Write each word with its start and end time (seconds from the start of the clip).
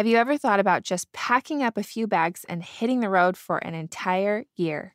Have 0.00 0.06
you 0.06 0.16
ever 0.16 0.38
thought 0.38 0.60
about 0.60 0.82
just 0.82 1.12
packing 1.12 1.62
up 1.62 1.76
a 1.76 1.82
few 1.82 2.06
bags 2.06 2.46
and 2.48 2.64
hitting 2.64 3.00
the 3.00 3.10
road 3.10 3.36
for 3.36 3.58
an 3.58 3.74
entire 3.74 4.46
year? 4.56 4.94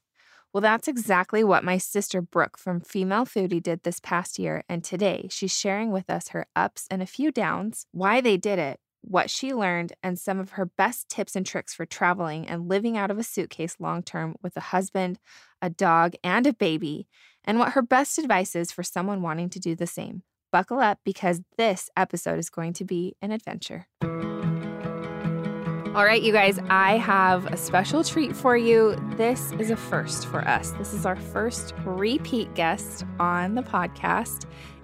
Well, 0.51 0.61
that's 0.61 0.87
exactly 0.87 1.43
what 1.43 1.63
my 1.63 1.77
sister 1.77 2.23
Brooke 2.23 2.57
from 2.57 2.81
Female 2.81 3.23
Foodie 3.23 3.61
did 3.61 3.83
this 3.83 3.99
past 3.99 4.39
year. 4.39 4.63
And 4.67 4.83
today 4.83 5.27
she's 5.29 5.55
sharing 5.55 5.91
with 5.91 6.09
us 6.09 6.29
her 6.29 6.47
ups 6.55 6.87
and 6.89 7.03
a 7.03 7.05
few 7.05 7.31
downs, 7.31 7.85
why 7.91 8.19
they 8.19 8.35
did 8.35 8.57
it, 8.57 8.79
what 9.01 9.29
she 9.29 9.53
learned, 9.53 9.93
and 10.01 10.17
some 10.17 10.39
of 10.39 10.53
her 10.53 10.65
best 10.65 11.07
tips 11.07 11.35
and 11.35 11.45
tricks 11.45 11.71
for 11.71 11.85
traveling 11.85 12.47
and 12.47 12.67
living 12.67 12.97
out 12.97 13.11
of 13.11 13.19
a 13.19 13.23
suitcase 13.23 13.75
long 13.79 14.01
term 14.01 14.33
with 14.41 14.57
a 14.57 14.71
husband, 14.71 15.19
a 15.61 15.69
dog, 15.69 16.15
and 16.23 16.47
a 16.47 16.53
baby, 16.53 17.07
and 17.43 17.59
what 17.59 17.73
her 17.73 17.83
best 17.83 18.17
advice 18.17 18.55
is 18.55 18.71
for 18.71 18.81
someone 18.81 19.21
wanting 19.21 19.51
to 19.51 19.59
do 19.59 19.75
the 19.75 19.85
same. 19.85 20.23
Buckle 20.51 20.79
up 20.79 20.97
because 21.05 21.43
this 21.59 21.91
episode 21.95 22.39
is 22.39 22.49
going 22.49 22.73
to 22.73 22.83
be 22.83 23.15
an 23.21 23.31
adventure. 23.31 23.85
All 25.95 26.03
right, 26.03 26.21
you 26.21 26.33
guys, 26.33 26.59
I 26.69 26.97
have 26.97 27.45
a 27.45 27.55
special 27.55 28.03
treat 28.03 28.35
for 28.35 28.57
you. 28.57 28.97
This 29.15 29.53
is 29.53 29.69
a 29.69 29.77
first 29.77 30.25
for 30.27 30.45
us. 30.45 30.71
This 30.71 30.93
is 30.93 31.05
our 31.05 31.15
first 31.15 31.73
repeat 31.85 32.53
guest 32.53 33.05
on 33.17 33.55
the 33.55 33.61
podcast. 33.61 34.43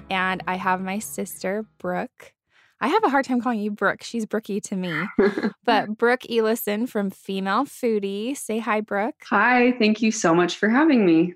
And 0.09 0.41
I 0.47 0.55
have 0.55 0.79
my 0.79 0.99
sister, 0.99 1.65
Brooke. 1.79 2.33
I 2.79 2.87
have 2.87 3.03
a 3.03 3.09
hard 3.09 3.25
time 3.25 3.41
calling 3.41 3.59
you 3.59 3.71
Brooke. 3.71 4.03
She's 4.03 4.25
Brookie 4.25 4.61
to 4.61 4.77
me. 4.77 5.03
but 5.65 5.97
Brooke 5.97 6.21
Eliason 6.29 6.87
from 6.87 7.09
Female 7.09 7.65
Foodie. 7.65 8.37
Say 8.37 8.59
hi, 8.59 8.79
Brooke. 8.79 9.21
Hi, 9.25 9.73
thank 9.79 10.01
you 10.01 10.13
so 10.13 10.33
much 10.33 10.55
for 10.55 10.69
having 10.69 11.05
me. 11.05 11.33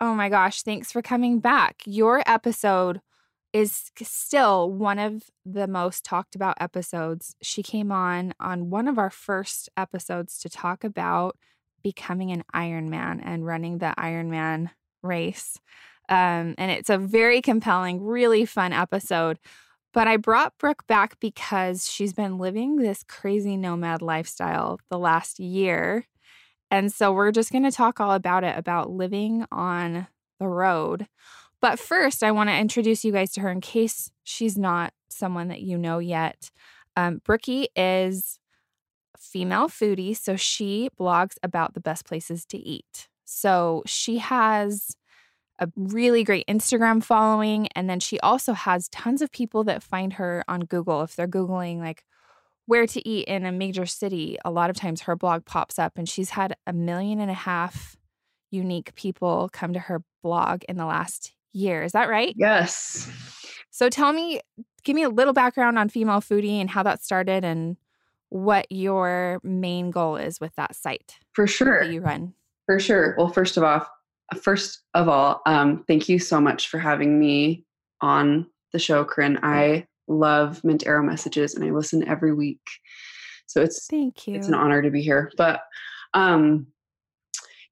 Oh 0.00 0.14
my 0.14 0.30
gosh, 0.30 0.62
thanks 0.62 0.90
for 0.90 1.02
coming 1.02 1.38
back. 1.38 1.82
Your 1.84 2.22
episode 2.24 3.02
is 3.52 3.90
still 4.02 4.70
one 4.70 4.98
of 4.98 5.24
the 5.44 5.66
most 5.66 6.04
talked 6.04 6.34
about 6.34 6.56
episodes. 6.60 7.34
She 7.42 7.62
came 7.62 7.90
on 7.90 8.34
on 8.38 8.70
one 8.70 8.88
of 8.88 8.98
our 8.98 9.10
first 9.10 9.68
episodes 9.76 10.38
to 10.40 10.48
talk 10.48 10.84
about 10.84 11.36
becoming 11.82 12.30
an 12.30 12.44
Ironman 12.54 13.20
and 13.24 13.46
running 13.46 13.78
the 13.78 13.94
Ironman 13.98 14.70
race. 15.02 15.58
Um, 16.08 16.54
and 16.58 16.70
it's 16.70 16.90
a 16.90 16.98
very 16.98 17.40
compelling, 17.40 18.02
really 18.02 18.44
fun 18.44 18.72
episode. 18.72 19.38
But 19.94 20.06
I 20.06 20.16
brought 20.16 20.58
Brooke 20.58 20.86
back 20.86 21.18
because 21.18 21.90
she's 21.90 22.12
been 22.12 22.38
living 22.38 22.76
this 22.76 23.02
crazy 23.02 23.56
nomad 23.56 24.02
lifestyle 24.02 24.80
the 24.90 24.98
last 24.98 25.38
year. 25.38 26.06
And 26.70 26.92
so 26.92 27.12
we're 27.12 27.32
just 27.32 27.50
going 27.50 27.64
to 27.64 27.70
talk 27.70 27.98
all 27.98 28.12
about 28.12 28.44
it 28.44 28.56
about 28.56 28.90
living 28.90 29.46
on 29.50 30.06
the 30.38 30.46
road. 30.46 31.08
But 31.60 31.78
first, 31.78 32.22
I 32.22 32.30
want 32.30 32.50
to 32.50 32.56
introduce 32.56 33.04
you 33.04 33.12
guys 33.12 33.32
to 33.32 33.40
her 33.40 33.50
in 33.50 33.60
case 33.60 34.10
she's 34.22 34.56
not 34.56 34.92
someone 35.08 35.48
that 35.48 35.60
you 35.60 35.76
know 35.76 35.98
yet. 35.98 36.50
Um, 36.96 37.20
Brookie 37.24 37.68
is 37.74 38.38
female 39.18 39.68
foodie, 39.68 40.16
so 40.16 40.36
she 40.36 40.88
blogs 40.98 41.34
about 41.42 41.74
the 41.74 41.80
best 41.80 42.04
places 42.04 42.44
to 42.46 42.58
eat. 42.58 43.08
So 43.24 43.82
she 43.86 44.18
has 44.18 44.96
a 45.58 45.68
really 45.76 46.22
great 46.22 46.46
Instagram 46.46 47.02
following, 47.02 47.68
and 47.74 47.90
then 47.90 48.00
she 48.00 48.20
also 48.20 48.52
has 48.52 48.88
tons 48.88 49.20
of 49.20 49.32
people 49.32 49.64
that 49.64 49.82
find 49.82 50.14
her 50.14 50.44
on 50.46 50.60
Google 50.60 51.02
if 51.02 51.16
they're 51.16 51.26
Googling 51.26 51.78
like 51.78 52.04
where 52.66 52.86
to 52.86 53.08
eat 53.08 53.26
in 53.26 53.46
a 53.46 53.52
major 53.52 53.86
city. 53.86 54.38
A 54.44 54.50
lot 54.50 54.70
of 54.70 54.76
times 54.76 55.02
her 55.02 55.16
blog 55.16 55.44
pops 55.44 55.78
up, 55.78 55.98
and 55.98 56.08
she's 56.08 56.30
had 56.30 56.54
a 56.66 56.72
million 56.72 57.18
and 57.20 57.30
a 57.30 57.34
half 57.34 57.96
unique 58.50 58.94
people 58.94 59.50
come 59.52 59.72
to 59.72 59.80
her 59.80 60.02
blog 60.22 60.62
in 60.68 60.76
the 60.76 60.86
last 60.86 61.32
year. 61.52 61.82
Is 61.82 61.92
that 61.92 62.08
right? 62.08 62.34
Yes. 62.36 63.10
So 63.70 63.88
tell 63.88 64.12
me, 64.12 64.40
give 64.84 64.94
me 64.94 65.02
a 65.02 65.08
little 65.08 65.32
background 65.32 65.78
on 65.78 65.88
Female 65.88 66.20
Foodie 66.20 66.60
and 66.60 66.70
how 66.70 66.82
that 66.82 67.02
started 67.02 67.44
and 67.44 67.76
what 68.30 68.66
your 68.70 69.40
main 69.42 69.90
goal 69.90 70.16
is 70.16 70.40
with 70.40 70.54
that 70.56 70.74
site. 70.74 71.16
For 71.32 71.46
sure. 71.46 71.82
You 71.82 72.00
run. 72.00 72.34
For 72.66 72.78
sure. 72.78 73.14
Well, 73.16 73.28
first 73.28 73.56
of 73.56 73.62
all, 73.62 73.86
first 74.42 74.80
of 74.94 75.08
all, 75.08 75.40
um, 75.46 75.84
thank 75.86 76.08
you 76.08 76.18
so 76.18 76.40
much 76.40 76.68
for 76.68 76.78
having 76.78 77.18
me 77.18 77.64
on 78.00 78.46
the 78.72 78.78
show, 78.78 79.04
Corinne. 79.04 79.38
I 79.42 79.86
love 80.08 80.62
Mint 80.64 80.86
Arrow 80.86 81.02
messages 81.02 81.54
and 81.54 81.64
I 81.64 81.70
listen 81.70 82.06
every 82.06 82.34
week. 82.34 82.60
So 83.46 83.62
it's 83.62 83.86
thank 83.86 84.26
you. 84.26 84.34
It's 84.34 84.48
an 84.48 84.54
honor 84.54 84.82
to 84.82 84.90
be 84.90 85.02
here. 85.02 85.30
But 85.36 85.60
um 86.14 86.66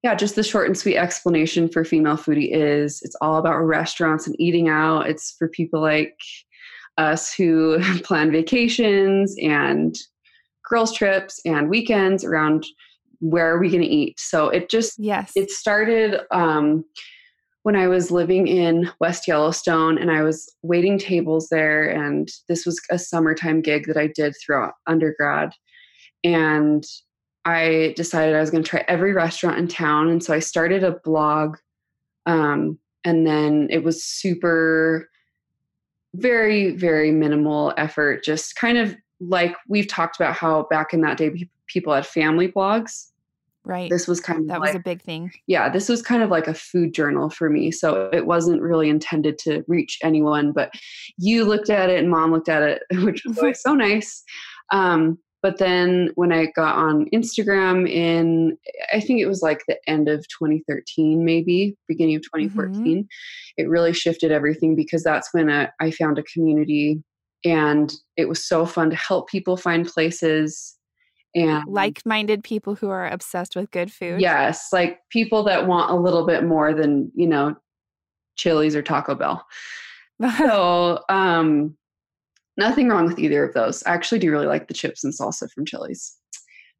yeah, 0.06 0.14
just 0.14 0.36
the 0.36 0.44
short 0.44 0.68
and 0.68 0.78
sweet 0.78 0.96
explanation 0.96 1.68
for 1.68 1.84
female 1.84 2.16
foodie 2.16 2.50
is 2.52 3.02
it's 3.02 3.16
all 3.20 3.38
about 3.38 3.58
restaurants 3.58 4.24
and 4.28 4.40
eating 4.40 4.68
out. 4.68 5.08
It's 5.08 5.34
for 5.36 5.48
people 5.48 5.80
like 5.80 6.16
us 6.96 7.34
who 7.34 7.80
plan 8.04 8.30
vacations 8.30 9.34
and 9.42 9.96
girls 10.64 10.92
trips 10.92 11.40
and 11.44 11.68
weekends 11.68 12.24
around 12.24 12.64
where 13.18 13.52
are 13.52 13.58
we 13.58 13.68
going 13.68 13.82
to 13.82 13.88
eat. 13.88 14.20
So 14.20 14.48
it 14.48 14.70
just 14.70 14.96
yes, 14.96 15.32
it 15.34 15.50
started 15.50 16.20
um, 16.30 16.84
when 17.64 17.74
I 17.74 17.88
was 17.88 18.12
living 18.12 18.46
in 18.46 18.88
West 19.00 19.26
Yellowstone 19.26 19.98
and 19.98 20.12
I 20.12 20.22
was 20.22 20.48
waiting 20.62 21.00
tables 21.00 21.48
there, 21.50 21.90
and 21.90 22.28
this 22.48 22.64
was 22.64 22.80
a 22.92 22.98
summertime 23.00 23.60
gig 23.60 23.88
that 23.88 23.96
I 23.96 24.06
did 24.06 24.36
throughout 24.40 24.74
undergrad, 24.86 25.50
and 26.22 26.84
I 27.46 27.94
decided 27.96 28.34
I 28.34 28.40
was 28.40 28.50
going 28.50 28.64
to 28.64 28.68
try 28.68 28.84
every 28.88 29.12
restaurant 29.12 29.56
in 29.58 29.68
town. 29.68 30.08
And 30.08 30.22
so 30.22 30.34
I 30.34 30.40
started 30.40 30.82
a 30.82 30.98
blog. 31.04 31.56
Um, 32.26 32.78
and 33.04 33.24
then 33.24 33.68
it 33.70 33.84
was 33.84 34.02
super, 34.02 35.08
very, 36.14 36.72
very 36.72 37.12
minimal 37.12 37.72
effort, 37.76 38.24
just 38.24 38.56
kind 38.56 38.76
of 38.76 38.96
like 39.20 39.54
we've 39.68 39.86
talked 39.86 40.16
about 40.16 40.34
how 40.34 40.66
back 40.70 40.92
in 40.92 41.02
that 41.02 41.18
day 41.18 41.48
people 41.68 41.94
had 41.94 42.04
family 42.04 42.50
blogs. 42.50 43.12
Right. 43.64 43.90
This 43.90 44.08
was 44.08 44.20
kind 44.20 44.40
of 44.40 44.48
that 44.48 44.60
like, 44.60 44.74
was 44.74 44.80
a 44.80 44.84
big 44.84 45.02
thing. 45.02 45.30
Yeah, 45.46 45.68
this 45.68 45.88
was 45.88 46.02
kind 46.02 46.24
of 46.24 46.30
like 46.30 46.48
a 46.48 46.54
food 46.54 46.94
journal 46.94 47.30
for 47.30 47.48
me. 47.48 47.70
So 47.70 48.10
it 48.12 48.26
wasn't 48.26 48.60
really 48.60 48.88
intended 48.88 49.38
to 49.38 49.64
reach 49.68 49.98
anyone, 50.02 50.50
but 50.50 50.72
you 51.16 51.44
looked 51.44 51.70
at 51.70 51.90
it 51.90 52.00
and 52.00 52.10
mom 52.10 52.32
looked 52.32 52.48
at 52.48 52.62
it, 52.62 52.82
which 53.04 53.22
was 53.24 53.60
so 53.62 53.74
nice. 53.74 54.24
Um, 54.72 55.18
but 55.42 55.58
then 55.58 56.10
when 56.14 56.32
I 56.32 56.46
got 56.56 56.76
on 56.76 57.08
Instagram 57.10 57.88
in, 57.88 58.56
I 58.92 59.00
think 59.00 59.20
it 59.20 59.26
was 59.26 59.42
like 59.42 59.62
the 59.68 59.78
end 59.86 60.08
of 60.08 60.26
2013, 60.28 61.24
maybe 61.24 61.76
beginning 61.86 62.16
of 62.16 62.22
2014, 62.22 62.74
mm-hmm. 62.82 63.00
it 63.56 63.68
really 63.68 63.92
shifted 63.92 64.32
everything 64.32 64.74
because 64.74 65.02
that's 65.02 65.32
when 65.32 65.50
I, 65.50 65.70
I 65.80 65.90
found 65.90 66.18
a 66.18 66.22
community 66.24 67.02
and 67.44 67.92
it 68.16 68.28
was 68.28 68.44
so 68.44 68.66
fun 68.66 68.90
to 68.90 68.96
help 68.96 69.28
people 69.28 69.56
find 69.56 69.86
places 69.86 70.76
and 71.34 71.64
like-minded 71.68 72.42
people 72.42 72.74
who 72.74 72.88
are 72.88 73.06
obsessed 73.06 73.54
with 73.54 73.70
good 73.70 73.92
food. 73.92 74.22
Yes, 74.22 74.68
like 74.72 75.00
people 75.10 75.44
that 75.44 75.66
want 75.66 75.90
a 75.90 75.96
little 75.96 76.26
bit 76.26 76.44
more 76.44 76.72
than, 76.72 77.12
you 77.14 77.26
know, 77.26 77.54
Chili's 78.36 78.74
or 78.74 78.82
Taco 78.82 79.14
Bell. 79.14 79.46
so, 80.38 81.04
um 81.10 81.76
Nothing 82.56 82.88
wrong 82.88 83.06
with 83.06 83.18
either 83.18 83.44
of 83.44 83.54
those. 83.54 83.82
I 83.84 83.92
actually 83.92 84.18
do 84.18 84.30
really 84.30 84.46
like 84.46 84.68
the 84.68 84.74
chips 84.74 85.04
and 85.04 85.12
salsa 85.12 85.50
from 85.50 85.66
Chili's. 85.66 86.16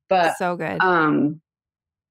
But 0.09 0.37
so 0.38 0.56
good. 0.56 0.78
Um 0.81 1.41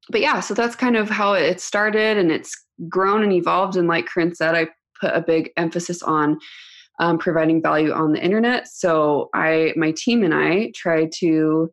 but 0.09 0.21
yeah, 0.21 0.39
so 0.39 0.53
that's 0.53 0.75
kind 0.75 0.95
of 0.95 1.09
how 1.09 1.33
it 1.33 1.59
started 1.59 2.17
and 2.17 2.31
it's 2.31 2.55
grown 2.87 3.23
and 3.23 3.33
evolved. 3.33 3.75
And 3.75 3.87
like 3.87 4.05
Corinne 4.05 4.35
said, 4.35 4.53
I 4.53 4.67
put 4.99 5.15
a 5.15 5.21
big 5.21 5.49
emphasis 5.57 6.03
on 6.03 6.37
um, 6.99 7.17
providing 7.17 7.61
value 7.61 7.91
on 7.91 8.13
the 8.13 8.23
internet. 8.23 8.67
So 8.67 9.29
I 9.33 9.73
my 9.75 9.91
team 9.91 10.23
and 10.23 10.33
I 10.33 10.71
try 10.75 11.09
to 11.15 11.69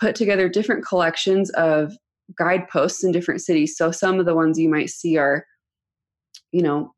put 0.00 0.14
together 0.14 0.48
different 0.48 0.86
collections 0.86 1.50
of 1.50 1.92
guideposts 2.38 3.04
in 3.04 3.12
different 3.12 3.40
cities. 3.40 3.76
So 3.76 3.90
some 3.90 4.20
of 4.20 4.26
the 4.26 4.34
ones 4.34 4.58
you 4.58 4.68
might 4.68 4.90
see 4.90 5.16
are, 5.16 5.44
you 6.52 6.62
know, 6.62 6.94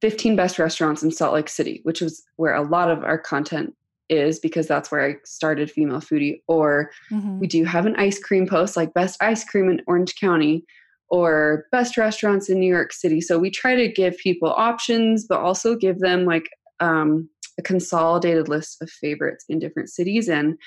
15 0.00 0.36
best 0.36 0.58
restaurants 0.58 1.02
in 1.02 1.10
Salt 1.10 1.34
Lake 1.34 1.48
City, 1.48 1.80
which 1.84 2.00
was 2.00 2.22
where 2.36 2.54
a 2.54 2.62
lot 2.62 2.90
of 2.90 3.04
our 3.04 3.18
content 3.18 3.74
is 4.08 4.38
because 4.38 4.66
that's 4.66 4.90
where 4.90 5.04
I 5.04 5.16
started 5.24 5.70
Female 5.70 6.00
Foodie. 6.00 6.40
Or 6.46 6.90
mm-hmm. 7.10 7.38
we 7.38 7.46
do 7.46 7.64
have 7.64 7.86
an 7.86 7.96
ice 7.96 8.18
cream 8.18 8.46
post 8.46 8.76
like 8.76 8.94
best 8.94 9.22
ice 9.22 9.44
cream 9.44 9.70
in 9.70 9.80
Orange 9.86 10.14
County 10.16 10.64
or 11.08 11.66
best 11.70 11.96
restaurants 11.96 12.48
in 12.48 12.58
New 12.58 12.72
York 12.72 12.92
City. 12.92 13.20
So 13.20 13.38
we 13.38 13.50
try 13.50 13.74
to 13.76 13.88
give 13.88 14.16
people 14.18 14.50
options, 14.50 15.26
but 15.26 15.40
also 15.40 15.76
give 15.76 16.00
them 16.00 16.24
like 16.24 16.48
um, 16.80 17.28
a 17.58 17.62
consolidated 17.62 18.48
list 18.48 18.82
of 18.82 18.90
favorites 18.90 19.44
in 19.48 19.58
different 19.58 19.90
cities. 19.90 20.28
And 20.28 20.58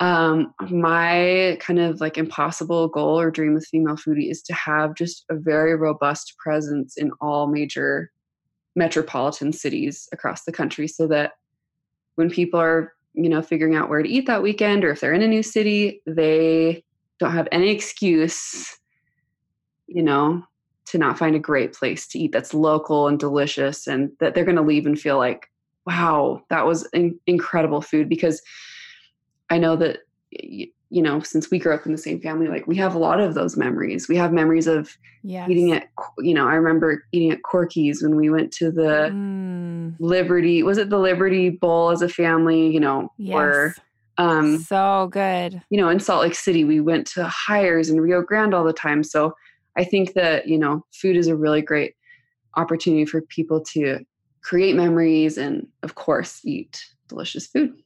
um, 0.00 0.54
my 0.70 1.58
kind 1.60 1.78
of 1.78 2.00
like 2.00 2.16
impossible 2.16 2.88
goal 2.88 3.20
or 3.20 3.30
dream 3.30 3.54
with 3.54 3.66
Female 3.66 3.96
Foodie 3.96 4.30
is 4.30 4.42
to 4.42 4.54
have 4.54 4.94
just 4.94 5.24
a 5.30 5.34
very 5.34 5.76
robust 5.76 6.36
presence 6.38 6.96
in 6.96 7.10
all 7.20 7.46
major 7.46 8.10
metropolitan 8.76 9.52
cities 9.52 10.08
across 10.12 10.44
the 10.44 10.52
country 10.52 10.86
so 10.86 11.06
that 11.06 11.32
when 12.14 12.30
people 12.30 12.60
are 12.60 12.92
you 13.14 13.28
know 13.28 13.42
figuring 13.42 13.74
out 13.74 13.88
where 13.88 14.02
to 14.02 14.08
eat 14.08 14.26
that 14.26 14.42
weekend 14.42 14.84
or 14.84 14.90
if 14.90 15.00
they're 15.00 15.12
in 15.12 15.22
a 15.22 15.28
new 15.28 15.42
city 15.42 16.00
they 16.06 16.84
don't 17.18 17.32
have 17.32 17.48
any 17.50 17.70
excuse 17.70 18.78
you 19.86 20.02
know 20.02 20.42
to 20.86 20.98
not 20.98 21.18
find 21.18 21.34
a 21.34 21.40
great 21.40 21.72
place 21.72 22.06
to 22.06 22.18
eat 22.18 22.32
that's 22.32 22.54
local 22.54 23.08
and 23.08 23.18
delicious 23.18 23.86
and 23.86 24.10
that 24.20 24.34
they're 24.34 24.44
going 24.44 24.56
to 24.56 24.62
leave 24.62 24.86
and 24.86 25.00
feel 25.00 25.18
like 25.18 25.50
wow 25.86 26.42
that 26.48 26.66
was 26.66 26.86
in- 26.92 27.18
incredible 27.26 27.80
food 27.80 28.08
because 28.08 28.40
i 29.50 29.58
know 29.58 29.74
that 29.74 29.98
you 30.90 31.00
know, 31.00 31.20
since 31.20 31.50
we 31.50 31.58
grew 31.58 31.72
up 31.72 31.86
in 31.86 31.92
the 31.92 31.98
same 31.98 32.20
family, 32.20 32.48
like 32.48 32.66
we 32.66 32.76
have 32.76 32.94
a 32.94 32.98
lot 32.98 33.20
of 33.20 33.34
those 33.34 33.56
memories. 33.56 34.08
We 34.08 34.16
have 34.16 34.32
memories 34.32 34.66
of 34.66 34.96
yes. 35.22 35.48
eating 35.48 35.72
at, 35.72 35.88
you 36.18 36.34
know, 36.34 36.48
I 36.48 36.54
remember 36.54 37.04
eating 37.12 37.30
at 37.30 37.44
Corky's 37.44 38.02
when 38.02 38.16
we 38.16 38.28
went 38.28 38.52
to 38.54 38.72
the 38.72 39.10
mm. 39.12 39.94
Liberty, 40.00 40.64
was 40.64 40.78
it 40.78 40.90
the 40.90 40.98
Liberty 40.98 41.48
Bowl 41.48 41.90
as 41.90 42.02
a 42.02 42.08
family, 42.08 42.68
you 42.68 42.80
know, 42.80 43.12
yes. 43.18 43.34
or 43.34 43.74
um, 44.18 44.58
so 44.58 45.08
good. 45.12 45.62
You 45.70 45.80
know, 45.80 45.88
in 45.88 46.00
Salt 46.00 46.22
Lake 46.22 46.34
City, 46.34 46.64
we 46.64 46.80
went 46.80 47.06
to 47.08 47.24
Hires 47.24 47.88
and 47.88 48.02
Rio 48.02 48.20
Grande 48.20 48.52
all 48.52 48.64
the 48.64 48.72
time. 48.72 49.04
So 49.04 49.34
I 49.76 49.84
think 49.84 50.14
that, 50.14 50.48
you 50.48 50.58
know, 50.58 50.84
food 50.92 51.16
is 51.16 51.28
a 51.28 51.36
really 51.36 51.62
great 51.62 51.94
opportunity 52.56 53.06
for 53.06 53.22
people 53.22 53.60
to 53.72 54.00
create 54.42 54.74
memories 54.74 55.38
and, 55.38 55.68
of 55.84 55.94
course, 55.94 56.40
eat 56.44 56.84
delicious 57.08 57.46
food. 57.46 57.80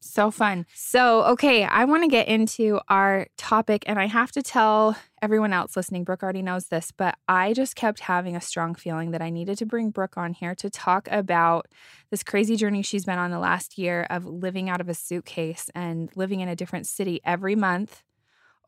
So 0.00 0.30
fun. 0.30 0.64
So, 0.74 1.24
okay, 1.24 1.64
I 1.64 1.84
want 1.84 2.04
to 2.04 2.08
get 2.08 2.28
into 2.28 2.80
our 2.88 3.26
topic, 3.36 3.82
and 3.86 3.98
I 3.98 4.06
have 4.06 4.30
to 4.32 4.42
tell 4.42 4.96
everyone 5.20 5.52
else 5.52 5.76
listening, 5.76 6.04
Brooke 6.04 6.22
already 6.22 6.42
knows 6.42 6.66
this, 6.66 6.92
but 6.92 7.16
I 7.28 7.52
just 7.52 7.74
kept 7.74 8.00
having 8.00 8.36
a 8.36 8.40
strong 8.40 8.76
feeling 8.76 9.10
that 9.10 9.22
I 9.22 9.30
needed 9.30 9.58
to 9.58 9.66
bring 9.66 9.90
Brooke 9.90 10.16
on 10.16 10.34
here 10.34 10.54
to 10.56 10.70
talk 10.70 11.08
about 11.10 11.66
this 12.10 12.22
crazy 12.22 12.54
journey 12.54 12.82
she's 12.82 13.04
been 13.04 13.18
on 13.18 13.32
the 13.32 13.40
last 13.40 13.76
year 13.76 14.06
of 14.08 14.24
living 14.24 14.70
out 14.70 14.80
of 14.80 14.88
a 14.88 14.94
suitcase 14.94 15.68
and 15.74 16.10
living 16.14 16.40
in 16.40 16.48
a 16.48 16.56
different 16.56 16.86
city 16.86 17.20
every 17.24 17.56
month 17.56 18.04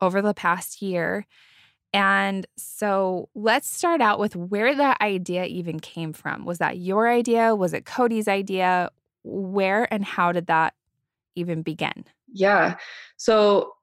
over 0.01 0.21
the 0.21 0.33
past 0.33 0.81
year. 0.81 1.25
And 1.93 2.45
so 2.57 3.29
let's 3.35 3.69
start 3.69 4.01
out 4.01 4.19
with 4.19 4.35
where 4.35 4.75
that 4.75 5.01
idea 5.01 5.45
even 5.45 5.79
came 5.79 6.13
from. 6.13 6.45
Was 6.45 6.57
that 6.57 6.77
your 6.77 7.09
idea? 7.09 7.55
Was 7.55 7.73
it 7.73 7.85
Cody's 7.85 8.27
idea? 8.27 8.91
Where 9.23 9.91
and 9.93 10.03
how 10.03 10.31
did 10.31 10.47
that 10.47 10.73
even 11.35 11.61
begin? 11.61 12.05
Yeah. 12.31 12.77
So 13.17 13.73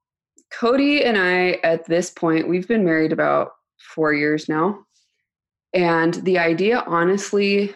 Cody 0.53 1.05
and 1.05 1.19
I, 1.19 1.53
at 1.62 1.85
this 1.87 2.11
point, 2.11 2.49
we've 2.49 2.69
been 2.69 2.85
married 2.85 3.12
about 3.12 3.53
four 3.79 4.12
years 4.12 4.49
now. 4.49 4.85
And 5.75 6.15
the 6.15 6.39
idea, 6.39 6.83
honestly, 6.87 7.75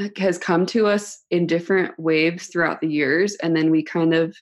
uh, 0.00 0.08
has 0.16 0.38
come 0.38 0.66
to 0.66 0.86
us 0.86 1.24
in 1.30 1.46
different 1.46 1.98
waves 1.98 2.46
throughout 2.46 2.80
the 2.80 2.88
years. 2.88 3.36
And 3.36 3.54
then 3.54 3.70
we 3.70 3.82
kind 3.82 4.14
of 4.14 4.34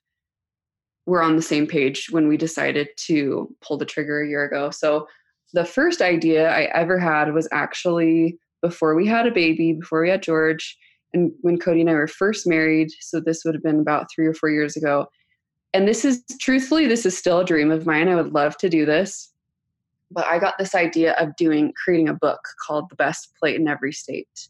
were 1.06 1.22
on 1.22 1.36
the 1.36 1.42
same 1.42 1.66
page 1.66 2.08
when 2.10 2.28
we 2.28 2.36
decided 2.36 2.88
to 2.96 3.54
pull 3.60 3.76
the 3.76 3.84
trigger 3.84 4.22
a 4.22 4.28
year 4.28 4.44
ago. 4.44 4.70
So 4.70 5.08
the 5.52 5.64
first 5.64 6.00
idea 6.00 6.50
I 6.50 6.62
ever 6.74 6.98
had 6.98 7.34
was 7.34 7.48
actually 7.52 8.38
before 8.62 8.94
we 8.94 9.06
had 9.06 9.26
a 9.26 9.32
baby, 9.32 9.72
before 9.72 10.00
we 10.00 10.08
had 10.08 10.22
George 10.22 10.78
and 11.14 11.32
when 11.42 11.58
Cody 11.58 11.80
and 11.80 11.90
I 11.90 11.94
were 11.94 12.06
first 12.06 12.46
married. 12.46 12.90
So 13.00 13.20
this 13.20 13.44
would 13.44 13.54
have 13.54 13.62
been 13.62 13.80
about 13.80 14.06
three 14.14 14.26
or 14.26 14.34
four 14.34 14.50
years 14.50 14.76
ago. 14.76 15.06
And 15.74 15.88
this 15.88 16.04
is 16.04 16.22
truthfully, 16.40 16.86
this 16.86 17.06
is 17.06 17.16
still 17.16 17.40
a 17.40 17.44
dream 17.44 17.70
of 17.70 17.86
mine. 17.86 18.08
I 18.08 18.16
would 18.16 18.32
love 18.32 18.56
to 18.58 18.68
do 18.68 18.84
this. 18.84 19.32
But 20.10 20.26
I 20.26 20.38
got 20.38 20.58
this 20.58 20.74
idea 20.74 21.12
of 21.14 21.34
doing 21.36 21.72
creating 21.82 22.08
a 22.08 22.14
book 22.14 22.40
called 22.66 22.90
The 22.90 22.96
Best 22.96 23.32
Plate 23.38 23.56
in 23.56 23.66
Every 23.66 23.92
State. 23.92 24.48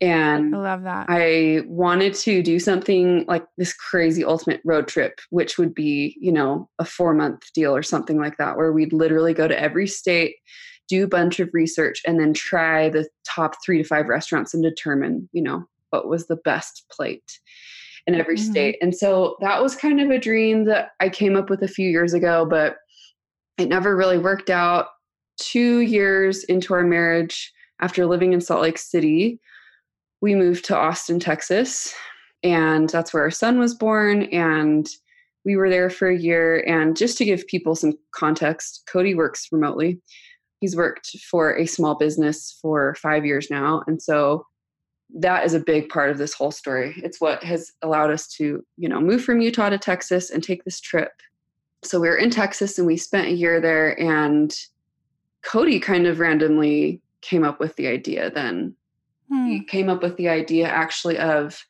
And 0.00 0.54
I 0.54 0.58
love 0.58 0.82
that. 0.82 1.06
I 1.08 1.62
wanted 1.66 2.14
to 2.14 2.42
do 2.42 2.58
something 2.58 3.24
like 3.28 3.46
this 3.56 3.72
crazy 3.72 4.24
ultimate 4.24 4.60
road 4.64 4.88
trip, 4.88 5.20
which 5.30 5.56
would 5.56 5.74
be, 5.74 6.16
you 6.20 6.32
know, 6.32 6.68
a 6.78 6.84
four 6.84 7.14
month 7.14 7.52
deal 7.54 7.74
or 7.74 7.82
something 7.82 8.18
like 8.18 8.36
that, 8.38 8.56
where 8.56 8.72
we'd 8.72 8.92
literally 8.92 9.34
go 9.34 9.46
to 9.46 9.58
every 9.58 9.86
state, 9.86 10.36
do 10.88 11.04
a 11.04 11.08
bunch 11.08 11.40
of 11.40 11.50
research 11.52 12.02
and 12.06 12.20
then 12.20 12.34
try 12.34 12.88
the 12.88 13.08
top 13.26 13.56
three 13.64 13.78
to 13.78 13.84
five 13.84 14.06
restaurants 14.06 14.54
and 14.54 14.62
determine, 14.62 15.28
you 15.32 15.42
know, 15.42 15.64
what 15.90 16.08
was 16.08 16.26
the 16.26 16.36
best 16.36 16.84
plate 16.90 17.40
in 18.06 18.14
every 18.14 18.36
mm-hmm. 18.36 18.50
state. 18.50 18.76
And 18.82 18.94
so 18.94 19.36
that 19.40 19.62
was 19.62 19.76
kind 19.76 20.00
of 20.00 20.10
a 20.10 20.18
dream 20.18 20.64
that 20.64 20.90
I 21.00 21.08
came 21.08 21.36
up 21.36 21.48
with 21.48 21.62
a 21.62 21.68
few 21.68 21.88
years 21.88 22.12
ago, 22.12 22.46
but 22.48 22.76
it 23.56 23.68
never 23.68 23.96
really 23.96 24.18
worked 24.18 24.50
out. 24.50 24.88
Two 25.38 25.80
years 25.80 26.44
into 26.44 26.74
our 26.74 26.84
marriage, 26.84 27.52
after 27.80 28.06
living 28.06 28.32
in 28.32 28.40
Salt 28.40 28.62
Lake 28.62 28.78
City, 28.78 29.40
we 30.20 30.34
moved 30.34 30.64
to 30.66 30.76
Austin, 30.76 31.18
Texas. 31.18 31.94
And 32.42 32.88
that's 32.90 33.12
where 33.12 33.22
our 33.22 33.30
son 33.30 33.58
was 33.58 33.74
born. 33.74 34.24
And 34.24 34.86
we 35.44 35.56
were 35.56 35.70
there 35.70 35.90
for 35.90 36.08
a 36.08 36.18
year. 36.18 36.60
And 36.66 36.96
just 36.96 37.18
to 37.18 37.24
give 37.24 37.46
people 37.46 37.74
some 37.74 37.94
context, 38.12 38.82
Cody 38.90 39.14
works 39.14 39.48
remotely 39.50 40.00
he's 40.64 40.74
worked 40.74 41.18
for 41.18 41.54
a 41.58 41.66
small 41.66 41.94
business 41.94 42.58
for 42.62 42.94
five 42.94 43.26
years 43.26 43.50
now. 43.50 43.82
And 43.86 44.00
so 44.00 44.46
that 45.14 45.44
is 45.44 45.52
a 45.52 45.60
big 45.60 45.90
part 45.90 46.08
of 46.08 46.16
this 46.16 46.32
whole 46.32 46.50
story. 46.50 46.94
It's 47.04 47.20
what 47.20 47.44
has 47.44 47.70
allowed 47.82 48.10
us 48.10 48.26
to, 48.38 48.64
you 48.78 48.88
know, 48.88 48.98
move 48.98 49.22
from 49.22 49.42
Utah 49.42 49.68
to 49.68 49.76
Texas 49.76 50.30
and 50.30 50.42
take 50.42 50.64
this 50.64 50.80
trip. 50.80 51.12
So 51.82 52.00
we 52.00 52.08
were 52.08 52.16
in 52.16 52.30
Texas 52.30 52.78
and 52.78 52.86
we 52.86 52.96
spent 52.96 53.26
a 53.26 53.34
year 53.34 53.60
there 53.60 54.00
and 54.00 54.56
Cody 55.44 55.78
kind 55.78 56.06
of 56.06 56.18
randomly 56.18 57.02
came 57.20 57.44
up 57.44 57.60
with 57.60 57.76
the 57.76 57.86
idea 57.86 58.30
then. 58.30 58.74
Hmm. 59.30 59.46
He 59.46 59.62
came 59.66 59.90
up 59.90 60.02
with 60.02 60.16
the 60.16 60.30
idea 60.30 60.66
actually 60.66 61.18
of 61.18 61.62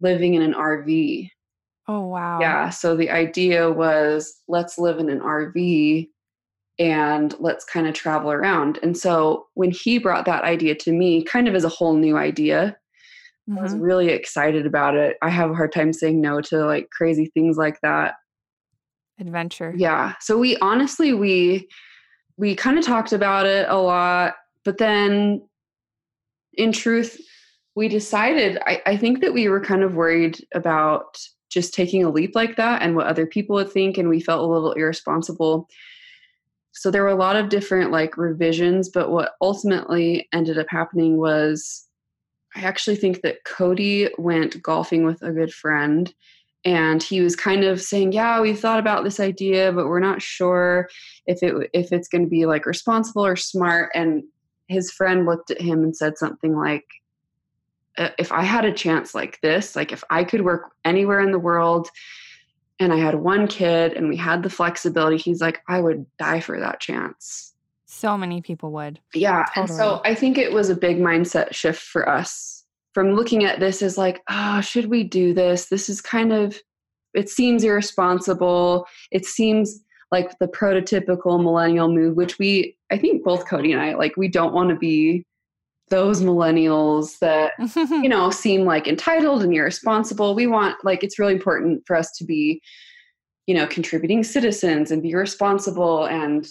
living 0.00 0.34
in 0.34 0.42
an 0.42 0.52
RV. 0.52 1.30
Oh 1.86 2.08
wow. 2.08 2.40
Yeah, 2.40 2.70
so 2.70 2.96
the 2.96 3.10
idea 3.10 3.70
was 3.70 4.40
let's 4.48 4.78
live 4.78 4.98
in 4.98 5.10
an 5.10 5.20
RV 5.20 6.08
and 6.78 7.34
let's 7.38 7.64
kind 7.64 7.86
of 7.86 7.94
travel 7.94 8.30
around. 8.30 8.78
And 8.82 8.96
so 8.96 9.46
when 9.54 9.70
he 9.70 9.98
brought 9.98 10.26
that 10.26 10.44
idea 10.44 10.74
to 10.76 10.92
me, 10.92 11.22
kind 11.22 11.48
of 11.48 11.54
as 11.54 11.64
a 11.64 11.70
whole 11.70 11.94
new 11.94 12.16
idea, 12.16 12.76
mm-hmm. 13.48 13.58
I 13.58 13.62
was 13.62 13.72
mm-hmm. 13.72 13.82
really 13.82 14.08
excited 14.08 14.66
about 14.66 14.94
it. 14.94 15.16
I 15.22 15.30
have 15.30 15.50
a 15.50 15.54
hard 15.54 15.72
time 15.72 15.92
saying 15.92 16.20
no 16.20 16.40
to 16.42 16.64
like 16.66 16.90
crazy 16.90 17.26
things 17.26 17.56
like 17.56 17.80
that. 17.80 18.14
Adventure. 19.18 19.72
Yeah. 19.76 20.14
So 20.20 20.36
we 20.36 20.56
honestly 20.58 21.14
we 21.14 21.68
we 22.36 22.54
kind 22.54 22.78
of 22.78 22.84
talked 22.84 23.14
about 23.14 23.46
it 23.46 23.66
a 23.68 23.78
lot, 23.78 24.34
but 24.62 24.76
then 24.76 25.40
in 26.52 26.72
truth, 26.72 27.18
we 27.74 27.88
decided 27.88 28.58
I, 28.66 28.82
I 28.84 28.96
think 28.98 29.22
that 29.22 29.32
we 29.32 29.48
were 29.48 29.60
kind 29.60 29.82
of 29.82 29.94
worried 29.94 30.44
about 30.54 31.16
just 31.48 31.72
taking 31.72 32.04
a 32.04 32.10
leap 32.10 32.34
like 32.34 32.56
that 32.56 32.82
and 32.82 32.94
what 32.94 33.06
other 33.06 33.24
people 33.24 33.54
would 33.56 33.70
think, 33.70 33.96
and 33.96 34.10
we 34.10 34.20
felt 34.20 34.44
a 34.44 34.52
little 34.52 34.72
irresponsible 34.72 35.66
so 36.76 36.90
there 36.90 37.02
were 37.02 37.08
a 37.08 37.16
lot 37.16 37.36
of 37.36 37.48
different 37.48 37.90
like 37.90 38.16
revisions 38.16 38.88
but 38.88 39.10
what 39.10 39.32
ultimately 39.40 40.28
ended 40.32 40.58
up 40.58 40.66
happening 40.68 41.16
was 41.16 41.86
i 42.54 42.60
actually 42.60 42.96
think 42.96 43.22
that 43.22 43.44
cody 43.44 44.08
went 44.18 44.62
golfing 44.62 45.04
with 45.04 45.20
a 45.22 45.32
good 45.32 45.52
friend 45.52 46.14
and 46.64 47.02
he 47.02 47.20
was 47.20 47.34
kind 47.34 47.64
of 47.64 47.80
saying 47.80 48.12
yeah 48.12 48.40
we've 48.40 48.60
thought 48.60 48.78
about 48.78 49.04
this 49.04 49.20
idea 49.20 49.72
but 49.72 49.86
we're 49.86 50.00
not 50.00 50.22
sure 50.22 50.88
if 51.26 51.42
it 51.42 51.70
if 51.72 51.92
it's 51.92 52.08
going 52.08 52.24
to 52.24 52.30
be 52.30 52.46
like 52.46 52.66
responsible 52.66 53.24
or 53.24 53.36
smart 53.36 53.90
and 53.94 54.22
his 54.68 54.90
friend 54.90 55.26
looked 55.26 55.50
at 55.50 55.60
him 55.60 55.82
and 55.82 55.96
said 55.96 56.18
something 56.18 56.56
like 56.56 56.84
uh, 57.98 58.10
if 58.18 58.32
i 58.32 58.42
had 58.42 58.64
a 58.64 58.72
chance 58.72 59.14
like 59.14 59.40
this 59.40 59.74
like 59.74 59.92
if 59.92 60.04
i 60.10 60.22
could 60.22 60.44
work 60.44 60.72
anywhere 60.84 61.20
in 61.20 61.32
the 61.32 61.38
world 61.38 61.88
and 62.78 62.92
I 62.92 62.96
had 62.96 63.14
one 63.14 63.46
kid 63.48 63.94
and 63.94 64.08
we 64.08 64.16
had 64.16 64.42
the 64.42 64.50
flexibility, 64.50 65.16
he's 65.16 65.40
like, 65.40 65.62
I 65.68 65.80
would 65.80 66.06
die 66.18 66.40
for 66.40 66.60
that 66.60 66.80
chance. 66.80 67.54
So 67.86 68.18
many 68.18 68.42
people 68.42 68.72
would. 68.72 69.00
Yeah. 69.14 69.44
Totally. 69.54 69.62
And 69.62 69.70
so 69.70 70.00
I 70.04 70.14
think 70.14 70.36
it 70.36 70.52
was 70.52 70.68
a 70.68 70.76
big 70.76 70.98
mindset 70.98 71.54
shift 71.54 71.82
for 71.82 72.08
us 72.08 72.64
from 72.92 73.14
looking 73.14 73.44
at 73.44 73.60
this 73.60 73.82
as 73.82 73.96
like, 73.96 74.22
oh, 74.28 74.60
should 74.60 74.86
we 74.86 75.04
do 75.04 75.32
this? 75.32 75.66
This 75.66 75.88
is 75.88 76.00
kind 76.00 76.32
of, 76.32 76.60
it 77.14 77.30
seems 77.30 77.64
irresponsible. 77.64 78.86
It 79.10 79.24
seems 79.24 79.80
like 80.12 80.38
the 80.38 80.48
prototypical 80.48 81.42
millennial 81.42 81.88
move, 81.88 82.16
which 82.16 82.38
we, 82.38 82.76
I 82.90 82.98
think 82.98 83.24
both 83.24 83.48
Cody 83.48 83.72
and 83.72 83.80
I, 83.80 83.94
like, 83.94 84.16
we 84.16 84.28
don't 84.28 84.54
want 84.54 84.70
to 84.70 84.76
be 84.76 85.24
those 85.88 86.20
millennials 86.20 87.18
that 87.20 87.52
you 87.90 88.08
know 88.08 88.30
seem 88.30 88.64
like 88.64 88.88
entitled 88.88 89.42
and 89.42 89.54
irresponsible. 89.54 90.34
We 90.34 90.46
want 90.46 90.84
like 90.84 91.04
it's 91.04 91.18
really 91.18 91.34
important 91.34 91.82
for 91.86 91.96
us 91.96 92.10
to 92.18 92.24
be 92.24 92.60
you 93.46 93.54
know 93.54 93.66
contributing 93.66 94.24
citizens 94.24 94.90
and 94.90 95.02
be 95.02 95.14
responsible. 95.14 96.04
And 96.06 96.46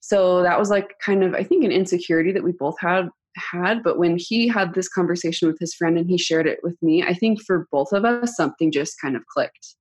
so 0.00 0.42
that 0.42 0.58
was 0.58 0.70
like 0.70 0.94
kind 1.04 1.24
of 1.24 1.34
i 1.34 1.42
think 1.42 1.64
an 1.64 1.72
insecurity 1.72 2.32
that 2.32 2.44
we 2.44 2.52
both 2.52 2.76
had 2.80 3.08
had. 3.36 3.82
But 3.82 3.98
when 3.98 4.16
he 4.18 4.48
had 4.48 4.74
this 4.74 4.88
conversation 4.88 5.48
with 5.48 5.58
his 5.58 5.74
friend 5.74 5.98
and 5.98 6.08
he 6.08 6.16
shared 6.16 6.46
it 6.46 6.60
with 6.62 6.80
me 6.80 7.02
i 7.02 7.12
think 7.12 7.42
for 7.42 7.66
both 7.72 7.92
of 7.92 8.04
us 8.04 8.36
something 8.36 8.70
just 8.70 9.00
kind 9.00 9.16
of 9.16 9.26
clicked. 9.26 9.74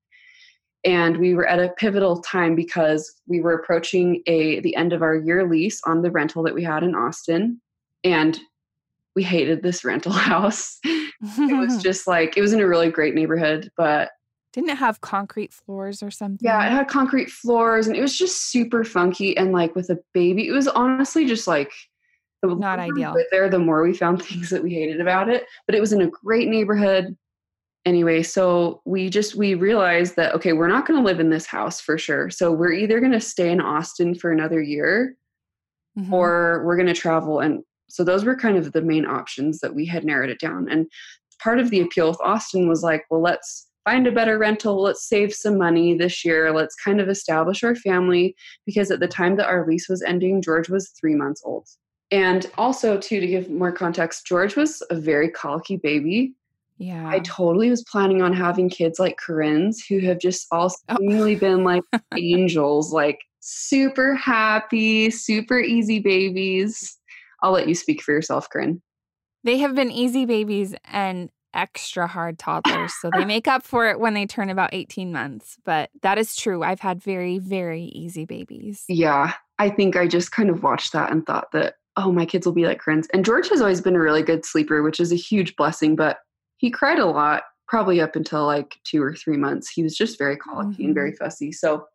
And 0.84 1.18
we 1.18 1.34
were 1.34 1.48
at 1.48 1.60
a 1.60 1.74
pivotal 1.78 2.22
time 2.22 2.56
because 2.56 3.12
we 3.28 3.42
were 3.42 3.54
approaching 3.54 4.22
a 4.28 4.60
the 4.62 4.76
end 4.76 4.94
of 4.94 5.02
our 5.02 5.16
year 5.16 5.48
lease 5.48 5.82
on 5.86 6.02
the 6.02 6.12
rental 6.12 6.44
that 6.44 6.56
we 6.56 6.64
had 6.64 6.84
in 6.84 6.96
austin. 6.96 7.62
And 8.04 8.40
we 9.16 9.24
hated 9.24 9.64
this 9.64 9.84
rental 9.84 10.12
house. 10.14 10.80
it 10.84 11.58
was 11.58 11.78
just 11.84 12.08
like 12.08 12.38
it 12.38 12.42
was 12.42 12.54
in 12.54 12.60
a 12.60 12.68
really 12.68 12.90
great 12.90 13.16
neighborhood, 13.16 13.72
but 13.78 14.12
didn't 14.54 14.70
it 14.70 14.78
have 14.78 15.02
concrete 15.02 15.52
floors 15.52 16.02
or 16.02 16.10
something? 16.10 16.40
Yeah, 16.42 16.66
it 16.66 16.72
had 16.72 16.88
concrete 16.88 17.30
floors 17.30 17.88
and 17.88 17.96
it 17.96 18.02
was 18.02 18.18
just 18.18 18.52
super 18.52 18.86
funky 18.86 19.36
and 19.36 19.52
like 19.52 19.76
with 19.76 19.90
a 19.90 20.00
baby. 20.14 20.48
It 20.48 20.54
was 20.54 20.70
honestly 20.70 21.26
just 21.26 21.46
like 21.46 21.74
the 22.42 22.56
not 22.56 22.80
ideal. 22.80 23.16
There, 23.32 23.50
the 23.50 23.60
more 23.60 23.84
we 23.84 23.94
found 23.94 24.22
things 24.24 24.50
that 24.52 24.64
we 24.64 24.74
hated 24.74 25.02
about 25.02 25.28
it. 25.28 25.46
But 25.66 25.76
it 25.76 25.82
was 25.82 25.92
in 25.92 26.02
a 26.02 26.10
great 26.10 26.48
neighborhood. 26.48 27.18
anyway, 27.86 28.24
so 28.24 28.82
we 28.86 29.10
just 29.10 29.36
we 29.36 29.56
realized 29.56 30.16
that 30.16 30.34
okay, 30.36 30.54
we're 30.54 30.70
not 30.70 30.88
going 30.88 31.00
to 31.02 31.06
live 31.06 31.20
in 31.20 31.30
this 31.30 31.46
house 31.46 31.82
for 31.82 31.98
sure. 31.98 32.30
So 32.30 32.52
we're 32.52 32.72
either 32.72 33.02
going 33.02 33.12
to 33.12 33.20
stay 33.20 33.52
in 33.52 33.60
Austin 33.60 34.16
for 34.16 34.32
another 34.32 34.62
year 34.62 35.18
mm-hmm. 36.00 36.14
or 36.14 36.64
we're 36.66 36.78
going 36.78 36.88
to 36.88 36.94
travel 36.94 37.40
and 37.40 37.64
so 37.88 38.04
those 38.04 38.26
were 38.26 38.36
kind 38.36 38.58
of 38.58 38.72
the 38.72 38.82
main 38.82 39.06
options 39.06 39.60
that 39.60 39.76
we 39.76 39.86
had 39.86 40.04
narrowed 40.04 40.30
it 40.30 40.40
down. 40.40 40.70
And 40.70 40.88
part 41.42 41.60
of 41.60 41.70
the 41.70 41.82
appeal 41.82 42.10
with 42.10 42.22
Austin 42.22 42.68
was 42.68 42.84
like, 42.84 43.06
well, 43.10 43.22
let's 43.22 43.68
find 43.84 44.08
a 44.08 44.12
better 44.12 44.38
rental, 44.38 44.82
let's 44.82 45.08
save 45.08 45.34
some 45.34 45.58
money 45.58 45.96
this 45.96 46.26
year, 46.26 46.52
let's 46.52 46.76
kind 46.76 47.00
of 47.00 47.08
establish 47.08 47.64
our 47.64 47.76
family 47.76 48.36
because 48.66 48.90
at 48.90 49.00
the 49.00 49.08
time 49.08 49.36
that 49.38 49.48
our 49.48 49.68
lease 49.68 49.88
was 49.88 50.02
ending, 50.02 50.42
George 50.42 50.70
was 50.70 50.90
3 50.90 51.16
months 51.16 51.42
old. 51.46 51.68
And 52.12 52.50
also, 52.58 52.98
too, 52.98 53.20
to 53.20 53.28
give 53.28 53.50
more 53.50 53.72
context, 53.72 54.26
George 54.26 54.56
was 54.56 54.84
a 54.90 54.96
very 54.96 55.30
colicky 55.30 55.78
baby. 55.78 56.34
Yeah. 56.78 57.08
I 57.08 57.20
totally 57.20 57.70
was 57.70 57.84
planning 57.84 58.22
on 58.22 58.34
having 58.34 58.70
kids 58.70 59.00
like 59.00 59.18
Corinne's 59.18 59.86
who 59.86 60.00
have 60.00 60.20
just 60.20 60.48
all 60.52 60.74
oh. 60.90 60.98
seemingly 60.98 61.36
oh. 61.36 61.40
been 61.40 61.64
like 61.64 61.84
angels, 62.18 62.92
like 62.92 63.20
super 63.40 64.16
happy, 64.16 65.10
super 65.10 65.60
easy 65.60 66.00
babies. 66.00 66.98
I'll 67.42 67.52
let 67.52 67.68
you 67.68 67.76
speak 67.76 68.02
for 68.02 68.12
yourself, 68.12 68.50
Corinne. 68.50 68.82
They 69.44 69.60
have 69.60 69.76
been 69.76 69.92
easy 69.92 70.26
babies 70.26 70.76
and 70.86 71.30
extra 71.56 72.06
hard 72.06 72.38
toddlers. 72.38 72.94
so 73.00 73.10
they 73.16 73.26
make 73.26 73.48
up 73.48 73.64
for 73.64 73.90
it 73.90 74.00
when 74.00 74.14
they 74.14 74.26
turn 74.26 74.50
about 74.50 74.74
18 74.74 75.12
months. 75.12 75.58
But 75.64 75.90
that 76.02 76.18
is 76.18 76.36
true. 76.36 76.64
I've 76.64 76.82
had 76.82 77.02
very, 77.02 77.40
very 77.40 77.84
easy 77.84 78.26
babies. 78.26 78.84
Yeah. 78.88 79.34
I 79.58 79.70
think 79.70 79.96
I 79.96 80.08
just 80.08 80.32
kind 80.32 80.50
of 80.50 80.64
watched 80.64 80.92
that 80.94 81.12
and 81.12 81.26
thought 81.26 81.48
that, 81.54 81.76
oh, 81.96 82.12
my 82.12 82.26
kids 82.26 82.46
will 82.46 82.54
be 82.54 82.66
like 82.66 82.80
Corinne's. 82.80 83.08
And 83.14 83.24
George 83.24 83.48
has 83.50 83.62
always 83.62 83.80
been 83.80 83.96
a 83.96 84.02
really 84.02 84.22
good 84.22 84.46
sleeper, 84.46 84.84
which 84.84 85.00
is 85.00 85.14
a 85.14 85.18
huge 85.18 85.56
blessing. 85.56 85.96
But 85.96 86.18
he 86.58 86.70
cried 86.70 87.00
a 87.00 87.06
lot, 87.06 87.44
probably 87.68 88.02
up 88.02 88.16
until 88.16 88.46
like 88.46 88.76
two 88.84 89.02
or 89.02 89.14
three 89.14 89.38
months. 89.38 89.70
He 89.70 89.82
was 89.82 89.96
just 89.96 90.18
very 90.18 90.36
colicky 90.36 90.72
mm-hmm. 90.72 90.86
and 90.86 90.94
very 90.94 91.12
mm-hmm. 91.12 91.24
fussy. 91.24 91.52
So 91.54 91.86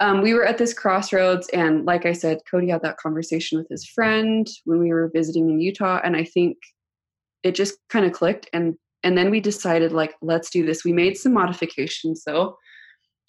um, 0.00 0.22
we 0.22 0.34
were 0.34 0.44
at 0.44 0.58
this 0.58 0.74
crossroads, 0.74 1.48
and 1.48 1.84
like 1.84 2.06
I 2.06 2.12
said, 2.12 2.38
Cody 2.50 2.68
had 2.68 2.82
that 2.82 2.96
conversation 2.96 3.58
with 3.58 3.68
his 3.68 3.86
friend 3.86 4.48
when 4.64 4.80
we 4.80 4.92
were 4.92 5.10
visiting 5.14 5.48
in 5.48 5.60
Utah, 5.60 6.00
and 6.02 6.16
I 6.16 6.24
think 6.24 6.56
it 7.42 7.54
just 7.54 7.74
kind 7.88 8.04
of 8.04 8.12
clicked. 8.12 8.48
And 8.52 8.74
and 9.04 9.18
then 9.18 9.30
we 9.30 9.40
decided 9.40 9.92
like, 9.92 10.14
let's 10.22 10.50
do 10.50 10.64
this. 10.64 10.84
We 10.84 10.92
made 10.92 11.16
some 11.16 11.34
modifications 11.34 12.22
though. 12.24 12.56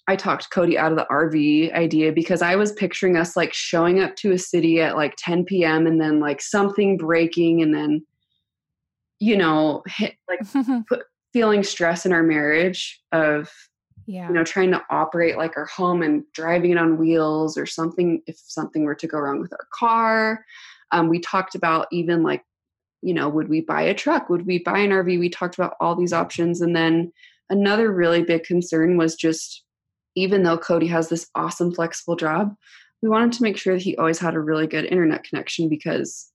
I 0.06 0.16
talked 0.16 0.50
Cody 0.50 0.76
out 0.78 0.92
of 0.92 0.98
the 0.98 1.06
RV 1.10 1.72
idea 1.72 2.12
because 2.12 2.42
I 2.42 2.56
was 2.56 2.72
picturing 2.72 3.16
us 3.16 3.36
like 3.36 3.54
showing 3.54 4.00
up 4.00 4.14
to 4.16 4.32
a 4.32 4.38
city 4.38 4.80
at 4.80 4.96
like 4.96 5.14
10 5.18 5.44
p.m. 5.46 5.86
and 5.86 6.00
then 6.00 6.20
like 6.20 6.42
something 6.42 6.96
breaking 6.96 7.62
and 7.62 7.74
then 7.74 8.02
you 9.20 9.36
know, 9.36 9.82
hit, 9.86 10.16
like 10.28 10.40
put, 10.88 11.02
feeling 11.32 11.62
stress 11.62 12.04
in 12.04 12.12
our 12.12 12.22
marriage 12.22 13.00
of, 13.12 13.50
yeah. 14.06 14.28
you 14.28 14.34
know, 14.34 14.44
trying 14.44 14.70
to 14.70 14.82
operate 14.90 15.36
like 15.36 15.56
our 15.56 15.66
home 15.66 16.02
and 16.02 16.24
driving 16.32 16.72
it 16.72 16.78
on 16.78 16.98
wheels 16.98 17.56
or 17.56 17.66
something, 17.66 18.22
if 18.26 18.36
something 18.38 18.84
were 18.84 18.94
to 18.94 19.06
go 19.06 19.18
wrong 19.18 19.40
with 19.40 19.52
our 19.52 19.66
car. 19.72 20.44
Um, 20.90 21.08
we 21.08 21.18
talked 21.20 21.54
about 21.54 21.86
even 21.90 22.22
like, 22.22 22.44
you 23.02 23.14
know, 23.14 23.28
would 23.28 23.48
we 23.48 23.60
buy 23.60 23.82
a 23.82 23.94
truck? 23.94 24.28
Would 24.30 24.46
we 24.46 24.58
buy 24.58 24.78
an 24.78 24.90
RV? 24.90 25.18
We 25.18 25.28
talked 25.28 25.56
about 25.56 25.74
all 25.80 25.94
these 25.94 26.12
options. 26.12 26.60
And 26.60 26.74
then 26.74 27.12
another 27.50 27.92
really 27.92 28.22
big 28.22 28.44
concern 28.44 28.96
was 28.96 29.14
just, 29.14 29.62
even 30.16 30.42
though 30.42 30.58
Cody 30.58 30.86
has 30.86 31.08
this 31.08 31.28
awesome 31.34 31.72
flexible 31.72 32.16
job, 32.16 32.54
we 33.02 33.08
wanted 33.08 33.32
to 33.32 33.42
make 33.42 33.58
sure 33.58 33.74
that 33.74 33.82
he 33.82 33.96
always 33.96 34.18
had 34.18 34.34
a 34.34 34.40
really 34.40 34.66
good 34.66 34.86
internet 34.86 35.24
connection 35.24 35.68
because 35.68 36.30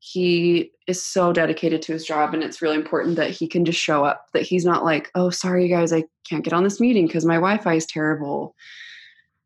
he 0.00 0.70
is 0.86 1.04
so 1.04 1.32
dedicated 1.32 1.82
to 1.82 1.92
his 1.92 2.04
job 2.04 2.32
and 2.32 2.42
it's 2.42 2.62
really 2.62 2.76
important 2.76 3.16
that 3.16 3.30
he 3.30 3.48
can 3.48 3.64
just 3.64 3.80
show 3.80 4.04
up 4.04 4.28
that 4.32 4.42
he's 4.42 4.64
not 4.64 4.84
like 4.84 5.10
oh 5.16 5.28
sorry 5.28 5.68
guys 5.68 5.92
i 5.92 6.04
can't 6.28 6.44
get 6.44 6.52
on 6.52 6.64
this 6.64 6.80
meeting 6.80 7.06
because 7.06 7.24
my 7.24 7.36
wi-fi 7.36 7.74
is 7.74 7.86
terrible. 7.86 8.54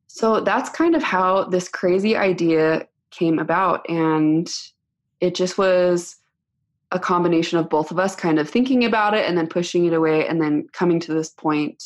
So 0.09 0.41
that's 0.41 0.69
kind 0.69 0.95
of 0.95 1.03
how 1.03 1.45
this 1.45 1.69
crazy 1.69 2.17
idea 2.17 2.87
came 3.11 3.39
about 3.39 3.89
and 3.89 4.53
it 5.21 5.35
just 5.35 5.57
was 5.57 6.17
a 6.91 6.99
combination 6.99 7.59
of 7.59 7.71
both 7.71 7.91
of 7.91 7.99
us 7.99 8.15
kind 8.15 8.39
of 8.39 8.51
thinking 8.51 8.85
about 8.85 9.15
it 9.15 9.27
and 9.27 9.39
then 9.39 9.47
pushing 9.47 9.87
it 9.87 9.95
away 9.95 10.27
and 10.27 10.41
then 10.41 10.67
coming 10.73 11.01
to 11.01 11.15
this 11.15 11.31
point 11.31 11.83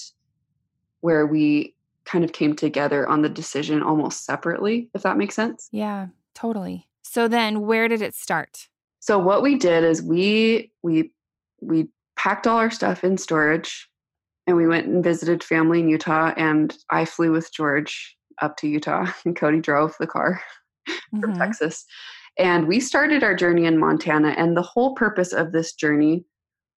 where 1.00 1.26
we 1.26 1.74
kind 2.04 2.24
of 2.24 2.32
came 2.32 2.56
together 2.56 3.08
on 3.08 3.22
the 3.22 3.28
decision 3.28 3.82
almost 3.82 4.24
separately 4.24 4.88
if 4.94 5.02
that 5.02 5.16
makes 5.16 5.34
sense. 5.34 5.68
Yeah 5.70 6.08
totally 6.34 6.85
so 7.06 7.28
then 7.28 7.62
where 7.62 7.88
did 7.88 8.02
it 8.02 8.14
start? 8.14 8.68
So 9.00 9.18
what 9.18 9.42
we 9.42 9.56
did 9.56 9.84
is 9.84 10.02
we 10.02 10.72
we 10.82 11.12
we 11.60 11.88
packed 12.16 12.46
all 12.46 12.58
our 12.58 12.70
stuff 12.70 13.04
in 13.04 13.16
storage 13.16 13.88
and 14.46 14.56
we 14.56 14.66
went 14.66 14.86
and 14.86 15.02
visited 15.02 15.44
family 15.44 15.80
in 15.80 15.88
Utah 15.88 16.32
and 16.36 16.76
I 16.90 17.04
flew 17.04 17.30
with 17.32 17.52
George 17.52 18.16
up 18.42 18.56
to 18.58 18.68
Utah 18.68 19.06
and 19.24 19.36
Cody 19.36 19.60
drove 19.60 19.94
the 20.00 20.06
car 20.06 20.40
mm-hmm. 20.88 21.20
from 21.20 21.36
Texas. 21.36 21.84
And 22.38 22.66
we 22.66 22.80
started 22.80 23.22
our 23.22 23.34
journey 23.34 23.64
in 23.64 23.78
Montana 23.78 24.34
and 24.36 24.56
the 24.56 24.62
whole 24.62 24.94
purpose 24.94 25.32
of 25.32 25.52
this 25.52 25.72
journey 25.72 26.24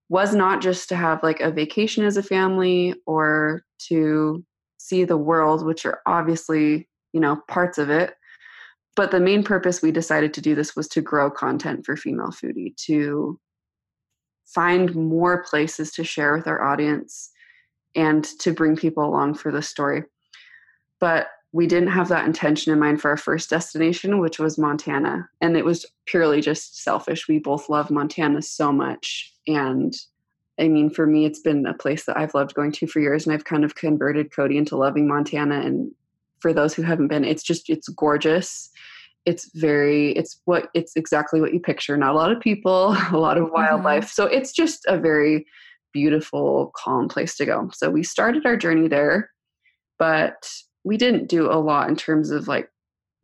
was 0.07 0.33
not 0.33 0.61
just 0.61 0.89
to 0.89 0.95
have 0.95 1.21
like 1.21 1.39
a 1.39 1.51
vacation 1.51 2.05
as 2.05 2.17
a 2.17 2.23
family 2.23 2.95
or 3.05 3.63
to 3.87 4.43
see 4.77 5.03
the 5.03 5.17
world, 5.17 5.65
which 5.65 5.85
are 5.85 6.01
obviously, 6.05 6.87
you 7.13 7.19
know, 7.19 7.41
parts 7.47 7.77
of 7.77 7.89
it, 7.89 8.13
but 8.99 9.11
the 9.11 9.19
main 9.21 9.45
purpose 9.45 9.81
we 9.81 9.91
decided 9.91 10.33
to 10.33 10.41
do 10.41 10.55
this 10.55 10.75
was 10.75 10.89
to 10.89 10.99
grow 10.99 11.31
content 11.31 11.85
for 11.85 11.95
female 11.95 12.31
foodie 12.31 12.75
to 12.75 13.39
find 14.45 14.93
more 14.93 15.41
places 15.41 15.91
to 15.91 16.03
share 16.03 16.35
with 16.35 16.47
our 16.47 16.61
audience 16.61 17.31
and 17.95 18.25
to 18.41 18.51
bring 18.51 18.75
people 18.75 19.05
along 19.05 19.35
for 19.35 19.53
the 19.53 19.61
story. 19.61 20.03
But 20.99 21.27
we 21.53 21.65
didn't 21.65 21.91
have 21.91 22.09
that 22.09 22.25
intention 22.25 22.73
in 22.73 22.79
mind 22.79 22.99
for 22.99 23.09
our 23.11 23.15
first 23.15 23.49
destination 23.49 24.19
which 24.19 24.37
was 24.37 24.57
montana 24.57 25.29
and 25.39 25.55
it 25.55 25.63
was 25.63 25.85
purely 26.05 26.41
just 26.41 26.83
selfish. 26.83 27.29
We 27.29 27.39
both 27.39 27.69
love 27.69 27.89
montana 27.89 28.41
so 28.41 28.69
much 28.73 29.33
and 29.47 29.93
i 30.59 30.67
mean 30.67 30.89
for 30.89 31.07
me 31.07 31.23
it's 31.23 31.39
been 31.39 31.65
a 31.65 31.73
place 31.73 32.03
that 32.03 32.17
i've 32.17 32.33
loved 32.33 32.53
going 32.53 32.73
to 32.73 32.85
for 32.85 32.99
years 32.99 33.25
and 33.25 33.33
i've 33.33 33.45
kind 33.45 33.63
of 33.63 33.75
converted 33.75 34.35
cody 34.35 34.57
into 34.57 34.75
loving 34.75 35.07
montana 35.07 35.61
and 35.61 35.93
for 36.41 36.53
those 36.53 36.73
who 36.73 36.81
haven't 36.81 37.07
been 37.07 37.23
it's 37.23 37.43
just 37.43 37.69
it's 37.69 37.87
gorgeous 37.87 38.69
it's 39.29 39.51
very 39.53 40.11
it's 40.13 40.41
what 40.45 40.69
it's 40.73 40.95
exactly 40.95 41.39
what 41.39 41.53
you 41.53 41.59
picture. 41.59 41.95
Not 41.95 42.11
a 42.11 42.17
lot 42.17 42.31
of 42.31 42.39
people 42.39 42.95
a 43.11 43.17
lot 43.17 43.37
of 43.37 43.51
wildlife. 43.51 44.05
Mm-hmm. 44.05 44.21
so 44.21 44.25
it's 44.25 44.51
just 44.51 44.85
a 44.87 44.97
very 44.97 45.45
beautiful 45.93 46.71
calm 46.75 47.07
place 47.07 47.35
to 47.37 47.45
go. 47.45 47.69
So 47.73 47.89
we 47.89 48.03
started 48.03 48.45
our 48.45 48.57
journey 48.57 48.87
there 48.87 49.29
but 49.99 50.49
we 50.83 50.97
didn't 50.97 51.27
do 51.27 51.51
a 51.51 51.59
lot 51.59 51.89
in 51.89 51.95
terms 51.95 52.31
of 52.31 52.47
like 52.47 52.69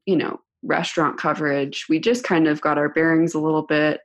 you 0.05 0.15
know 0.15 0.39
restaurant 0.63 1.17
coverage. 1.17 1.85
We 1.89 1.99
just 1.99 2.23
kind 2.23 2.47
of 2.47 2.61
got 2.61 2.77
our 2.77 2.89
bearings 2.89 3.33
a 3.33 3.39
little 3.39 3.63
bit. 3.63 4.01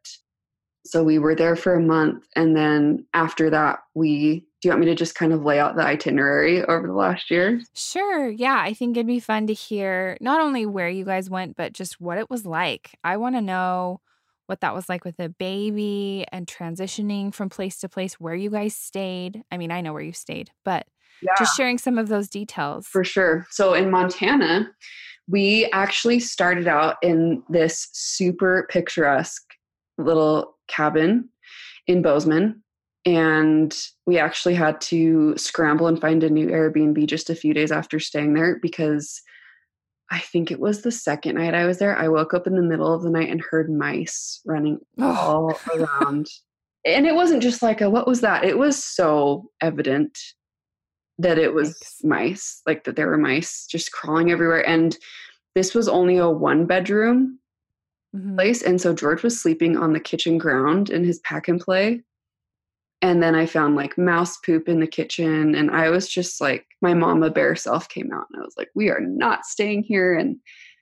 So 0.87 1.03
we 1.03 1.19
were 1.19 1.35
there 1.35 1.57
for 1.57 1.75
a 1.75 1.81
month 1.81 2.27
and 2.35 2.57
then 2.57 3.07
after 3.13 3.51
that 3.51 3.81
we 3.95 4.47
do 4.61 4.69
you 4.69 4.71
want 4.73 4.81
me 4.81 4.87
to 4.87 4.95
just 4.95 5.15
kind 5.15 5.33
of 5.33 5.43
lay 5.43 5.59
out 5.59 5.77
the 5.77 5.83
itinerary 5.83 6.63
over 6.65 6.87
the 6.87 6.93
last 6.93 7.31
year? 7.31 7.63
Sure. 7.75 8.29
Yeah. 8.29 8.61
I 8.63 8.75
think 8.75 8.97
it'd 8.97 9.07
be 9.07 9.21
fun 9.21 9.47
to 9.47 9.55
hear 9.55 10.19
not 10.21 10.41
only 10.41 10.67
where 10.67 10.89
you 10.89 11.05
guys 11.05 11.31
went, 11.31 11.57
but 11.57 11.73
just 11.73 12.01
what 12.01 12.19
it 12.19 12.29
was 12.29 12.45
like. 12.45 12.91
I 13.03 13.17
want 13.17 13.37
to 13.37 13.41
know 13.41 14.01
what 14.47 14.61
that 14.61 14.75
was 14.75 14.89
like 14.89 15.05
with 15.05 15.19
a 15.19 15.29
baby 15.29 16.27
and 16.33 16.47
transitioning 16.47 17.33
from 17.33 17.49
place 17.49 17.79
to 17.79 17.89
place, 17.89 18.15
where 18.15 18.35
you 18.35 18.51
guys 18.51 18.75
stayed. 18.75 19.45
I 19.51 19.57
mean, 19.57 19.71
I 19.71 19.81
know 19.81 19.93
where 19.93 20.03
you 20.03 20.13
stayed, 20.13 20.51
but 20.65 20.87
yeah. 21.23 21.33
just 21.39 21.57
sharing 21.57 21.79
some 21.79 21.97
of 21.97 22.09
those 22.09 22.29
details. 22.29 22.87
For 22.87 23.05
sure. 23.05 23.47
So 23.51 23.75
in 23.75 23.91
Montana, 23.91 24.69
we 25.29 25.71
actually 25.73 26.19
started 26.19 26.67
out 26.67 26.97
in 27.01 27.43
this 27.49 27.89
super 27.93 28.67
picturesque 28.69 29.55
little 29.97 30.57
cabin 30.67 31.29
in 31.87 32.03
Bozeman 32.03 32.63
and 33.07 33.77
we 34.07 34.19
actually 34.19 34.55
had 34.55 34.81
to 34.83 35.37
scramble 35.37 35.87
and 35.87 36.01
find 36.01 36.23
a 36.23 36.31
new 36.31 36.49
Airbnb 36.49 37.07
just 37.07 37.31
a 37.31 37.35
few 37.35 37.55
days 37.55 37.73
after 37.73 37.99
staying 37.99 38.35
there 38.35 38.59
because 38.61 39.23
I 40.11 40.19
think 40.19 40.51
it 40.51 40.61
was 40.61 40.83
the 40.83 40.91
second 40.91 41.37
night 41.37 41.55
I 41.55 41.67
was 41.67 41.79
there. 41.79 41.97
I 41.97 42.09
woke 42.09 42.35
up 42.35 42.47
in 42.47 42.57
the 42.57 42.63
middle 42.63 42.93
of 42.93 43.03
the 43.03 43.11
night 43.11 43.31
and 43.31 43.41
heard 43.41 43.71
mice 43.71 44.41
running 44.45 44.79
all 45.01 45.59
around. 45.75 46.27
And 46.85 47.07
it 47.07 47.15
wasn't 47.15 47.43
just 47.43 47.63
like 47.63 47.81
a 47.81 47.89
what 47.89 48.07
was 48.07 48.21
that? 48.21 48.45
It 48.45 48.59
was 48.59 48.83
so 48.83 49.51
evident 49.61 50.19
that 51.19 51.39
it 51.39 51.55
was 51.55 51.79
Thanks. 51.79 52.01
mice, 52.03 52.63
like 52.67 52.85
that 52.85 52.97
there 52.97 53.07
were 53.07 53.19
mice 53.19 53.67
just 53.67 53.93
crawling 53.93 54.31
everywhere. 54.31 54.67
And 54.67 54.97
this 55.55 55.75
was 55.75 55.89
only 55.89 56.17
a 56.17 56.29
one 56.29 56.67
bedroom 56.67 57.39
mm-hmm. 58.15 58.35
place. 58.35 58.63
And 58.63 58.81
so 58.81 58.95
George 58.95 59.23
was 59.23 59.41
sleeping 59.41 59.77
on 59.77 59.93
the 59.93 60.01
kitchen 60.01 60.39
ground 60.39 60.91
in 60.91 61.05
his 61.05 61.19
pack 61.21 61.49
and 61.49 61.61
play 61.61 62.03
and 63.03 63.23
then 63.23 63.35
I 63.35 63.47
found 63.47 63.77
like 63.77 63.97
mouse 63.97 64.37
poop 64.39 64.69
in 64.69 64.81
the 64.81 64.87
kitchen. 64.87 65.55
And 65.55 65.71
I 65.71 65.89
was 65.89 66.09
just 66.09 66.41
like, 66.41 66.67
my 66.83 66.93
mama 66.93 67.31
bear 67.31 67.57
self 67.57 67.89
came 67.89 68.13
out 68.13 68.27
and 68.33 68.43
I 68.43 68.45
was 68.45 68.55
like, 68.59 68.69
we 68.75 68.91
are 68.91 69.01
not 69.01 69.47
staying 69.47 69.85
here. 69.85 70.15
And 70.15 70.37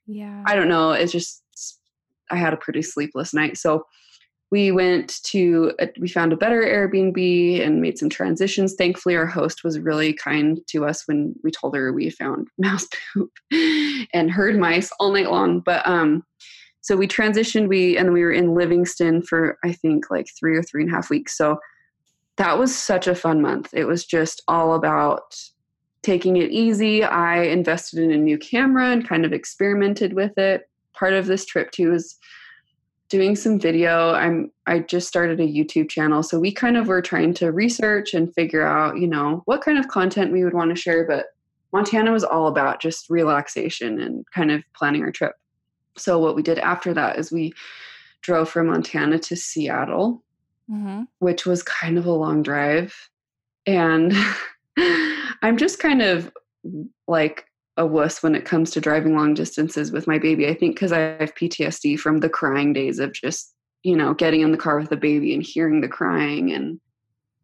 yeah, 0.06 0.42
I 0.46 0.56
don't 0.56 0.68
know. 0.68 0.92
It's 0.92 1.12
just, 1.12 1.42
I 2.30 2.36
had 2.36 2.52
a 2.52 2.58
pretty 2.58 2.82
sleepless 2.82 3.32
night. 3.32 3.56
So 3.56 3.84
we 4.50 4.72
went 4.72 5.22
to 5.24 5.72
a, 5.78 5.88
we 6.00 6.08
found 6.08 6.32
a 6.32 6.36
better 6.36 6.62
airbnb 6.62 7.64
and 7.64 7.82
made 7.82 7.98
some 7.98 8.08
transitions 8.08 8.74
thankfully 8.74 9.14
our 9.14 9.26
host 9.26 9.62
was 9.62 9.78
really 9.78 10.14
kind 10.14 10.58
to 10.66 10.86
us 10.86 11.02
when 11.06 11.34
we 11.44 11.50
told 11.50 11.76
her 11.76 11.92
we 11.92 12.08
found 12.08 12.48
mouse 12.58 12.86
poop 13.12 13.30
and 14.14 14.30
heard 14.30 14.58
mice 14.58 14.90
all 14.98 15.12
night 15.12 15.30
long 15.30 15.60
but 15.60 15.86
um 15.86 16.22
so 16.80 16.96
we 16.96 17.06
transitioned 17.06 17.68
we 17.68 17.98
and 17.98 18.12
we 18.14 18.22
were 18.22 18.32
in 18.32 18.54
livingston 18.54 19.20
for 19.22 19.58
i 19.64 19.72
think 19.72 20.10
like 20.10 20.26
three 20.38 20.56
or 20.56 20.62
three 20.62 20.82
and 20.82 20.90
a 20.90 20.94
half 20.94 21.10
weeks 21.10 21.36
so 21.36 21.58
that 22.38 22.58
was 22.58 22.76
such 22.76 23.06
a 23.06 23.14
fun 23.14 23.42
month 23.42 23.68
it 23.72 23.84
was 23.84 24.04
just 24.04 24.42
all 24.48 24.74
about 24.74 25.36
taking 26.02 26.36
it 26.36 26.50
easy 26.50 27.04
i 27.04 27.42
invested 27.42 27.98
in 27.98 28.10
a 28.10 28.16
new 28.16 28.38
camera 28.38 28.90
and 28.90 29.08
kind 29.08 29.24
of 29.24 29.32
experimented 29.32 30.12
with 30.12 30.36
it 30.38 30.68
part 30.94 31.12
of 31.12 31.26
this 31.26 31.44
trip 31.44 31.70
too 31.70 31.92
is 31.92 32.16
doing 33.08 33.34
some 33.34 33.58
video. 33.58 34.12
I'm 34.12 34.50
I 34.66 34.80
just 34.80 35.08
started 35.08 35.40
a 35.40 35.46
YouTube 35.46 35.88
channel, 35.88 36.22
so 36.22 36.38
we 36.38 36.52
kind 36.52 36.76
of 36.76 36.88
were 36.88 37.02
trying 37.02 37.34
to 37.34 37.52
research 37.52 38.14
and 38.14 38.32
figure 38.34 38.66
out, 38.66 38.98
you 38.98 39.06
know, 39.06 39.42
what 39.46 39.62
kind 39.62 39.78
of 39.78 39.88
content 39.88 40.32
we 40.32 40.44
would 40.44 40.54
want 40.54 40.70
to 40.70 40.80
share, 40.80 41.06
but 41.06 41.26
Montana 41.72 42.12
was 42.12 42.24
all 42.24 42.48
about 42.48 42.80
just 42.80 43.10
relaxation 43.10 44.00
and 44.00 44.24
kind 44.34 44.50
of 44.50 44.62
planning 44.74 45.02
our 45.02 45.12
trip. 45.12 45.32
So 45.96 46.18
what 46.18 46.36
we 46.36 46.42
did 46.42 46.58
after 46.58 46.94
that 46.94 47.18
is 47.18 47.32
we 47.32 47.52
drove 48.22 48.48
from 48.48 48.68
Montana 48.68 49.18
to 49.18 49.36
Seattle, 49.36 50.22
mm-hmm. 50.70 51.02
which 51.18 51.46
was 51.46 51.62
kind 51.62 51.98
of 51.98 52.06
a 52.06 52.12
long 52.12 52.42
drive. 52.42 52.94
And 53.66 54.12
I'm 55.42 55.56
just 55.56 55.78
kind 55.78 56.02
of 56.02 56.32
like 57.06 57.46
a 57.76 57.86
wuss 57.86 58.22
when 58.22 58.34
it 58.34 58.44
comes 58.44 58.70
to 58.72 58.80
driving 58.80 59.14
long 59.14 59.34
distances 59.34 59.92
with 59.92 60.06
my 60.06 60.18
baby. 60.18 60.48
I 60.48 60.54
think 60.54 60.74
because 60.74 60.92
I 60.92 60.98
have 60.98 61.34
PTSD 61.34 61.98
from 61.98 62.18
the 62.18 62.28
crying 62.28 62.72
days 62.72 62.98
of 62.98 63.12
just, 63.12 63.54
you 63.84 63.96
know, 63.96 64.14
getting 64.14 64.40
in 64.40 64.50
the 64.50 64.58
car 64.58 64.78
with 64.78 64.90
the 64.90 64.96
baby 64.96 65.32
and 65.32 65.42
hearing 65.42 65.80
the 65.80 65.88
crying. 65.88 66.52
And 66.52 66.80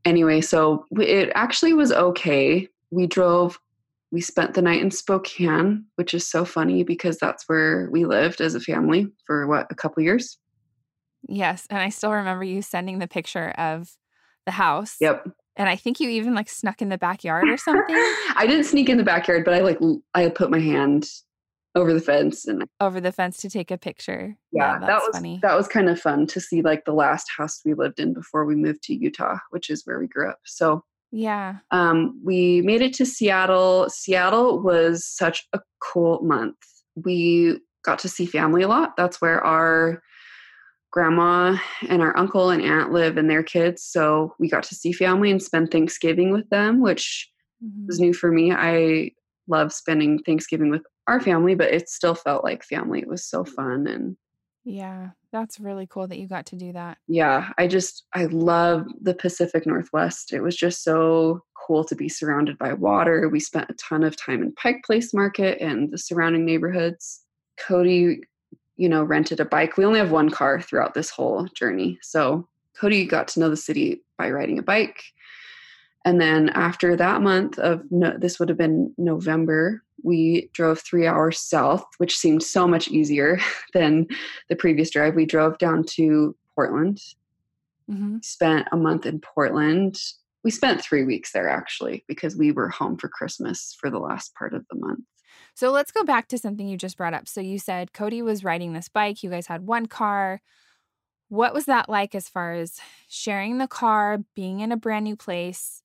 anyway, 0.05 0.41
so 0.41 0.87
it 0.99 1.31
actually 1.35 1.73
was 1.73 1.93
okay. 1.93 2.69
We 2.91 3.07
drove, 3.07 3.59
we 4.11 4.21
spent 4.21 4.55
the 4.55 4.63
night 4.63 4.83
in 4.83 4.91
Spokane, 4.91 5.85
which 5.95 6.15
is 6.15 6.27
so 6.27 6.45
funny 6.45 6.83
because 6.83 7.19
that's 7.19 7.49
where 7.49 7.89
we 7.93 8.05
lived 8.05 8.41
as 8.41 8.57
a 8.57 8.61
family 8.61 9.07
for 9.27 9.47
what, 9.47 9.69
a 9.71 9.75
couple 9.75 10.03
years? 10.03 10.39
Yes. 11.29 11.67
And 11.71 11.81
I 11.81 11.89
still 11.89 12.13
remember 12.13 12.45
you 12.45 12.63
sending 12.63 12.99
the 12.99 13.09
picture 13.09 13.51
of 13.51 13.91
the 14.47 14.53
house. 14.53 14.97
Yep. 15.01 15.29
And 15.57 15.69
I 15.69 15.77
think 15.77 16.01
you 16.01 16.09
even 16.11 16.35
like 16.35 16.49
snuck 16.49 16.83
in 16.83 16.89
the 16.89 16.99
backyard 16.99 17.49
or 17.49 17.57
something. 17.57 17.97
I 18.37 18.47
didn't 18.47 18.65
sneak 18.65 18.89
in 18.89 18.99
the 18.99 19.05
backyard, 19.05 19.45
but 19.45 19.55
I 19.55 19.61
like 19.61 19.79
I 20.15 20.29
put 20.29 20.51
my 20.51 20.59
hand 20.59 21.09
over 21.77 21.93
the 21.93 22.01
fence 22.01 22.47
and 22.47 22.65
over 22.81 23.01
the 23.01 23.13
fence 23.13 23.39
to 23.39 23.51
take 23.51 23.71
a 23.71 23.79
picture. 23.79 24.37
Yeah, 24.53 24.79
yeah 24.81 24.87
that 24.87 25.03
was 25.03 25.11
funny. 25.13 25.41
That 25.43 25.57
was 25.57 25.69
kind 25.69 25.89
of 25.89 26.01
fun 26.01 26.27
to 26.29 26.41
see 26.41 26.63
like 26.63 26.85
the 26.85 26.93
last 26.93 27.29
house 27.37 27.61
we 27.65 27.75
lived 27.75 27.99
in 27.99 28.15
before 28.15 28.45
we 28.45 28.55
moved 28.55 28.83
to 28.85 28.95
Utah, 28.95 29.39
which 29.51 29.71
is 29.71 29.83
where 29.85 29.99
we 29.99 30.07
grew 30.07 30.29
up. 30.29 30.39
So 30.45 30.85
yeah. 31.11 31.59
Um, 31.71 32.21
we 32.25 32.61
made 32.63 32.83
it 32.83 32.93
to 32.95 33.07
Seattle. 33.07 33.89
Seattle 33.89 34.61
was 34.61 35.07
such 35.07 35.47
a 35.53 35.61
cool 35.81 36.21
month. 36.23 36.57
We 36.97 37.61
got 37.85 38.01
to 38.01 38.09
see 38.09 38.27
family 38.27 38.63
a 38.63 38.69
lot. 38.69 38.97
That's 38.97 39.21
where 39.21 39.41
our 39.45 40.03
grandma 40.95 41.57
and 41.89 42.01
our 42.01 42.17
uncle 42.17 42.51
and 42.51 42.63
aunt 42.63 42.93
live 42.93 43.17
and 43.17 43.29
their 43.29 43.43
kids. 43.43 43.83
So 43.83 44.33
we 44.39 44.49
got 44.49 44.63
to 44.63 44.77
see 44.77 44.93
family 44.93 45.29
and 45.29 45.43
spend 45.43 45.73
Thanksgiving 45.73 46.31
with 46.31 46.49
them, 46.51 46.81
which 46.81 47.29
mm-hmm. 47.63 47.87
was 47.89 47.99
new 47.99 48.15
for 48.15 48.31
me. 48.31 48.53
I 48.53 49.11
love 49.49 49.73
spending 49.73 50.21
Thanksgiving 50.21 50.71
with 50.71 50.83
our 51.09 51.21
family, 51.21 51.57
but 51.57 51.75
it 51.75 51.89
still 51.89 52.15
felt 52.15 52.45
like 52.45 52.63
family. 52.63 53.01
It 53.01 53.09
was 53.09 53.25
so 53.27 53.45
fun 53.45 53.89
and 53.89 54.17
yeah, 54.67 55.11
that's 55.31 55.61
really 55.61 55.87
cool 55.87 56.07
that 56.07 56.19
you 56.19 56.27
got 56.27 56.47
to 56.47 56.57
do 56.57 56.73
that. 56.73 56.97
Yeah, 57.07 57.51
I 57.59 57.67
just 57.67 58.05
I 58.15 58.25
love 58.27 58.87
the 59.03 59.13
Pacific 59.13 59.67
Northwest. 59.67 60.33
It 60.33 60.41
was 60.41 60.57
just 60.57 60.83
so 60.83 61.43
cool 61.67 61.85
to 61.85 61.95
be 61.95 62.09
surrounded 62.09 62.57
by 62.57 62.73
water. 62.73 63.29
We 63.29 63.41
spent 63.41 63.69
a 63.69 63.75
ton 63.75 64.05
of 64.05 64.17
time 64.17 64.43
in 64.43 64.55
Pike 64.55 64.83
Place 64.87 65.13
Market 65.13 65.61
and 65.61 65.93
the 65.93 65.99
surrounding 65.99 66.47
neighborhoods. 66.47 67.21
Cody 67.59 68.21
you 68.77 68.89
know, 68.89 69.05
rented 69.05 69.41
a 69.41 69.45
bike. 69.45 69.77
We 69.77 69.85
only 69.85 69.99
have 69.99 70.11
one 70.11 70.31
car 70.31 70.61
throughout 70.61 70.95
this 70.95 71.11
whole 71.11 71.47
journey. 71.55 71.99
So 72.03 72.49
Cody 72.79 73.07
got 73.07 73.29
to 73.29 73.41
know 73.41 73.51
the 73.51 73.57
city 73.57 74.03
by 74.19 74.31
riding 74.31 74.59
a 74.59 74.63
bike. 74.63 75.03
And 76.05 76.21
then 76.21 76.51
after 76.51 76.97
that 76.97 77.23
month 77.23 77.59
of 77.59 77.83
no, 77.91 78.17
this 78.19 78.39
would 78.39 78.49
have 78.49 78.59
been 78.59 78.93
November, 78.99 79.83
we 80.03 80.51
drove 80.53 80.81
three 80.81 81.07
hours 81.07 81.39
south, 81.39 81.85
which 81.97 82.17
seemed 82.17 82.43
so 82.43 82.69
much 82.69 82.89
easier 82.89 83.39
than 83.73 84.07
the 84.49 84.57
previous 84.57 84.91
drive. 84.91 85.15
We 85.15 85.27
drove 85.27 85.59
down 85.59 85.85
to 85.95 86.37
Portland, 86.55 87.01
mm-hmm. 87.91 88.19
spent 88.21 88.69
a 88.71 88.77
month 88.77 89.07
in 89.07 89.21
Portland. 89.21 89.99
We 90.45 90.51
spent 90.51 90.83
three 90.83 91.05
weeks 91.05 91.33
there 91.33 91.49
actually 91.49 92.05
because 92.07 92.37
we 92.37 92.53
were 92.53 92.69
home 92.69 92.99
for 92.99 93.09
Christmas 93.09 93.75
for 93.81 93.91
the 93.91 93.99
last 93.99 94.35
part 94.35 94.53
of 94.53 94.67
the 94.71 94.79
month. 94.79 95.05
So 95.55 95.71
let's 95.71 95.93
go 95.93 96.03
back 96.03 96.29
to 96.29 96.39
something 96.39 96.67
you 96.67 96.77
just 96.77 96.97
brought 96.97 97.15
up. 97.15 97.29
So 97.29 97.41
you 97.41 97.59
said 97.59 97.93
Cody 97.93 98.23
was 98.23 98.45
riding 98.45 98.73
this 98.73 98.89
bike, 98.89 99.23
you 99.23 99.31
guys 99.31 99.47
had 99.47 99.67
one 99.67 99.87
car. 99.87 100.41
What 101.29 101.55
was 101.55 101.67
that 101.67 101.89
like 101.89 102.15
as 102.15 102.29
far 102.29 102.53
as 102.53 102.79
sharing 103.09 103.59
the 103.59 103.69
car, 103.69 104.19
being 104.35 104.61
in 104.61 104.73
a 104.73 104.77
brand 104.77 105.05
new 105.05 105.17
place? 105.17 105.83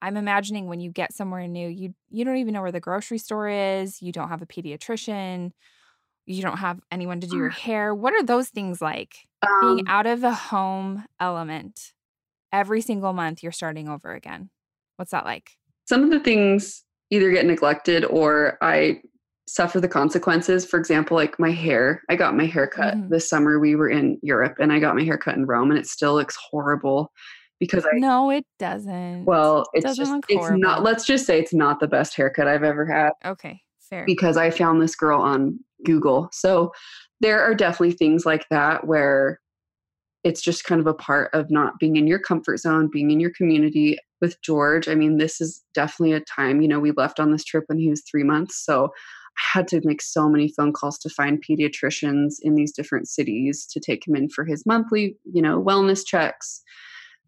I'm 0.00 0.16
imagining 0.16 0.66
when 0.66 0.80
you 0.80 0.90
get 0.90 1.12
somewhere 1.12 1.46
new, 1.46 1.68
you 1.68 1.94
you 2.08 2.24
don't 2.24 2.38
even 2.38 2.54
know 2.54 2.62
where 2.62 2.72
the 2.72 2.80
grocery 2.80 3.18
store 3.18 3.48
is, 3.48 4.00
you 4.00 4.12
don't 4.12 4.28
have 4.28 4.42
a 4.42 4.46
pediatrician, 4.46 5.50
you 6.24 6.42
don't 6.42 6.58
have 6.58 6.80
anyone 6.90 7.20
to 7.20 7.26
do 7.26 7.36
your 7.36 7.50
hair. 7.50 7.94
What 7.94 8.14
are 8.14 8.22
those 8.22 8.48
things 8.48 8.80
like? 8.80 9.16
Um, 9.42 9.76
being 9.76 9.88
out 9.88 10.06
of 10.06 10.20
the 10.20 10.32
home 10.32 11.04
element 11.18 11.92
every 12.52 12.80
single 12.80 13.12
month 13.12 13.42
you're 13.42 13.52
starting 13.52 13.88
over 13.88 14.14
again. 14.14 14.50
What's 14.96 15.10
that 15.10 15.24
like? 15.24 15.56
Some 15.86 16.04
of 16.04 16.10
the 16.10 16.20
things 16.20 16.84
either 17.10 17.30
get 17.30 17.46
neglected 17.46 18.04
or 18.04 18.58
I 18.60 19.00
suffer 19.46 19.80
the 19.80 19.88
consequences. 19.88 20.64
For 20.64 20.78
example, 20.78 21.16
like 21.16 21.38
my 21.38 21.50
hair, 21.50 22.02
I 22.08 22.16
got 22.16 22.36
my 22.36 22.46
hair 22.46 22.66
cut 22.66 22.94
mm-hmm. 22.94 23.08
this 23.08 23.28
summer. 23.28 23.58
We 23.58 23.74
were 23.74 23.88
in 23.88 24.18
Europe 24.22 24.56
and 24.60 24.72
I 24.72 24.78
got 24.78 24.94
my 24.94 25.02
hair 25.02 25.18
cut 25.18 25.34
in 25.34 25.46
Rome 25.46 25.70
and 25.70 25.78
it 25.78 25.86
still 25.86 26.14
looks 26.14 26.36
horrible 26.50 27.12
because 27.58 27.84
I 27.84 27.98
No, 27.98 28.30
it 28.30 28.46
doesn't. 28.58 29.24
Well, 29.24 29.64
it's 29.74 29.84
it 29.84 29.96
just 29.96 30.12
it's 30.28 30.40
horrible. 30.40 30.60
not 30.60 30.82
let's 30.82 31.04
just 31.04 31.26
say 31.26 31.38
it's 31.38 31.52
not 31.52 31.80
the 31.80 31.88
best 31.88 32.14
haircut 32.14 32.46
I've 32.46 32.62
ever 32.62 32.86
had. 32.86 33.10
Okay, 33.24 33.60
fair. 33.80 34.04
Because 34.06 34.36
I 34.36 34.50
found 34.50 34.80
this 34.80 34.94
girl 34.94 35.20
on 35.20 35.58
Google. 35.84 36.28
So 36.32 36.72
there 37.20 37.42
are 37.42 37.54
definitely 37.54 37.92
things 37.92 38.24
like 38.24 38.46
that 38.50 38.86
where 38.86 39.40
it's 40.24 40.42
just 40.42 40.64
kind 40.64 40.80
of 40.80 40.86
a 40.86 40.94
part 40.94 41.30
of 41.34 41.50
not 41.50 41.78
being 41.78 41.96
in 41.96 42.06
your 42.06 42.18
comfort 42.18 42.58
zone, 42.58 42.88
being 42.92 43.10
in 43.10 43.20
your 43.20 43.32
community. 43.36 43.98
With 44.20 44.40
George, 44.42 44.88
I 44.88 44.94
mean, 44.94 45.16
this 45.16 45.40
is 45.40 45.62
definitely 45.74 46.12
a 46.12 46.20
time, 46.20 46.60
you 46.60 46.68
know, 46.68 46.80
we 46.80 46.92
left 46.92 47.20
on 47.20 47.32
this 47.32 47.44
trip 47.44 47.64
when 47.66 47.78
he 47.78 47.88
was 47.88 48.02
three 48.02 48.24
months. 48.24 48.64
So 48.64 48.86
I 48.86 49.58
had 49.58 49.68
to 49.68 49.80
make 49.84 50.02
so 50.02 50.28
many 50.28 50.52
phone 50.56 50.72
calls 50.72 50.98
to 50.98 51.08
find 51.08 51.42
pediatricians 51.42 52.34
in 52.42 52.54
these 52.54 52.72
different 52.72 53.08
cities 53.08 53.66
to 53.72 53.80
take 53.80 54.06
him 54.06 54.16
in 54.16 54.28
for 54.28 54.44
his 54.44 54.66
monthly, 54.66 55.16
you 55.32 55.40
know, 55.40 55.62
wellness 55.62 56.04
checks. 56.04 56.62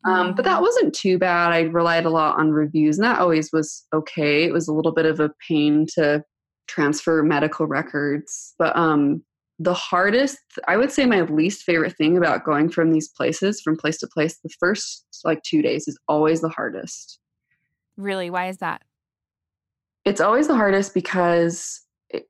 Um, 0.05 0.35
but 0.35 0.45
that 0.45 0.55
mm-hmm. 0.55 0.63
wasn't 0.63 0.95
too 0.95 1.19
bad. 1.19 1.53
I 1.53 1.61
relied 1.63 2.07
a 2.07 2.11
lot 2.11 2.39
on 2.39 2.51
reviews, 2.51 2.99
and 2.99 3.05
that 3.05 3.21
always 3.21 3.53
was 3.53 3.87
okay. 3.95 4.45
It 4.45 4.53
was 4.53 4.67
a 4.67 4.73
little 4.73 4.93
bit 4.93 5.07
of 5.07 5.21
a 5.21 5.31
pain 5.49 5.87
to 5.95 6.25
transfer 6.67 7.23
medical 7.23 7.67
records, 7.67 8.55
but 8.59 8.77
um, 8.77 9.23
the 9.63 9.75
hardest 9.75 10.39
i 10.67 10.77
would 10.77 10.91
say 10.91 11.05
my 11.05 11.21
least 11.21 11.63
favorite 11.63 11.97
thing 11.97 12.17
about 12.17 12.45
going 12.45 12.69
from 12.69 12.91
these 12.91 13.09
places 13.09 13.61
from 13.61 13.77
place 13.77 13.99
to 13.99 14.07
place 14.07 14.39
the 14.39 14.51
first 14.59 15.07
like 15.25 15.43
two 15.43 15.63
days 15.63 15.89
is 15.89 15.99
always 16.09 16.41
the 16.41 16.49
hardest. 16.49 17.19
Really? 17.97 18.31
Why 18.31 18.49
is 18.49 18.59
that? 18.59 18.83
It's 20.05 20.21
always 20.21 20.49
the 20.49 20.57
hardest 20.57 20.95
because 20.95 21.81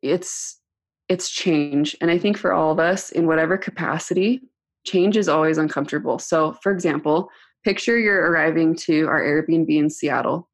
it's 0.03 0.61
it's 1.09 1.31
change. 1.31 1.97
And 2.01 2.11
i 2.11 2.19
think 2.19 2.37
for 2.37 2.53
all 2.53 2.73
of 2.73 2.79
us 2.79 3.11
in 3.11 3.27
whatever 3.27 3.57
capacity 3.57 4.41
change 4.85 5.17
is 5.17 5.29
always 5.29 5.59
uncomfortable. 5.59 6.19
So 6.19 6.55
for 6.63 6.73
example 6.73 7.29
picture 7.65 7.97
you're 7.97 8.31
arriving 8.31 8.75
to 8.75 9.07
our 9.07 9.23
airbnb 9.23 9.69
in 9.69 9.89
seattle 9.89 10.49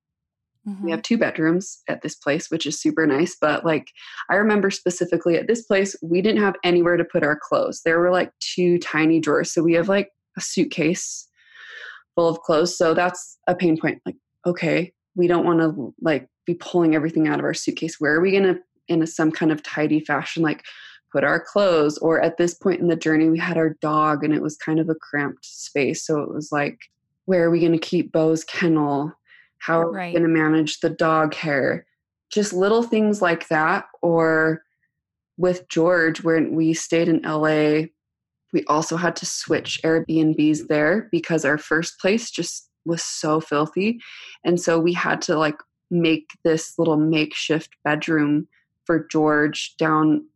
Mm-hmm. 0.68 0.85
We 0.85 0.90
have 0.90 1.02
two 1.02 1.16
bedrooms 1.16 1.83
at 1.88 2.02
this 2.02 2.14
place, 2.14 2.50
which 2.50 2.66
is 2.66 2.81
super 2.81 3.07
nice. 3.07 3.37
But 3.40 3.64
like, 3.64 3.90
I 4.31 4.35
remember 4.35 4.70
specifically 4.70 5.37
at 5.37 5.46
this 5.46 5.62
place, 5.62 5.96
we 6.02 6.20
didn't 6.20 6.42
have 6.42 6.57
anywhere 6.62 6.96
to 6.96 7.04
put 7.04 7.22
our 7.22 7.38
clothes. 7.40 7.81
There 7.85 7.98
were 7.98 8.11
like 8.11 8.33
two 8.40 8.78
tiny 8.78 9.20
drawers. 9.20 9.52
So 9.52 9.62
we 9.62 9.74
have 9.74 9.88
like 9.88 10.11
a 10.37 10.40
suitcase 10.40 11.26
full 12.14 12.28
of 12.28 12.40
clothes. 12.40 12.76
So 12.76 12.94
that's 12.94 13.38
a 13.46 13.54
pain 13.54 13.78
point. 13.81 14.02
Like, 14.04 14.16
okay, 14.46 14.92
we 15.14 15.26
don't 15.26 15.44
want 15.44 15.61
to 15.61 15.94
like 16.00 16.28
be 16.46 16.54
pulling 16.54 16.94
everything 16.94 17.28
out 17.28 17.38
of 17.38 17.44
our 17.44 17.54
suitcase. 17.54 17.96
Where 17.98 18.14
are 18.14 18.20
we 18.20 18.33
going 18.33 18.54
to, 18.54 18.61
in 18.88 19.02
a, 19.02 19.07
some 19.07 19.31
kind 19.31 19.52
of 19.52 19.62
tidy 19.62 20.00
fashion, 20.00 20.42
like 20.42 20.64
put 21.12 21.24
our 21.24 21.40
clothes? 21.40 21.96
Or 21.98 22.20
at 22.20 22.37
this 22.37 22.54
point 22.54 22.81
in 22.81 22.88
the 22.88 22.96
journey, 22.96 23.28
we 23.28 23.38
had 23.38 23.57
our 23.57 23.76
dog 23.81 24.24
and 24.24 24.35
it 24.35 24.42
was 24.42 24.57
kind 24.57 24.81
of 24.81 24.88
a 24.88 24.94
cramped 24.94 25.44
space. 25.44 26.07
So 26.07 26.20
it 26.20 26.33
was 26.33 26.50
like, 26.52 26.78
where 27.24 27.44
are 27.44 27.50
we 27.50 27.61
going 27.61 27.72
to 27.72 27.78
keep 27.78 28.11
Bo's 28.12 28.44
kennel? 28.44 29.12
How 29.59 29.81
are 29.81 29.90
right. 29.90 30.14
we 30.14 30.18
going 30.18 30.33
to 30.33 30.40
manage 30.40 30.81
the 30.81 30.90
dog 30.90 31.35
hair? 31.35 31.87
Just 32.31 32.53
little 32.53 32.83
things 32.83 33.21
like 33.23 33.49
that. 33.49 33.87
Or 34.03 34.62
with 35.37 35.68
George, 35.68 36.23
when 36.23 36.55
we 36.55 36.75
stayed 36.75 37.09
in 37.09 37.23
LA 37.23 37.87
We 38.53 38.64
also 38.66 38.97
had 38.97 39.14
to 39.16 39.27
switch 39.27 39.81
Airbnbs 39.85 40.68
there 40.68 41.09
because 41.12 41.44
our 41.44 41.59
first 41.59 41.99
place 42.01 42.31
just 42.31 42.68
was 42.85 43.03
so 43.03 43.40
filthy. 43.40 44.01
And 44.44 44.61
so 44.61 44.79
we 44.79 44.92
had 44.94 45.21
to 45.23 45.38
like 45.38 45.57
make 45.90 46.31
this 46.44 46.79
little 46.79 46.97
makeshift 46.97 47.71
bedroom 47.85 48.49
for 48.85 49.07
George 49.11 49.77
down. 49.77 50.27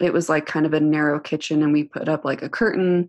It 0.00 0.12
was 0.12 0.28
like 0.28 0.46
kind 0.46 0.66
of 0.66 0.74
a 0.74 0.80
narrow 0.80 1.20
kitchen, 1.20 1.62
and 1.62 1.72
we 1.72 1.84
put 1.84 2.08
up 2.08 2.24
like 2.24 2.42
a 2.42 2.48
curtain 2.48 3.08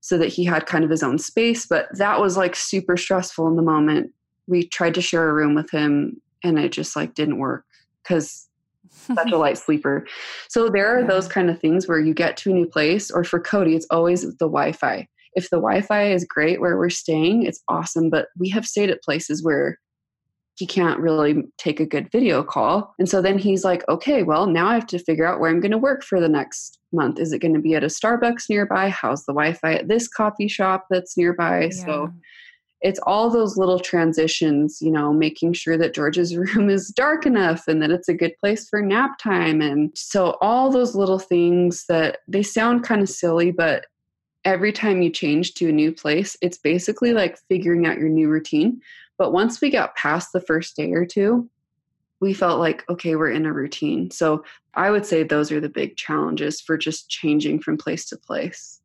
so 0.00 0.18
that 0.18 0.28
he 0.28 0.44
had 0.44 0.66
kind 0.66 0.84
of 0.84 0.90
his 0.90 1.02
own 1.02 1.18
space. 1.18 1.66
But 1.66 1.88
that 1.96 2.20
was 2.20 2.36
like 2.36 2.54
super 2.54 2.96
stressful 2.96 3.46
in 3.48 3.56
the 3.56 3.62
moment. 3.62 4.12
We 4.46 4.66
tried 4.66 4.94
to 4.94 5.02
share 5.02 5.28
a 5.28 5.34
room 5.34 5.54
with 5.54 5.70
him, 5.70 6.20
and 6.42 6.58
it 6.58 6.72
just 6.72 6.96
like 6.96 7.14
didn't 7.14 7.38
work 7.38 7.64
because 8.02 8.48
such 8.90 9.32
a 9.32 9.38
light 9.38 9.58
sleeper. 9.58 10.06
So 10.48 10.68
there 10.68 10.94
are 10.94 11.00
yeah. 11.00 11.06
those 11.06 11.28
kind 11.28 11.50
of 11.50 11.60
things 11.60 11.88
where 11.88 12.00
you 12.00 12.14
get 12.14 12.36
to 12.38 12.50
a 12.50 12.54
new 12.54 12.66
place, 12.66 13.10
or 13.10 13.24
for 13.24 13.40
Cody, 13.40 13.74
it's 13.74 13.86
always 13.90 14.22
the 14.22 14.46
Wi 14.46 14.72
Fi. 14.72 15.08
If 15.34 15.50
the 15.50 15.56
Wi 15.56 15.80
Fi 15.80 16.12
is 16.12 16.24
great 16.24 16.60
where 16.60 16.76
we're 16.76 16.90
staying, 16.90 17.44
it's 17.44 17.62
awesome. 17.68 18.10
But 18.10 18.28
we 18.38 18.48
have 18.50 18.66
stayed 18.66 18.90
at 18.90 19.02
places 19.02 19.42
where 19.42 19.78
he 20.56 20.66
can't 20.66 21.00
really 21.00 21.42
take 21.58 21.80
a 21.80 21.86
good 21.86 22.10
video 22.12 22.42
call. 22.44 22.94
And 22.98 23.08
so 23.08 23.20
then 23.20 23.38
he's 23.38 23.64
like, 23.64 23.82
okay, 23.88 24.22
well, 24.22 24.46
now 24.46 24.68
I 24.68 24.74
have 24.74 24.86
to 24.88 25.00
figure 25.00 25.26
out 25.26 25.40
where 25.40 25.50
I'm 25.50 25.60
going 25.60 25.72
to 25.72 25.78
work 25.78 26.04
for 26.04 26.20
the 26.20 26.28
next 26.28 26.78
month. 26.92 27.18
Is 27.18 27.32
it 27.32 27.40
going 27.40 27.54
to 27.54 27.60
be 27.60 27.74
at 27.74 27.82
a 27.82 27.88
Starbucks 27.88 28.48
nearby? 28.48 28.88
How's 28.88 29.24
the 29.24 29.32
Wi 29.32 29.54
Fi 29.54 29.74
at 29.74 29.88
this 29.88 30.06
coffee 30.06 30.46
shop 30.46 30.86
that's 30.90 31.16
nearby? 31.16 31.64
Yeah. 31.64 31.84
So 31.84 32.12
it's 32.84 33.00
all 33.06 33.30
those 33.30 33.56
little 33.56 33.80
transitions, 33.80 34.82
you 34.82 34.90
know, 34.90 35.10
making 35.10 35.54
sure 35.54 35.78
that 35.78 35.94
George's 35.94 36.36
room 36.36 36.68
is 36.68 36.88
dark 36.88 37.24
enough 37.24 37.66
and 37.66 37.82
that 37.82 37.90
it's 37.90 38.10
a 38.10 38.14
good 38.14 38.36
place 38.38 38.68
for 38.68 38.82
nap 38.82 39.18
time. 39.18 39.62
And 39.62 39.90
so 39.96 40.36
all 40.42 40.70
those 40.70 40.94
little 40.94 41.18
things 41.18 41.86
that 41.88 42.18
they 42.28 42.42
sound 42.42 42.84
kind 42.84 43.00
of 43.00 43.08
silly, 43.08 43.50
but 43.50 43.86
every 44.44 44.70
time 44.70 45.00
you 45.00 45.08
change 45.08 45.54
to 45.54 45.70
a 45.70 45.72
new 45.72 45.92
place, 45.92 46.36
it's 46.42 46.58
basically 46.58 47.14
like 47.14 47.38
figuring 47.48 47.86
out 47.86 47.98
your 47.98 48.10
new 48.10 48.28
routine. 48.28 48.82
But 49.16 49.32
once 49.32 49.62
we 49.62 49.70
got 49.70 49.96
past 49.96 50.32
the 50.34 50.40
first 50.42 50.76
day 50.76 50.92
or 50.92 51.06
two, 51.06 51.48
we 52.20 52.34
felt 52.34 52.60
like, 52.60 52.84
okay, 52.90 53.16
we're 53.16 53.30
in 53.30 53.46
a 53.46 53.52
routine. 53.52 54.10
So 54.10 54.44
I 54.74 54.90
would 54.90 55.06
say 55.06 55.22
those 55.22 55.50
are 55.50 55.60
the 55.60 55.70
big 55.70 55.96
challenges 55.96 56.60
for 56.60 56.76
just 56.76 57.08
changing 57.08 57.60
from 57.60 57.78
place 57.78 58.04
to 58.06 58.18
place. 58.18 58.80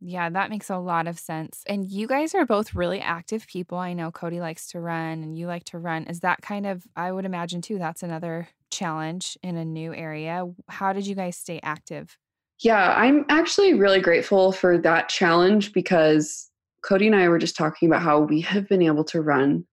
Yeah, 0.00 0.30
that 0.30 0.48
makes 0.48 0.70
a 0.70 0.78
lot 0.78 1.06
of 1.06 1.18
sense. 1.18 1.62
And 1.66 1.86
you 1.86 2.06
guys 2.06 2.34
are 2.34 2.46
both 2.46 2.74
really 2.74 3.00
active 3.00 3.46
people. 3.46 3.76
I 3.76 3.92
know 3.92 4.10
Cody 4.10 4.40
likes 4.40 4.68
to 4.68 4.80
run 4.80 5.22
and 5.22 5.36
you 5.36 5.46
like 5.46 5.64
to 5.64 5.78
run. 5.78 6.04
Is 6.04 6.20
that 6.20 6.40
kind 6.40 6.66
of, 6.66 6.86
I 6.96 7.12
would 7.12 7.26
imagine 7.26 7.60
too, 7.60 7.78
that's 7.78 8.02
another 8.02 8.48
challenge 8.70 9.36
in 9.42 9.56
a 9.56 9.64
new 9.64 9.94
area. 9.94 10.46
How 10.68 10.94
did 10.94 11.06
you 11.06 11.14
guys 11.14 11.36
stay 11.36 11.60
active? 11.62 12.16
Yeah, 12.60 12.94
I'm 12.96 13.26
actually 13.28 13.74
really 13.74 14.00
grateful 14.00 14.52
for 14.52 14.78
that 14.78 15.08
challenge 15.10 15.72
because 15.72 16.50
Cody 16.82 17.06
and 17.06 17.16
I 17.16 17.28
were 17.28 17.38
just 17.38 17.56
talking 17.56 17.88
about 17.88 18.02
how 18.02 18.20
we 18.20 18.40
have 18.42 18.68
been 18.68 18.82
able 18.82 19.04
to 19.04 19.20
run 19.20 19.64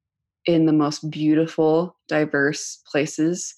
in 0.46 0.66
the 0.66 0.74
most 0.74 1.10
beautiful, 1.10 1.98
diverse 2.08 2.82
places. 2.90 3.54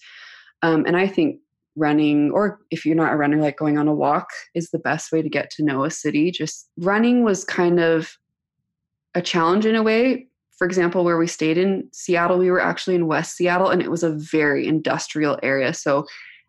Um, 0.62 0.86
and 0.86 0.98
I 0.98 1.08
think 1.08 1.40
running 1.80 2.32
or 2.32 2.60
if 2.70 2.86
you're 2.86 2.96
not 2.96 3.14
a 3.14 3.16
runner 3.16 3.38
like 3.38 3.58
going 3.58 3.78
on 3.78 3.88
a 3.88 3.94
walk 3.94 4.28
is 4.54 4.70
the 4.70 4.80
best 4.80 5.12
way 5.12 5.22
to 5.22 5.30
get 5.30 5.50
to 5.52 5.64
know 5.64 5.84
a 5.84 5.92
city. 5.92 6.30
Just 6.32 6.70
running 6.78 7.24
was 7.24 7.44
kind 7.44 7.80
of 7.80 8.18
a 9.16 9.22
challenge 9.22 9.66
in 9.66 9.76
a 9.76 9.84
way. 9.84 10.28
For 10.58 10.68
example 10.68 11.06
where 11.06 11.18
we 11.18 11.28
stayed 11.28 11.58
in 11.58 11.88
seattle 11.94 12.38
we 12.38 12.52
were 12.52 12.60
actually 12.60 12.96
in 12.96 13.08
west 13.08 13.38
seattle 13.38 13.70
and 13.70 13.82
it 13.82 13.90
was 13.90 14.04
a 14.04 14.12
very 14.12 14.68
industrial 14.68 15.40
area. 15.42 15.74
So 15.74 16.06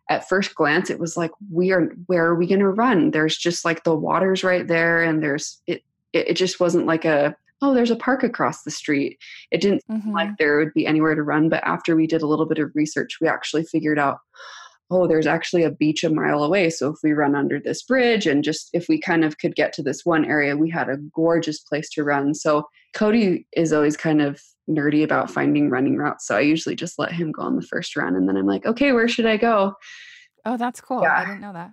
at 0.09 0.27
first 0.27 0.53
glance 0.55 0.89
it 0.89 0.99
was 0.99 1.15
like 1.15 1.31
we 1.49 1.71
are 1.71 1.93
where 2.07 2.25
are 2.25 2.35
we 2.35 2.47
going 2.47 2.59
to 2.59 2.69
run? 2.69 3.11
There's 3.11 3.37
just 3.37 3.63
like 3.63 3.83
the 3.83 3.95
water's 3.95 4.43
right 4.43 4.67
there 4.67 5.01
and 5.01 5.23
there's 5.23 5.61
it 5.65 5.83
it, 6.13 6.33
just 6.33 6.59
wasn't 6.59 6.87
like 6.87 7.05
a 7.05 7.33
oh 7.61 7.73
there's 7.73 7.91
a 7.91 7.95
park 7.95 8.21
across 8.21 8.63
the 8.63 8.71
street. 8.71 9.17
It 9.51 9.61
didn't 9.61 9.83
mm-hmm. 9.89 10.11
like 10.11 10.29
there 10.37 10.57
would 10.57 10.73
be 10.73 10.85
anywhere 10.85 11.15
to 11.15 11.23
run 11.23 11.47
but 11.47 11.63
after 11.63 11.95
we 11.95 12.07
did 12.07 12.21
a 12.21 12.27
little 12.27 12.45
bit 12.45 12.59
of 12.59 12.71
research 12.75 13.19
we 13.21 13.29
actually 13.29 13.63
figured 13.63 13.97
out 13.97 14.19
oh, 14.91 15.07
there's 15.07 15.25
actually 15.25 15.63
a 15.63 15.71
beach 15.71 16.03
a 16.03 16.09
mile 16.09 16.43
away. 16.43 16.69
So 16.69 16.89
if 16.89 16.97
we 17.01 17.13
run 17.13 17.33
under 17.33 17.59
this 17.59 17.81
bridge 17.81 18.27
and 18.27 18.43
just 18.43 18.69
if 18.73 18.87
we 18.89 18.99
kind 18.99 19.23
of 19.23 19.37
could 19.37 19.55
get 19.55 19.71
to 19.73 19.83
this 19.83 20.05
one 20.05 20.25
area, 20.25 20.57
we 20.57 20.69
had 20.69 20.89
a 20.89 20.97
gorgeous 21.15 21.59
place 21.59 21.89
to 21.91 22.03
run. 22.03 22.35
So 22.35 22.65
Cody 22.93 23.47
is 23.55 23.71
always 23.71 23.95
kind 23.95 24.21
of 24.21 24.41
nerdy 24.69 25.01
about 25.03 25.31
finding 25.31 25.69
running 25.69 25.97
routes. 25.97 26.27
So 26.27 26.35
I 26.35 26.41
usually 26.41 26.75
just 26.75 26.99
let 26.99 27.13
him 27.13 27.31
go 27.31 27.41
on 27.41 27.55
the 27.55 27.61
first 27.61 27.95
run 27.95 28.15
and 28.15 28.27
then 28.27 28.35
I'm 28.35 28.45
like, 28.45 28.65
okay, 28.65 28.91
where 28.91 29.07
should 29.07 29.25
I 29.25 29.37
go? 29.37 29.73
Oh, 30.45 30.57
that's 30.57 30.81
cool. 30.81 31.01
Yeah. 31.03 31.17
I 31.17 31.25
didn't 31.25 31.41
know 31.41 31.53
that. 31.53 31.71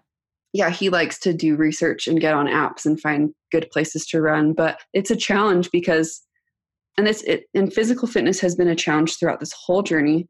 Yeah, 0.53 0.71
he 0.71 0.89
likes 0.89 1.19
to 1.21 1.35
do 1.35 1.57
research 1.57 2.07
and 2.07 2.21
get 2.21 2.35
on 2.35 2.47
apps 2.47 2.87
and 2.87 3.01
find 3.01 3.35
good 3.51 3.69
places 3.71 4.07
to 4.07 4.21
run. 4.21 4.53
But 4.53 4.81
it's 4.95 5.11
a 5.11 5.17
challenge 5.17 5.71
because, 5.73 6.23
and 6.97 7.07
this, 7.07 7.23
it, 7.25 7.45
and 7.53 7.73
physical 7.73 8.09
fitness 8.09 8.41
has 8.41 8.55
been 8.55 8.69
a 8.69 8.77
challenge 8.77 9.19
throughout 9.19 9.41
this 9.41 9.53
whole 9.53 9.83
journey 9.83 10.27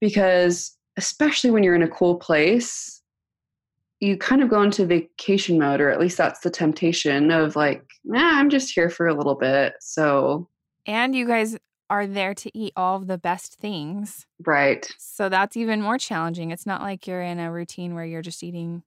because 0.00 0.76
especially 1.00 1.50
when 1.50 1.62
you're 1.62 1.74
in 1.74 1.82
a 1.82 1.88
cool 1.88 2.16
place, 2.16 3.00
you 4.00 4.18
kind 4.18 4.42
of 4.42 4.50
go 4.50 4.60
into 4.60 4.84
vacation 4.84 5.58
mode, 5.58 5.80
or 5.80 5.88
at 5.88 5.98
least 5.98 6.18
that's 6.18 6.40
the 6.40 6.50
temptation 6.50 7.30
of 7.30 7.56
like, 7.56 7.82
nah, 8.04 8.38
I'm 8.38 8.50
just 8.50 8.74
here 8.74 8.90
for 8.90 9.08
a 9.08 9.14
little 9.14 9.34
bit. 9.34 9.72
So, 9.80 10.46
and 10.84 11.14
you 11.14 11.26
guys 11.26 11.56
are 11.88 12.06
there 12.06 12.34
to 12.34 12.56
eat 12.56 12.74
all 12.76 12.96
of 12.96 13.06
the 13.06 13.16
best 13.16 13.54
things. 13.54 14.26
Right. 14.44 14.86
So 14.98 15.30
that's 15.30 15.56
even 15.56 15.80
more 15.80 15.96
challenging. 15.96 16.50
It's 16.50 16.66
not 16.66 16.82
like 16.82 17.06
you're 17.06 17.22
in 17.22 17.40
a 17.40 17.50
routine 17.50 17.94
where 17.94 18.04
you're 18.04 18.20
just 18.20 18.42
eating 18.42 18.82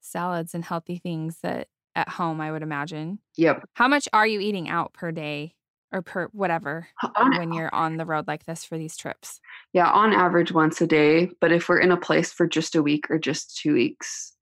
salads 0.00 0.54
and 0.54 0.64
healthy 0.64 0.96
things 0.96 1.40
that 1.42 1.68
at 1.94 2.08
home, 2.08 2.40
I 2.40 2.52
would 2.52 2.62
imagine. 2.62 3.18
Yep. 3.36 3.68
How 3.74 3.86
much 3.86 4.08
are 4.14 4.26
you 4.26 4.40
eating 4.40 4.68
out 4.70 4.94
per 4.94 5.12
day? 5.12 5.54
Or 5.94 6.02
per 6.02 6.26
whatever 6.32 6.88
on, 7.16 7.38
when 7.38 7.52
you're 7.52 7.72
on 7.72 7.96
the 7.96 8.04
road 8.04 8.26
like 8.26 8.44
this 8.44 8.64
for 8.64 8.76
these 8.76 8.96
trips? 8.96 9.40
Yeah, 9.72 9.88
on 9.88 10.12
average 10.12 10.52
once 10.52 10.80
a 10.80 10.86
day. 10.86 11.30
But 11.40 11.52
if 11.52 11.68
we're 11.68 11.78
in 11.78 11.92
a 11.92 11.96
place 11.96 12.32
for 12.32 12.46
just 12.46 12.74
a 12.74 12.82
week 12.82 13.08
or 13.08 13.18
just 13.18 13.56
two 13.56 13.74
weeks, 13.74 14.32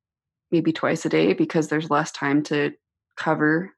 maybe 0.50 0.72
twice 0.72 1.04
a 1.04 1.10
day 1.10 1.34
because 1.34 1.68
there's 1.68 1.90
less 1.90 2.10
time 2.10 2.42
to 2.44 2.72
cover 3.16 3.70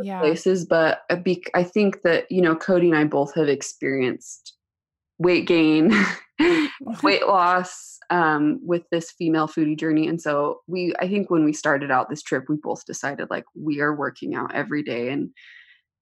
yeah. 0.00 0.20
places. 0.20 0.64
But 0.64 1.02
uh, 1.10 1.18
I 1.54 1.62
think 1.64 2.00
that, 2.02 2.24
you 2.30 2.40
know, 2.40 2.56
Cody 2.56 2.88
and 2.88 2.98
I 2.98 3.04
both 3.04 3.34
have 3.34 3.48
experienced 3.48 4.54
weight 5.18 5.46
gain, 5.46 5.92
weight 7.02 7.26
loss 7.26 7.98
um, 8.08 8.58
with 8.62 8.84
this 8.90 9.10
female 9.10 9.48
foodie 9.48 9.78
journey. 9.78 10.08
And 10.08 10.20
so 10.20 10.60
we, 10.66 10.94
I 10.98 11.08
think 11.08 11.28
when 11.28 11.44
we 11.44 11.52
started 11.52 11.90
out 11.90 12.08
this 12.08 12.22
trip, 12.22 12.44
we 12.48 12.56
both 12.56 12.86
decided 12.86 13.28
like 13.28 13.44
we 13.54 13.80
are 13.80 13.94
working 13.94 14.34
out 14.34 14.54
every 14.54 14.82
day 14.82 15.10
and 15.10 15.30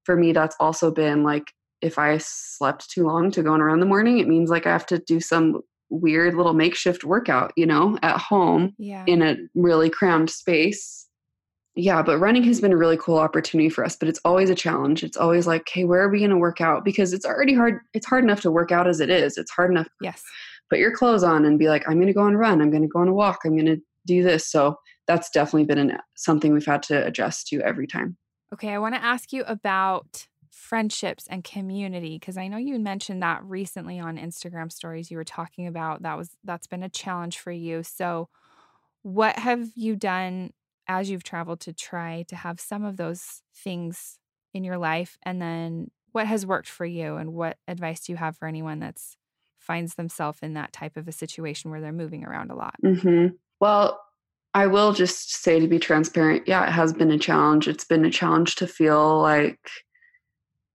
for 0.09 0.17
me, 0.17 0.33
that's 0.33 0.57
also 0.59 0.91
been 0.91 1.23
like 1.23 1.53
if 1.83 1.99
I 1.99 2.17
slept 2.17 2.89
too 2.89 3.05
long 3.05 3.31
to 3.33 3.43
go 3.43 3.53
on 3.53 3.61
around 3.61 3.81
the 3.81 3.87
morning, 3.87 4.19
it 4.19 4.27
means 4.27 4.49
like 4.49 4.67
I 4.67 4.73
have 4.73 4.87
to 4.87 4.99
do 4.99 5.21
some 5.21 5.61
weird 5.91 6.35
little 6.35 6.55
makeshift 6.55 7.05
workout, 7.05 7.53
you 7.57 7.67
know, 7.67 7.99
at 8.01 8.17
home 8.17 8.75
yeah. 8.79 9.05
in 9.07 9.21
a 9.21 9.37
really 9.55 9.91
crammed 9.91 10.31
space. 10.31 11.07
Yeah, 11.75 12.01
but 12.01 12.17
running 12.17 12.43
has 12.45 12.59
been 12.59 12.73
a 12.73 12.77
really 12.79 12.97
cool 12.97 13.19
opportunity 13.19 13.69
for 13.69 13.85
us, 13.85 13.97
but 13.97 14.09
it's 14.09 14.19
always 14.25 14.49
a 14.49 14.55
challenge. 14.55 15.05
It's 15.05 15.19
always 15.19 15.47
like, 15.47 15.69
hey, 15.71 15.85
where 15.85 16.01
are 16.01 16.09
we 16.09 16.21
going 16.21 16.31
to 16.31 16.39
work 16.39 16.63
out? 16.63 16.87
Because 16.87 17.13
it's 17.13 17.27
already 17.27 17.53
hard. 17.53 17.81
It's 17.93 18.07
hard 18.07 18.25
enough 18.25 18.41
to 18.41 18.51
work 18.51 18.73
out 18.73 18.89
as 18.89 19.01
it 19.01 19.11
is. 19.11 19.37
It's 19.37 19.51
hard 19.51 19.71
enough. 19.71 19.89
Yes. 20.01 20.23
Put 20.71 20.79
your 20.79 20.97
clothes 20.97 21.23
on 21.23 21.45
and 21.45 21.59
be 21.59 21.69
like, 21.69 21.87
I'm 21.87 21.97
going 21.97 22.07
to 22.07 22.15
go 22.15 22.23
on 22.23 22.33
a 22.33 22.39
run. 22.39 22.63
I'm 22.63 22.71
going 22.71 22.83
to 22.83 22.89
go 22.89 23.01
on 23.01 23.09
a 23.09 23.13
walk. 23.13 23.41
I'm 23.45 23.57
going 23.57 23.67
to 23.67 23.83
do 24.07 24.23
this. 24.23 24.51
So 24.51 24.79
that's 25.07 25.29
definitely 25.29 25.67
been 25.67 25.91
an, 25.91 25.99
something 26.17 26.55
we've 26.55 26.65
had 26.65 26.83
to 26.85 27.07
adjust 27.07 27.49
to 27.49 27.61
every 27.61 27.87
time. 27.87 28.17
Okay, 28.53 28.71
I 28.71 28.79
want 28.79 28.95
to 28.95 29.05
ask 29.05 29.33
you 29.33 29.45
about 29.47 30.27
friendships 30.51 31.27
and 31.29 31.45
community 31.45 32.17
because 32.17 32.37
I 32.37 32.49
know 32.49 32.57
you 32.57 32.79
mentioned 32.79 33.23
that 33.23 33.45
recently 33.45 34.01
on 34.01 34.17
Instagram 34.17 34.73
stories 34.73 35.11
you 35.11 35.17
were 35.17 35.25
talking 35.25 35.67
about 35.67 36.03
that 36.03 36.17
was 36.17 36.31
that's 36.45 36.67
been 36.67 36.83
a 36.83 36.89
challenge 36.89 37.39
for 37.39 37.53
you. 37.53 37.83
So 37.83 38.29
what 39.03 39.39
have 39.39 39.69
you 39.75 39.95
done 39.95 40.53
as 40.89 41.11
you've 41.11 41.23
traveled 41.23 41.61
to 41.61 41.73
try 41.73 42.25
to 42.29 42.37
have 42.37 42.61
some 42.61 42.85
of 42.85 42.97
those 42.97 43.43
things 43.55 44.19
in 44.55 44.65
your 44.65 44.79
life 44.79 45.19
and 45.23 45.41
then 45.41 45.91
what 46.13 46.27
has 46.27 46.47
worked 46.47 46.69
for 46.69 46.87
you 46.87 47.17
and 47.17 47.35
what 47.35 47.59
advice 47.69 48.01
do 48.01 48.13
you 48.13 48.17
have 48.17 48.37
for 48.37 48.49
anyone 48.49 48.81
that's 48.81 49.17
finds 49.59 49.95
themselves 49.95 50.39
in 50.43 50.55
that 50.55 50.73
type 50.73 50.97
of 50.97 51.07
a 51.07 51.13
situation 51.13 51.71
where 51.71 51.81
they're 51.81 51.93
moving 51.93 52.25
around 52.25 52.51
a 52.51 52.57
lot? 52.57 52.75
Mm-hmm. 52.83 53.35
Well, 53.61 54.01
I 54.55 54.67
will 54.67 54.93
just 54.93 55.43
say 55.43 55.61
to 55.61 55.69
be 55.69 55.79
transparent, 55.79 56.49
yeah, 56.49 56.67
it 56.67 56.73
has 56.73 56.93
been 56.93 57.11
a 57.11 57.19
challenge. 57.19 57.69
It's 57.69 57.85
been 57.85 58.05
a 58.05 58.11
challenge 58.11 58.57
to 58.57 58.67
feel 58.67 59.21
like 59.21 59.59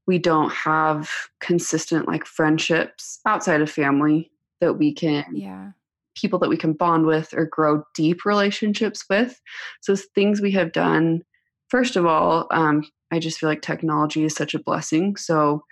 we 0.06 0.20
don't 0.20 0.52
have 0.52 1.10
consistent 1.40 2.08
like 2.08 2.26
friendships 2.26 3.20
outside 3.26 3.62
of 3.62 3.72
family 3.72 4.32
that 4.62 4.74
we 4.74 4.94
can 4.94 5.26
yeah. 5.34 5.72
people 6.16 6.40
that 6.40 6.50
we 6.50 6.58
can 6.58 6.74
bond 6.74 7.06
with 7.06 7.34
or 7.34 7.46
grow 7.46 7.84
deep 7.96 8.26
relationships 8.26 9.04
with. 9.10 9.40
So 9.82 9.96
things 9.96 10.42
we 10.42 10.52
have 10.52 10.72
done 10.72 11.22
first 11.70 11.96
of 11.96 12.06
all 12.06 12.48
um, 12.52 12.84
i 13.12 13.18
just 13.18 13.40
feel 13.40 13.50
like 13.50 13.62
technology 13.62 14.24
is 14.24 14.36
such 14.36 14.54
a 14.54 14.60
blessing. 14.60 15.16
So 15.16 15.64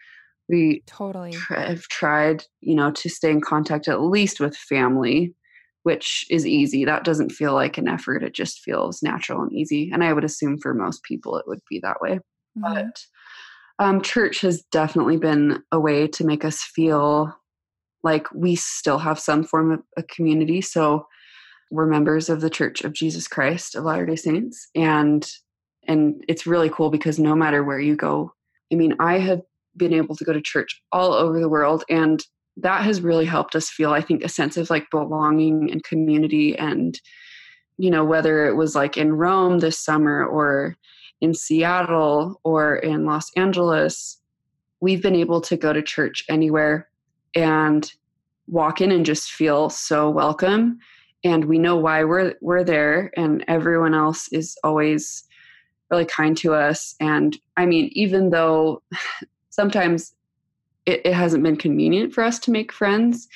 we 0.50 0.84
totally. 0.88 1.34
have 1.50 1.84
tried 1.84 2.44
you 2.62 2.76
know 2.76 2.92
to 2.92 3.10
stay 3.10 3.32
in 3.32 3.42
contact 3.42 3.88
at 3.88 4.02
least 4.02 4.40
with 4.40 4.56
family 4.56 5.36
which 5.84 6.26
is 6.30 6.46
easy. 6.46 6.86
That 6.86 7.04
doesn't 7.04 7.32
feel 7.32 7.54
like 7.54 7.78
an 7.78 7.88
effort. 7.88 8.24
It 8.24 8.34
just 8.34 8.60
feels 8.60 9.02
natural 9.02 9.41
and 9.41 9.52
easy. 9.52 9.89
And 9.91 10.04
I 10.04 10.13
would 10.13 10.24
assume 10.24 10.58
for 10.58 10.74
most 10.74 11.04
people 11.04 11.38
it 11.38 11.48
would 11.48 11.62
be 11.70 11.80
that 11.80 12.02
way. 12.02 12.20
Mm-hmm. 12.58 12.62
But 12.62 13.04
um, 13.80 14.02
church 14.02 14.41
has 14.41 14.63
definitely 14.72 15.17
been 15.17 15.63
a 15.72 15.80
way 15.80 16.08
to 16.08 16.26
make 16.26 16.46
us 16.46 16.62
feel 16.62 17.36
like 18.04 18.32
we 18.34 18.56
still 18.56 19.00
have 19.00 19.20
some 19.20 19.44
form 19.44 19.72
of 19.72 19.80
a 19.98 20.04
community. 20.04 20.62
So 20.62 21.08
we're 21.72 21.86
members 21.86 22.30
of 22.30 22.41
the 22.41 22.50
Church 22.50 22.84
of 22.84 22.94
Jesus 22.94 23.28
Christ 23.28 23.76
of 23.76 23.84
Latter 23.84 24.06
day 24.06 24.15
Saints. 24.15 24.70
And 24.76 25.28
and 25.88 26.24
it's 26.28 26.46
really 26.46 26.70
cool 26.70 26.91
because 26.91 27.17
no 27.17 27.36
matter 27.36 27.63
where 27.63 27.80
you 27.80 27.96
go, 27.96 28.34
I 28.72 28.76
mean, 28.76 28.94
I 29.00 29.17
have 29.17 29.41
been 29.76 29.94
able 29.94 30.15
to 30.15 30.24
go 30.24 30.34
to 30.34 30.41
church 30.41 30.80
all 30.91 31.13
over 31.13 31.39
the 31.39 31.50
world 31.50 31.84
and 31.89 32.24
that 32.58 32.84
has 32.84 33.02
really 33.02 33.26
helped 33.26 33.56
us 33.56 33.70
feel 33.70 33.92
i 33.92 34.02
think 34.02 34.24
a 34.24 34.30
sense 34.30 34.58
of 34.58 34.70
like 34.70 34.90
belonging 34.92 35.72
and 35.72 35.84
community 35.84 36.58
and 36.58 37.00
you 37.78 37.90
know 37.90 38.04
whether 38.04 38.48
it 38.48 38.56
was 38.56 38.76
like 38.76 38.98
in 38.98 39.14
rome 39.14 39.60
this 39.60 39.80
summer 39.80 40.26
or 40.26 40.76
in 41.22 41.34
seattle 41.34 42.40
or 42.44 42.76
in 42.78 43.06
los 43.06 43.32
angeles 43.36 44.22
we've 44.82 45.02
been 45.02 45.16
able 45.16 45.40
to 45.40 45.56
go 45.56 45.72
to 45.72 45.82
church 45.82 46.26
anywhere 46.28 46.90
and 47.36 47.94
walk 48.48 48.82
in 48.82 48.92
and 48.92 49.06
just 49.06 49.32
feel 49.32 49.70
so 49.70 50.10
welcome. 50.10 50.80
And 51.24 51.46
we 51.46 51.60
know 51.60 51.78
why 51.78 52.04
we're 52.04 52.34
we're 52.42 52.64
there 52.64 53.12
and 53.16 53.46
everyone 53.48 53.94
else 53.94 54.28
is 54.32 54.58
always 54.64 55.24
really 55.90 56.06
kind 56.06 56.36
to 56.38 56.54
us. 56.54 56.96
And 57.00 57.38
i 57.58 57.66
mean 57.66 57.90
even 57.94 58.32
though 58.32 58.82
sometimes 59.50 60.14
it, 60.86 61.02
it 61.06 61.13
hasn't 61.13 61.44
been 61.44 61.56
convenient 61.56 62.13
for 62.13 62.24
us 62.24 62.39
to 62.39 62.52
make 62.52 62.72
friends 62.72 63.28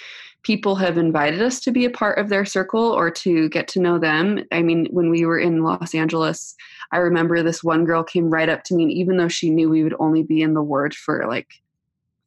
people 0.46 0.76
have 0.76 0.96
invited 1.00 1.42
us 1.42 1.60
to 1.60 1.72
be 1.72 1.86
a 1.86 1.90
part 1.90 2.20
of 2.20 2.30
their 2.30 2.46
circle 2.46 2.92
or 2.92 3.10
to 3.10 3.50
get 3.50 3.68
to 3.68 3.82
know 3.82 3.98
them. 3.98 4.40
I 4.52 4.62
mean, 4.62 4.86
when 4.92 5.10
we 5.10 5.26
were 5.26 5.40
in 5.40 5.64
Los 5.64 5.96
Angeles, 5.96 6.56
I 6.92 6.98
remember 6.98 7.42
this 7.42 7.64
one 7.64 7.84
girl 7.84 8.04
came 8.04 8.30
right 8.30 8.48
up 8.48 8.64
to 8.66 8.76
me, 8.76 8.84
and 8.84 8.92
even 8.92 9.18
though 9.18 9.28
she 9.28 9.50
knew 9.50 9.70
we 9.70 9.84
would 9.84 9.96
only 10.00 10.22
be 10.22 10.44
in 10.44 10.54
the 10.54 10.62
ward 10.62 10.94
for 10.94 11.26
like 11.28 11.48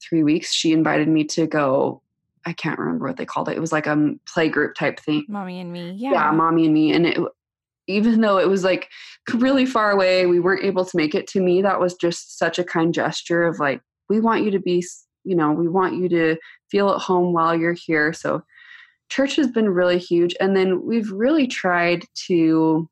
three 0.03 0.25
weeks, 0.25 0.53
she 0.53 0.73
invited 0.73 1.07
me 1.07 1.25
to 1.25 1.47
go. 1.47 2.03
I 2.45 2.55
can't 2.55 2.79
remember 2.79 3.07
what 3.07 3.19
they 3.19 3.25
called 3.25 3.49
it. 3.49 3.57
It 3.57 3.61
was 3.61 3.73
like 3.73 3.87
a 3.87 4.15
play 4.27 4.49
group 4.49 4.75
type 4.75 4.99
thing. 4.99 5.25
Mommy 5.29 5.61
and 5.61 5.73
me. 5.73 5.93
Yeah. 5.93 6.13
Yeah, 6.13 6.31
mommy 6.33 6.65
and 6.65 6.75
me. 6.75 6.93
And 6.93 7.07
it, 7.07 7.19
even 7.87 8.21
though 8.21 8.39
it 8.39 8.49
was 8.49 8.65
like 8.65 8.89
really 9.35 9.67
far 9.67 9.93
away, 9.93 10.27
we 10.27 10.41
weren't 10.41 10.65
able 10.65 10.85
to 10.85 10.97
make 10.97 11.15
it 11.15 11.27
to 11.29 11.41
me. 11.41 11.63
That 11.63 11.79
was 11.79 11.95
just 11.95 12.37
such 12.37 12.59
a 12.59 12.65
kind 12.65 12.93
gesture 12.93 13.45
of 13.45 13.61
like, 13.61 13.81
we 14.09 14.19
want 14.19 14.45
you 14.45 14.51
to 14.53 14.59
be 14.59 14.83
you 15.29 15.37
know, 15.37 15.53
we 15.53 15.69
want 15.69 15.95
you 15.95 16.09
to 16.09 16.37
feel 16.71 16.89
at 16.89 17.03
home 17.03 17.35
while 17.35 17.55
you're 17.55 17.75
here. 17.75 18.15
So 18.15 18.43
church 19.11 19.37
has 19.37 19.49
been 19.49 19.69
really 19.69 19.99
huge. 19.99 20.35
And 20.41 20.57
then 20.57 20.87
we've 20.87 21.13
really 21.13 21.47
tried 21.47 22.07
to 22.27 22.89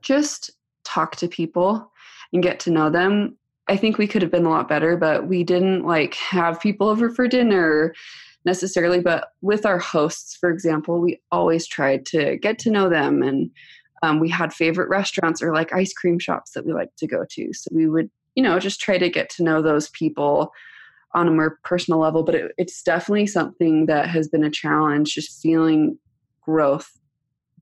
just 0.00 0.50
talk 0.84 1.16
to 1.16 1.28
people 1.28 1.92
and 2.32 2.42
get 2.42 2.60
to 2.60 2.70
know 2.70 2.88
them. 2.88 3.36
I 3.68 3.76
think 3.76 3.98
we 3.98 4.06
could 4.06 4.22
have 4.22 4.30
been 4.30 4.46
a 4.46 4.50
lot 4.50 4.68
better, 4.68 4.96
but 4.96 5.28
we 5.28 5.44
didn't 5.44 5.84
like 5.84 6.14
have 6.14 6.60
people 6.60 6.88
over 6.88 7.10
for 7.10 7.28
dinner 7.28 7.94
necessarily. 8.46 9.00
But 9.00 9.28
with 9.42 9.66
our 9.66 9.78
hosts, 9.78 10.36
for 10.36 10.48
example, 10.48 10.98
we 10.98 11.20
always 11.30 11.66
tried 11.66 12.06
to 12.06 12.38
get 12.38 12.58
to 12.60 12.70
know 12.70 12.88
them. 12.88 13.22
And 13.22 13.50
um, 14.02 14.18
we 14.18 14.30
had 14.30 14.52
favorite 14.52 14.88
restaurants 14.88 15.42
or 15.42 15.54
like 15.54 15.74
ice 15.74 15.92
cream 15.92 16.18
shops 16.18 16.52
that 16.52 16.64
we 16.64 16.72
like 16.72 16.94
to 16.96 17.06
go 17.06 17.26
to. 17.32 17.52
So 17.52 17.68
we 17.70 17.86
would, 17.86 18.10
you 18.34 18.42
know, 18.42 18.58
just 18.58 18.80
try 18.80 18.96
to 18.96 19.10
get 19.10 19.28
to 19.30 19.42
know 19.42 19.60
those 19.60 19.90
people 19.90 20.52
on 21.14 21.28
a 21.28 21.30
more 21.30 21.58
personal 21.64 22.00
level, 22.00 22.22
but 22.22 22.34
it, 22.34 22.52
it's 22.58 22.82
definitely 22.82 23.26
something 23.26 23.86
that 23.86 24.08
has 24.08 24.28
been 24.28 24.44
a 24.44 24.50
challenge, 24.50 25.14
just 25.14 25.40
feeling 25.40 25.98
growth, 26.42 26.98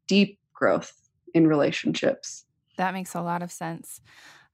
deep 0.07 0.39
growth 0.53 0.93
in 1.35 1.47
relationships. 1.47 2.45
That 2.77 2.95
makes 2.95 3.15
a 3.15 3.23
lot 3.23 3.43
of 3.43 3.53
sense. 3.53 4.01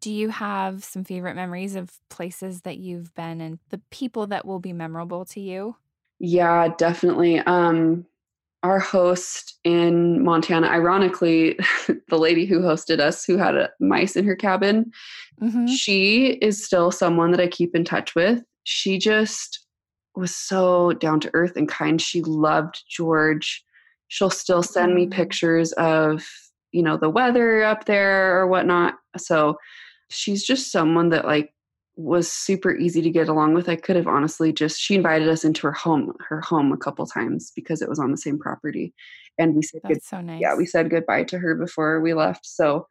Do 0.01 0.13
you 0.13 0.31
have 0.31 0.85
some 0.85 1.05
favorite 1.05 1.35
memories 1.35 1.75
of 1.75 1.91
places 2.09 2.63
that 2.63 2.79
you've 2.79 3.15
been 3.15 3.41
and 3.41 3.59
the 3.71 3.81
people 3.91 4.27
that 4.29 4.47
will 4.47 4.61
be 4.61 4.73
memorable 4.73 5.25
to 5.27 5.41
you? 5.41 5.77
Yeah, 6.21 6.69
definitely. 6.77 7.39
Um, 7.41 8.07
our 8.63 8.79
host 8.81 9.59
in 9.65 10.25
Montana, 10.25 10.69
ironically, 10.69 11.59
the 12.09 12.19
lady 12.19 12.45
who 12.45 12.61
hosted 12.61 13.01
us, 13.01 13.25
who 13.25 13.37
had 13.37 13.55
a 13.55 13.71
mice 13.81 14.17
in 14.17 14.25
her 14.25 14.37
cabin, 14.37 14.91
mm-hmm. 15.41 15.67
she 15.67 16.39
is 16.43 16.65
still 16.65 16.91
someone 16.91 17.31
that 17.31 17.41
I 17.41 17.47
keep 17.47 17.75
in 17.75 17.85
touch 17.85 18.15
with 18.15 18.43
she 18.71 18.99
just 18.99 19.65
was 20.15 20.37
so 20.37 20.93
down 20.93 21.21
to 21.21 21.31
earth 21.33 21.57
and 21.57 21.67
kind. 21.67 22.03
She 22.03 22.21
loved 22.21 22.83
George. 22.87 23.65
She'll 24.09 24.29
still 24.29 24.63
send 24.63 24.95
me 24.95 25.07
mm. 25.07 25.11
pictures 25.11 25.73
of, 25.73 26.23
you 26.71 26.83
know, 26.83 26.99
the 26.99 27.09
weather 27.09 27.63
up 27.63 27.87
there 27.87 28.39
or 28.39 28.47
whatnot. 28.47 28.97
So 29.17 29.57
she's 30.11 30.45
just 30.45 30.71
someone 30.71 31.09
that 31.09 31.25
like 31.25 31.55
was 31.97 32.31
super 32.31 32.77
easy 32.77 33.01
to 33.01 33.09
get 33.09 33.31
along 33.31 33.55
with. 33.55 33.71
I 33.71 33.77
could 33.77 33.97
have 33.97 34.07
honestly 34.07 34.53
just 34.53 34.79
she 34.79 34.97
invited 34.97 35.31
us 35.31 35.47
into 35.47 35.67
her 35.67 35.73
home, 35.73 36.13
her 36.29 36.43
home 36.43 36.71
a 36.71 36.77
couple 36.77 37.07
times 37.07 37.51
because 37.57 37.81
it 37.81 37.89
was 37.89 37.99
on 37.99 38.11
the 38.11 38.19
same 38.19 38.39
property. 38.39 38.93
And 39.39 39.55
we 39.55 39.63
said 39.63 39.81
That's 39.83 39.95
good, 39.95 40.05
so 40.05 40.21
nice. 40.21 40.43
Yeah, 40.43 40.55
we 40.57 40.67
said 40.67 40.91
goodbye 40.91 41.25
to 41.25 41.39
her 41.39 41.55
before 41.55 42.03
we 42.03 42.13
left. 42.13 42.45
So 42.45 42.87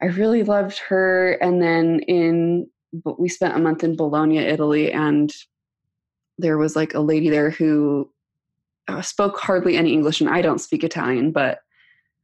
I 0.00 0.06
really 0.06 0.42
loved 0.42 0.78
her. 0.88 1.32
And 1.32 1.60
then 1.60 2.00
in 2.08 2.70
we 3.18 3.28
spent 3.28 3.56
a 3.56 3.60
month 3.60 3.84
in 3.84 3.96
Bologna, 3.96 4.38
Italy, 4.38 4.92
and 4.92 5.32
there 6.38 6.58
was 6.58 6.76
like 6.76 6.94
a 6.94 7.00
lady 7.00 7.28
there 7.28 7.50
who 7.50 8.10
uh, 8.88 9.02
spoke 9.02 9.38
hardly 9.38 9.76
any 9.76 9.92
English, 9.92 10.20
and 10.20 10.30
I 10.30 10.42
don't 10.42 10.60
speak 10.60 10.84
Italian, 10.84 11.32
but 11.32 11.60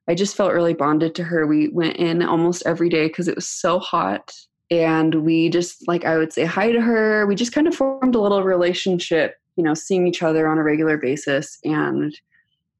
I 0.09 0.15
just 0.15 0.37
felt 0.37 0.53
really 0.53 0.75
bonded 0.75 1.15
to 1.17 1.25
her. 1.25 1.47
We 1.47 1.69
went 1.69 1.97
in 1.97 2.23
almost 2.23 2.63
every 2.65 2.89
day 2.89 3.09
because 3.09 3.29
it 3.29 3.35
was 3.35 3.49
so 3.49 3.79
hot. 3.79 4.33
And 4.71 5.15
we 5.25 5.49
just, 5.49 5.87
like, 5.87 6.05
I 6.05 6.17
would 6.17 6.33
say 6.33 6.45
hi 6.45 6.73
to 6.73 6.81
her. 6.81 7.27
We 7.27 7.35
just 7.37 7.53
kind 7.53 7.69
of 7.69 7.75
formed 7.75 8.15
a 8.15 8.21
little 8.21 8.43
relationship, 8.43 9.37
you 9.57 9.63
know, 9.63 9.75
seeing 9.75 10.07
each 10.07 10.23
other 10.23 10.49
on 10.49 10.59
a 10.59 10.63
regular 10.63 10.97
basis. 10.97 11.59
And 11.65 12.19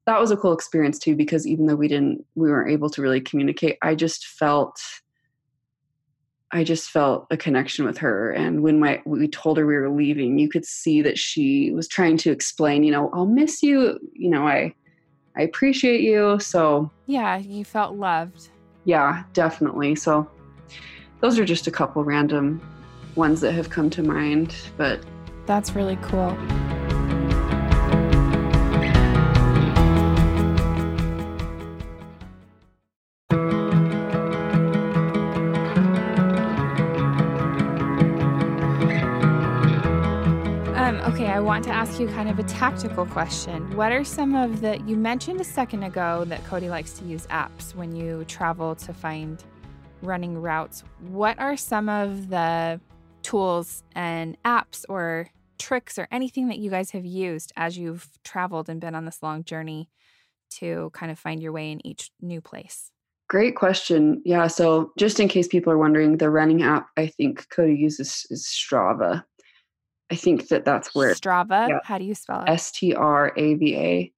that 0.05 0.19
was 0.19 0.31
a 0.31 0.37
cool 0.37 0.53
experience 0.53 0.99
too, 0.99 1.15
because 1.15 1.47
even 1.47 1.65
though 1.65 1.75
we 1.75 1.87
didn't, 1.87 2.25
we 2.35 2.49
weren't 2.49 2.71
able 2.71 2.89
to 2.89 3.01
really 3.01 3.21
communicate, 3.21 3.77
I 3.81 3.95
just 3.95 4.25
felt 4.25 4.81
I 6.51 6.63
just 6.63 6.89
felt 6.89 7.27
a 7.29 7.37
connection 7.37 7.85
with 7.85 7.97
her. 7.97 8.31
And 8.31 8.63
when 8.63 8.79
my 8.79 9.01
we 9.05 9.27
told 9.27 9.57
her 9.57 9.65
we 9.65 9.75
were 9.75 9.89
leaving, 9.89 10.39
you 10.39 10.49
could 10.49 10.65
see 10.65 11.01
that 11.01 11.17
she 11.17 11.71
was 11.71 11.87
trying 11.87 12.17
to 12.17 12.31
explain, 12.31 12.83
you 12.83 12.91
know, 12.91 13.09
I'll 13.13 13.25
miss 13.25 13.61
you. 13.61 13.99
You 14.13 14.29
know, 14.29 14.47
I 14.47 14.73
I 15.35 15.41
appreciate 15.41 16.01
you. 16.01 16.39
So 16.39 16.89
Yeah, 17.05 17.37
you 17.37 17.65
felt 17.65 17.95
loved. 17.95 18.49
Yeah, 18.85 19.23
definitely. 19.33 19.95
So 19.95 20.29
those 21.19 21.37
are 21.37 21.45
just 21.45 21.67
a 21.67 21.71
couple 21.71 22.03
random 22.03 22.61
ones 23.15 23.41
that 23.41 23.51
have 23.51 23.69
come 23.69 23.89
to 23.91 24.03
mind. 24.03 24.55
But 24.77 25.01
that's 25.45 25.75
really 25.75 25.97
cool. 26.01 26.37
Want 41.57 41.65
to 41.65 41.73
ask 41.73 41.99
you 41.99 42.07
kind 42.09 42.29
of 42.29 42.37
a 42.37 42.43
tactical 42.43 43.03
question. 43.07 43.75
What 43.75 43.91
are 43.91 44.03
some 44.03 44.35
of 44.35 44.61
the, 44.61 44.79
you 44.85 44.95
mentioned 44.95 45.41
a 45.41 45.43
second 45.43 45.81
ago 45.81 46.23
that 46.25 46.45
Cody 46.45 46.69
likes 46.69 46.93
to 46.99 47.05
use 47.05 47.25
apps 47.31 47.73
when 47.73 47.95
you 47.95 48.25
travel 48.25 48.75
to 48.75 48.93
find 48.93 49.43
running 50.03 50.39
routes. 50.39 50.83
What 51.09 51.39
are 51.39 51.57
some 51.57 51.89
of 51.89 52.29
the 52.29 52.79
tools 53.23 53.83
and 53.95 54.37
apps 54.43 54.85
or 54.87 55.31
tricks 55.57 55.97
or 55.97 56.07
anything 56.11 56.47
that 56.49 56.59
you 56.59 56.69
guys 56.69 56.91
have 56.91 57.07
used 57.07 57.53
as 57.57 57.75
you've 57.75 58.07
traveled 58.23 58.69
and 58.69 58.79
been 58.79 58.93
on 58.93 59.05
this 59.05 59.23
long 59.23 59.43
journey 59.43 59.89
to 60.57 60.91
kind 60.93 61.11
of 61.11 61.17
find 61.17 61.41
your 61.41 61.53
way 61.53 61.71
in 61.71 61.83
each 61.83 62.11
new 62.21 62.39
place? 62.39 62.91
Great 63.29 63.55
question. 63.55 64.21
Yeah. 64.23 64.45
So, 64.45 64.91
just 64.95 65.19
in 65.19 65.27
case 65.27 65.47
people 65.47 65.73
are 65.73 65.79
wondering, 65.79 66.17
the 66.17 66.29
running 66.29 66.61
app 66.61 66.89
I 66.97 67.07
think 67.07 67.49
Cody 67.49 67.73
uses 67.73 68.27
is 68.29 68.45
Strava. 68.45 69.23
I 70.11 70.15
think 70.15 70.47
that 70.49 70.65
that's 70.65 70.95
where 70.95 71.13
Strava. 71.13 71.69
Yeah, 71.69 71.79
How 71.83 71.97
do 71.97 72.05
you 72.05 72.15
spell 72.15 72.41
it? 72.41 72.49
S 72.49 72.71
T 72.71 72.93
R 72.93 73.33
A 73.35 73.53
V 73.55 73.75
A. 73.75 74.13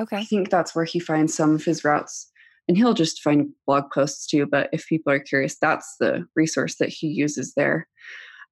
Okay. 0.00 0.16
I 0.16 0.24
think 0.24 0.50
that's 0.50 0.74
where 0.74 0.84
he 0.84 0.98
finds 0.98 1.34
some 1.34 1.54
of 1.54 1.64
his 1.64 1.84
routes. 1.84 2.30
And 2.68 2.76
he'll 2.76 2.94
just 2.94 3.20
find 3.20 3.48
blog 3.66 3.90
posts 3.92 4.26
too. 4.26 4.46
But 4.46 4.68
if 4.72 4.86
people 4.86 5.12
are 5.12 5.18
curious, 5.18 5.56
that's 5.58 5.96
the 5.98 6.24
resource 6.36 6.76
that 6.76 6.88
he 6.88 7.08
uses 7.08 7.52
there. 7.56 7.88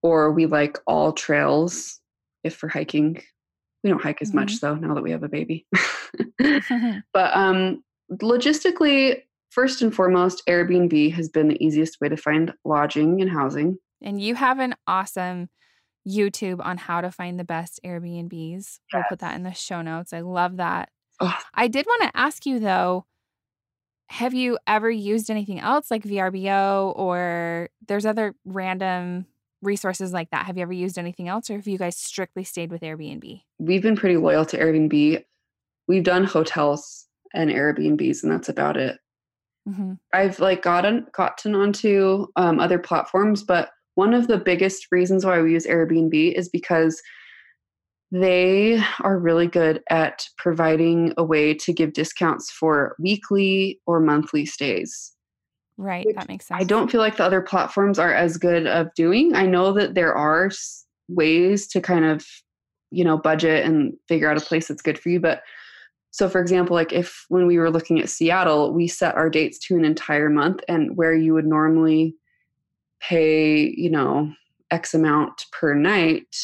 Or 0.02 0.32
we 0.32 0.46
like 0.46 0.78
all 0.86 1.12
trails 1.12 2.00
if 2.44 2.54
for 2.54 2.68
hiking. 2.68 3.22
We 3.82 3.90
don't 3.90 4.02
hike 4.02 4.20
as 4.22 4.28
mm-hmm. 4.28 4.40
much 4.40 4.60
though 4.60 4.74
now 4.74 4.94
that 4.94 5.02
we 5.02 5.12
have 5.12 5.22
a 5.22 5.28
baby. 5.28 5.66
but 7.12 7.36
um 7.36 7.82
logistically, 8.12 9.22
first 9.50 9.82
and 9.82 9.94
foremost, 9.94 10.42
Airbnb 10.48 11.12
has 11.12 11.28
been 11.28 11.48
the 11.48 11.64
easiest 11.64 12.00
way 12.00 12.08
to 12.08 12.16
find 12.16 12.52
lodging 12.64 13.20
and 13.20 13.30
housing. 13.30 13.78
And 14.02 14.20
you 14.20 14.34
have 14.34 14.58
an 14.58 14.74
awesome 14.86 15.48
YouTube 16.08 16.64
on 16.64 16.78
how 16.78 17.00
to 17.00 17.10
find 17.10 17.38
the 17.38 17.44
best 17.44 17.80
Airbnbs. 17.84 18.52
Yes. 18.52 18.80
We'll 18.92 19.04
put 19.08 19.18
that 19.20 19.34
in 19.34 19.42
the 19.42 19.52
show 19.52 19.82
notes. 19.82 20.12
I 20.12 20.20
love 20.20 20.56
that. 20.56 20.90
Oh. 21.20 21.36
I 21.54 21.68
did 21.68 21.86
want 21.86 22.02
to 22.02 22.16
ask 22.16 22.46
you 22.46 22.58
though, 22.58 23.04
have 24.08 24.32
you 24.32 24.58
ever 24.66 24.90
used 24.90 25.30
anything 25.30 25.60
else 25.60 25.90
like 25.90 26.02
VRBO 26.02 26.96
or 26.96 27.68
there's 27.86 28.06
other 28.06 28.34
random 28.44 29.26
resources 29.60 30.12
like 30.12 30.30
that? 30.30 30.46
Have 30.46 30.56
you 30.56 30.62
ever 30.62 30.72
used 30.72 30.98
anything 30.98 31.28
else 31.28 31.50
or 31.50 31.56
have 31.56 31.68
you 31.68 31.78
guys 31.78 31.96
strictly 31.96 32.44
stayed 32.44 32.70
with 32.70 32.80
Airbnb? 32.80 33.42
We've 33.58 33.82
been 33.82 33.96
pretty 33.96 34.16
loyal 34.16 34.46
to 34.46 34.58
Airbnb. 34.58 35.24
We've 35.88 36.04
done 36.04 36.24
hotels 36.24 37.06
and 37.34 37.50
Airbnbs, 37.50 38.22
and 38.22 38.32
that's 38.32 38.48
about 38.48 38.76
it. 38.76 38.98
Mm-hmm. 39.68 39.94
I've 40.12 40.38
like 40.40 40.62
gotten 40.62 41.06
gotten 41.12 41.54
onto 41.54 42.26
um, 42.36 42.60
other 42.60 42.78
platforms, 42.78 43.42
but 43.42 43.70
one 43.98 44.14
of 44.14 44.28
the 44.28 44.38
biggest 44.38 44.86
reasons 44.92 45.26
why 45.26 45.42
we 45.42 45.54
use 45.54 45.66
Airbnb 45.66 46.32
is 46.34 46.48
because 46.48 47.02
they 48.12 48.80
are 49.00 49.18
really 49.18 49.48
good 49.48 49.82
at 49.90 50.24
providing 50.36 51.12
a 51.16 51.24
way 51.24 51.52
to 51.52 51.72
give 51.72 51.94
discounts 51.94 52.48
for 52.48 52.94
weekly 53.00 53.80
or 53.86 53.98
monthly 53.98 54.46
stays. 54.46 55.14
Right, 55.78 56.06
that 56.14 56.28
makes 56.28 56.46
sense. 56.46 56.60
I 56.60 56.64
don't 56.64 56.92
feel 56.92 57.00
like 57.00 57.16
the 57.16 57.24
other 57.24 57.40
platforms 57.40 57.98
are 57.98 58.14
as 58.14 58.36
good 58.36 58.68
of 58.68 58.86
doing. 58.94 59.34
I 59.34 59.46
know 59.46 59.72
that 59.72 59.96
there 59.96 60.14
are 60.14 60.48
ways 61.08 61.66
to 61.66 61.80
kind 61.80 62.04
of, 62.04 62.24
you 62.92 63.02
know, 63.02 63.18
budget 63.18 63.66
and 63.66 63.94
figure 64.06 64.30
out 64.30 64.40
a 64.40 64.46
place 64.46 64.68
that's 64.68 64.80
good 64.80 64.96
for 64.96 65.08
you. 65.08 65.18
But 65.18 65.42
so, 66.12 66.28
for 66.28 66.40
example, 66.40 66.76
like 66.76 66.92
if 66.92 67.24
when 67.30 67.48
we 67.48 67.58
were 67.58 67.68
looking 67.68 67.98
at 67.98 68.10
Seattle, 68.10 68.72
we 68.72 68.86
set 68.86 69.16
our 69.16 69.28
dates 69.28 69.58
to 69.66 69.74
an 69.74 69.84
entire 69.84 70.30
month, 70.30 70.60
and 70.68 70.96
where 70.96 71.14
you 71.14 71.34
would 71.34 71.46
normally 71.46 72.14
pay, 73.00 73.74
you 73.76 73.90
know, 73.90 74.32
X 74.70 74.94
amount 74.94 75.46
per 75.52 75.74
night, 75.74 76.36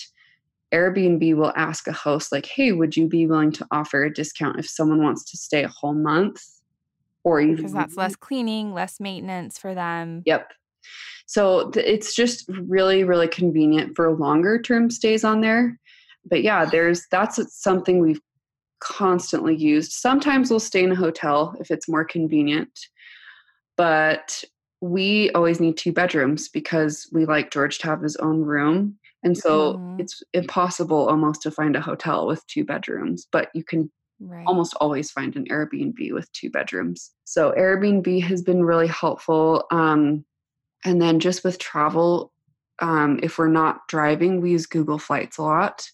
Airbnb 0.73 1.37
will 1.37 1.53
ask 1.57 1.87
a 1.87 1.93
host, 1.93 2.33
like, 2.33 2.47
hey, 2.47 2.73
would 2.73 2.97
you 2.97 3.07
be 3.07 3.27
willing 3.27 3.53
to 3.53 3.67
offer 3.71 4.05
a 4.05 4.13
discount 4.13 4.59
if 4.59 4.69
someone 4.69 5.03
wants 5.03 5.31
to 5.31 5.37
stay 5.37 5.63
a 5.65 5.69
whole 5.69 5.95
month? 5.95 6.43
Or 7.23 7.41
even 7.41 7.57
because 7.57 7.73
that's 7.73 7.97
less 7.97 8.17
cleaning, 8.17 8.75
less 8.75 9.01
maintenance 9.01 9.59
for 9.59 9.75
them. 9.75 10.23
Yep. 10.27 10.53
So 11.27 11.71
th- 11.71 11.87
it's 11.87 12.15
just 12.15 12.47
really, 12.49 13.05
really 13.05 13.29
convenient 13.29 13.97
for 13.97 14.13
longer 14.13 14.61
term 14.61 14.91
stays 14.91 15.25
on 15.25 15.41
there. 15.41 15.79
But 16.29 16.43
yeah, 16.43 16.65
there's 16.67 17.07
that's 17.11 17.41
something 17.63 18.01
we've 18.01 18.21
constantly 18.81 19.57
used. 19.57 19.93
Sometimes 19.93 20.51
we'll 20.51 20.61
stay 20.61 20.85
in 20.85 20.93
a 20.93 20.97
hotel 20.97 21.55
if 21.61 21.71
it's 21.71 21.89
more 21.89 22.05
convenient, 22.05 22.79
but 23.77 24.45
we 24.85 25.31
always 25.31 25.61
need 25.61 25.79
two 25.79 25.93
bedrooms 25.93 26.49
because 26.51 27.09
we 27.11 27.25
like 27.25 27.51
George 27.51 27.79
to 27.79 27.87
have 27.87 28.03
his 28.03 28.17
own 28.17 28.43
room. 28.43 28.99
And 29.23 29.37
so 29.37 29.79
Mhm. 29.79 29.81
it's 29.99 30.23
impossible 30.35 31.09
almost 31.09 31.41
to 31.43 31.51
find 31.51 31.75
a 31.75 31.81
hotel 31.81 32.27
with 32.27 32.47
two 32.49 32.65
bedrooms, 32.65 33.27
but 33.33 33.49
you 33.55 33.65
can 33.65 33.91
Right. 34.21 34.47
almost 34.47 34.75
always 34.81 35.11
find 35.11 35.35
an 35.37 35.47
Airbnb 35.47 36.13
with 36.13 36.31
two 36.33 36.51
bedrooms. 36.51 37.15
So 37.25 37.53
Airbnb 37.53 38.23
has 38.25 38.43
been 38.43 38.63
really 38.63 38.87
helpful. 38.87 39.65
Um, 39.71 40.27
and 40.85 41.01
then 41.01 41.19
just 41.19 41.45
with 41.45 41.59
travel, 41.59 42.33
um, 42.81 43.21
if 43.23 43.39
we're 43.39 43.49
not 43.49 43.89
driving, 43.89 44.43
we 44.43 44.51
use 44.51 44.67
Google 44.67 44.99
Flights 44.99 45.39
a 45.39 45.43
lot. 45.43 45.89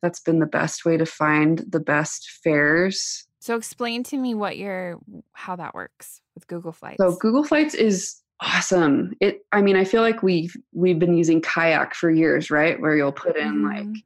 That's 0.00 0.20
been 0.20 0.38
the 0.38 0.46
best 0.46 0.84
way 0.84 0.96
to 0.96 1.06
find 1.06 1.58
the 1.68 1.80
best 1.80 2.30
fares. 2.44 3.26
So 3.40 3.56
explain 3.56 4.04
to 4.04 4.16
me 4.16 4.34
what 4.34 4.56
your 4.56 5.00
how 5.32 5.56
that 5.56 5.74
works 5.74 6.21
with 6.34 6.46
Google 6.46 6.72
Flights. 6.72 6.96
So 6.98 7.16
Google 7.16 7.44
Flights 7.44 7.74
is 7.74 8.16
awesome. 8.40 9.12
It 9.20 9.40
I 9.52 9.62
mean, 9.62 9.76
I 9.76 9.84
feel 9.84 10.02
like 10.02 10.22
we've 10.22 10.54
we've 10.72 10.98
been 10.98 11.16
using 11.16 11.40
Kayak 11.40 11.94
for 11.94 12.10
years, 12.10 12.50
right? 12.50 12.80
Where 12.80 12.96
you'll 12.96 13.12
put 13.12 13.36
in 13.36 13.62
like 13.62 13.84
Mhm. 13.84 13.96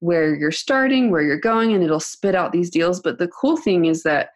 where 0.00 0.34
you're 0.34 0.52
starting, 0.52 1.10
where 1.10 1.22
you're 1.22 1.38
going, 1.40 1.72
and 1.72 1.82
it'll 1.82 2.00
spit 2.00 2.34
out 2.34 2.52
these 2.52 2.70
deals. 2.70 3.00
But 3.00 3.18
the 3.18 3.28
cool 3.28 3.56
thing 3.56 3.84
is 3.86 4.02
that 4.04 4.30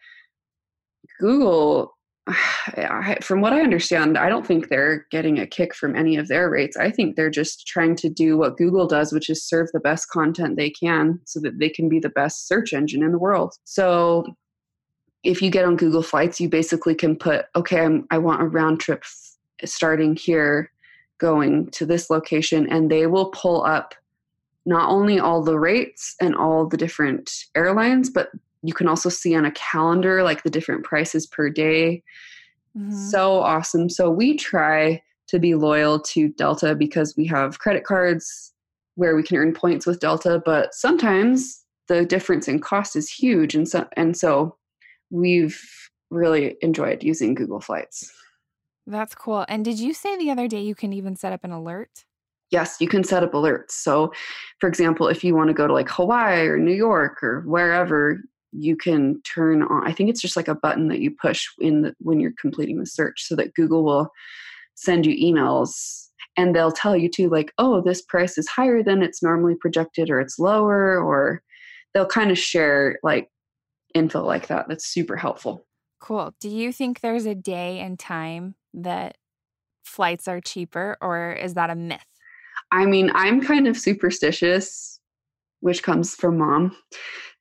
Google, 1.19 1.95
from 3.21 3.41
what 3.41 3.53
I 3.53 3.61
understand, 3.61 4.17
I 4.17 4.29
don't 4.29 4.45
think 4.45 4.67
they're 4.67 5.05
getting 5.11 5.39
a 5.39 5.47
kick 5.47 5.73
from 5.75 5.95
any 5.95 6.17
of 6.17 6.27
their 6.27 6.49
rates. 6.49 6.75
I 6.75 6.91
think 6.91 7.15
they're 7.15 7.29
just 7.29 7.67
trying 7.67 7.95
to 7.97 8.09
do 8.09 8.37
what 8.37 8.57
Google 8.57 8.87
does, 8.87 9.13
which 9.13 9.29
is 9.29 9.43
serve 9.47 9.69
the 9.71 9.79
best 9.79 10.09
content 10.09 10.57
they 10.57 10.69
can 10.71 11.19
so 11.25 11.39
that 11.41 11.59
they 11.59 11.69
can 11.69 11.87
be 11.87 11.99
the 11.99 12.09
best 12.09 12.47
search 12.47 12.73
engine 12.73 13.03
in 13.03 13.11
the 13.11 13.19
world. 13.19 13.53
So 13.63 14.25
if 15.25 15.41
you 15.41 15.49
get 15.49 15.65
on 15.65 15.75
Google 15.75 16.03
Flights, 16.03 16.39
you 16.39 16.49
basically 16.49 16.95
can 16.95 17.15
put, 17.15 17.45
okay, 17.55 17.81
I'm, 17.81 18.07
I 18.11 18.17
want 18.17 18.41
a 18.41 18.45
round 18.45 18.79
trip 18.79 19.03
f- 19.03 19.69
starting 19.69 20.15
here, 20.15 20.71
going 21.17 21.67
to 21.71 21.85
this 21.85 22.09
location, 22.09 22.67
and 22.69 22.89
they 22.91 23.07
will 23.07 23.27
pull 23.27 23.63
up 23.65 23.95
not 24.65 24.89
only 24.89 25.19
all 25.19 25.43
the 25.43 25.59
rates 25.59 26.15
and 26.19 26.35
all 26.35 26.67
the 26.67 26.77
different 26.77 27.45
airlines, 27.55 28.09
but 28.09 28.29
you 28.63 28.73
can 28.73 28.87
also 28.87 29.09
see 29.09 29.35
on 29.35 29.45
a 29.45 29.51
calendar 29.51 30.23
like 30.23 30.43
the 30.43 30.49
different 30.49 30.83
prices 30.83 31.27
per 31.27 31.49
day. 31.49 32.03
Mhm. 32.77 32.91
So 33.11 33.39
awesome. 33.39 33.89
So 33.89 34.09
we 34.09 34.35
try 34.35 35.01
to 35.27 35.39
be 35.39 35.55
loyal 35.55 35.99
to 35.99 36.29
Delta 36.29 36.75
because 36.75 37.15
we 37.15 37.25
have 37.27 37.59
credit 37.59 37.83
cards 37.83 38.53
where 38.95 39.15
we 39.15 39.23
can 39.23 39.37
earn 39.37 39.53
points 39.53 39.85
with 39.85 39.99
Delta, 39.99 40.41
but 40.43 40.73
sometimes 40.73 41.63
the 41.87 42.05
difference 42.05 42.47
in 42.47 42.59
cost 42.59 42.95
is 42.95 43.09
huge 43.09 43.53
and 43.55 43.67
so 43.69 43.87
and 43.95 44.17
so 44.17 44.55
we've 45.09 45.61
really 46.09 46.55
enjoyed 46.61 47.03
using 47.03 47.33
Google 47.33 47.59
Flights. 47.59 48.11
That's 48.87 49.15
cool. 49.15 49.45
And 49.47 49.65
did 49.65 49.79
you 49.79 49.93
say 49.93 50.17
the 50.17 50.29
other 50.29 50.47
day 50.47 50.61
you 50.61 50.75
can 50.75 50.93
even 50.93 51.15
set 51.15 51.33
up 51.33 51.43
an 51.43 51.51
alert? 51.51 52.05
Yes, 52.51 52.77
you 52.79 52.87
can 52.87 53.03
set 53.03 53.23
up 53.23 53.33
alerts. 53.33 53.71
So, 53.71 54.13
for 54.59 54.69
example, 54.69 55.07
if 55.07 55.23
you 55.23 55.35
want 55.35 55.47
to 55.47 55.53
go 55.53 55.65
to 55.65 55.73
like 55.73 55.89
Hawaii 55.89 56.45
or 56.45 56.59
New 56.59 56.75
York 56.75 57.23
or 57.23 57.41
wherever, 57.41 58.21
you 58.51 58.77
can 58.77 59.21
turn 59.23 59.63
on. 59.63 59.85
I 59.85 59.91
think 59.91 60.09
it's 60.09 60.21
just 60.21 60.37
like 60.37 60.47
a 60.47 60.55
button 60.55 60.87
that 60.89 60.99
you 60.99 61.11
push 61.11 61.47
in 61.59 61.81
the, 61.81 61.95
when 61.99 62.19
you're 62.19 62.33
completing 62.39 62.79
the 62.79 62.85
search, 62.85 63.23
so 63.23 63.35
that 63.35 63.55
Google 63.55 63.83
will 63.83 64.09
send 64.75 65.05
you 65.05 65.15
emails 65.15 66.07
and 66.37 66.55
they'll 66.55 66.71
tell 66.71 66.95
you 66.95 67.09
too, 67.09 67.29
like, 67.29 67.51
oh, 67.57 67.81
this 67.81 68.01
price 68.01 68.37
is 68.37 68.47
higher 68.47 68.83
than 68.83 69.01
it's 69.01 69.23
normally 69.23 69.55
projected, 69.55 70.09
or 70.09 70.21
it's 70.21 70.37
lower, 70.37 71.01
or 71.01 71.41
they'll 71.93 72.05
kind 72.05 72.29
of 72.29 72.37
share 72.37 72.99
like 73.03 73.29
info 73.95 74.23
like 74.23 74.47
that. 74.47 74.67
That's 74.67 74.85
super 74.85 75.15
helpful. 75.15 75.65
Cool. 75.99 76.35
Do 76.39 76.49
you 76.49 76.71
think 76.71 76.99
there's 76.99 77.25
a 77.25 77.33
day 77.33 77.79
and 77.79 77.97
time 77.97 78.55
that 78.75 79.17
flights 79.83 80.27
are 80.27 80.41
cheaper, 80.41 80.97
or 81.01 81.33
is 81.33 81.55
that 81.55 81.71
a 81.71 81.75
myth? 81.75 82.05
I 82.71 82.85
mean, 82.85 83.11
I'm 83.15 83.41
kind 83.41 83.67
of 83.67 83.77
superstitious, 83.77 84.99
which 85.61 85.81
comes 85.81 86.13
from 86.13 86.37
mom. 86.37 86.75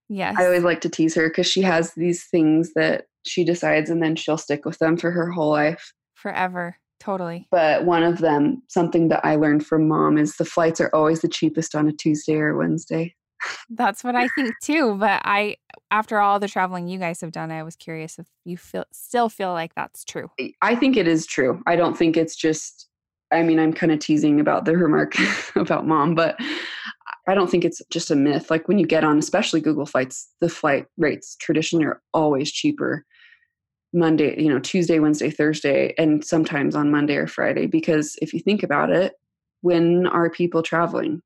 Yes. 0.08 0.36
I 0.38 0.46
always 0.46 0.62
like 0.62 0.80
to 0.82 0.88
tease 0.88 1.14
her 1.14 1.28
because 1.28 1.46
she 1.46 1.62
has 1.62 1.92
these 1.94 2.24
things 2.24 2.72
that 2.74 3.06
she 3.26 3.44
decides 3.44 3.90
and 3.90 4.02
then 4.02 4.16
she'll 4.16 4.38
stick 4.38 4.64
with 4.64 4.78
them 4.78 4.96
for 4.96 5.10
her 5.10 5.30
whole 5.30 5.50
life. 5.50 5.92
Forever. 6.14 6.76
Totally. 7.00 7.48
But 7.50 7.84
one 7.84 8.02
of 8.02 8.18
them, 8.18 8.62
something 8.68 9.08
that 9.08 9.24
I 9.24 9.36
learned 9.36 9.66
from 9.66 9.88
mom, 9.88 10.16
is 10.16 10.36
the 10.36 10.44
flights 10.44 10.80
are 10.80 10.90
always 10.94 11.20
the 11.20 11.28
cheapest 11.28 11.74
on 11.74 11.88
a 11.88 11.92
Tuesday 11.92 12.36
or 12.36 12.56
Wednesday. 12.56 13.14
That's 13.70 14.04
what 14.04 14.14
I 14.14 14.28
think 14.36 14.54
too. 14.62 14.94
But 14.94 15.22
I, 15.24 15.56
after 15.90 16.18
all 16.18 16.38
the 16.38 16.48
traveling 16.48 16.88
you 16.88 16.98
guys 16.98 17.20
have 17.20 17.32
done, 17.32 17.50
I 17.50 17.62
was 17.62 17.76
curious 17.76 18.18
if 18.18 18.26
you 18.44 18.56
feel 18.56 18.84
still 18.92 19.28
feel 19.28 19.52
like 19.52 19.74
that's 19.74 20.04
true. 20.04 20.30
I 20.62 20.74
think 20.74 20.96
it 20.96 21.08
is 21.08 21.26
true. 21.26 21.62
I 21.66 21.76
don't 21.76 21.96
think 21.96 22.16
it's 22.16 22.36
just, 22.36 22.88
I 23.32 23.42
mean, 23.42 23.58
I'm 23.58 23.72
kind 23.72 23.92
of 23.92 23.98
teasing 23.98 24.40
about 24.40 24.64
the 24.64 24.76
remark 24.76 25.14
about 25.56 25.86
mom, 25.86 26.14
but 26.14 26.38
I 27.26 27.34
don't 27.34 27.50
think 27.50 27.64
it's 27.64 27.80
just 27.90 28.10
a 28.10 28.16
myth. 28.16 28.50
Like 28.50 28.68
when 28.68 28.78
you 28.78 28.86
get 28.86 29.04
on, 29.04 29.18
especially 29.18 29.60
Google 29.60 29.86
flights, 29.86 30.28
the 30.40 30.48
flight 30.48 30.86
rates 30.98 31.36
traditionally 31.36 31.86
are 31.86 32.02
always 32.12 32.52
cheaper 32.52 33.04
Monday, 33.94 34.40
you 34.42 34.48
know, 34.48 34.58
Tuesday, 34.58 34.98
Wednesday, 34.98 35.30
Thursday, 35.30 35.94
and 35.96 36.24
sometimes 36.24 36.74
on 36.74 36.90
Monday 36.90 37.16
or 37.16 37.26
Friday. 37.26 37.66
Because 37.66 38.16
if 38.20 38.34
you 38.34 38.40
think 38.40 38.62
about 38.62 38.90
it, 38.90 39.14
when 39.62 40.06
are 40.06 40.28
people 40.28 40.62
traveling? 40.62 41.22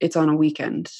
It's 0.00 0.16
on 0.16 0.28
a 0.28 0.36
weekend. 0.36 0.90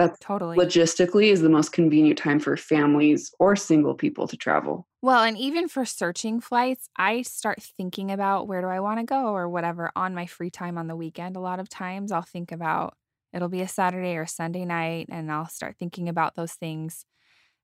That's 0.00 0.18
Totally. 0.20 0.56
logistically 0.56 1.30
is 1.30 1.42
the 1.42 1.48
most 1.48 1.72
convenient 1.72 2.18
time 2.18 2.40
for 2.40 2.56
families 2.56 3.30
or 3.38 3.54
single 3.54 3.94
people 3.94 4.26
to 4.28 4.36
travel. 4.36 4.86
Well, 5.02 5.22
and 5.22 5.36
even 5.36 5.68
for 5.68 5.84
searching 5.84 6.40
flights, 6.40 6.88
I 6.96 7.22
start 7.22 7.62
thinking 7.62 8.10
about 8.10 8.48
where 8.48 8.60
do 8.60 8.66
I 8.66 8.80
want 8.80 9.00
to 9.00 9.06
go 9.06 9.34
or 9.34 9.48
whatever 9.48 9.90
on 9.96 10.14
my 10.14 10.26
free 10.26 10.50
time 10.50 10.78
on 10.78 10.88
the 10.88 10.96
weekend. 10.96 11.36
A 11.36 11.40
lot 11.40 11.60
of 11.60 11.68
times 11.68 12.12
I'll 12.12 12.22
think 12.22 12.52
about 12.52 12.94
it'll 13.32 13.48
be 13.48 13.62
a 13.62 13.68
Saturday 13.68 14.16
or 14.16 14.26
Sunday 14.26 14.64
night 14.64 15.06
and 15.10 15.30
I'll 15.30 15.48
start 15.48 15.76
thinking 15.78 16.08
about 16.08 16.34
those 16.34 16.52
things. 16.52 17.04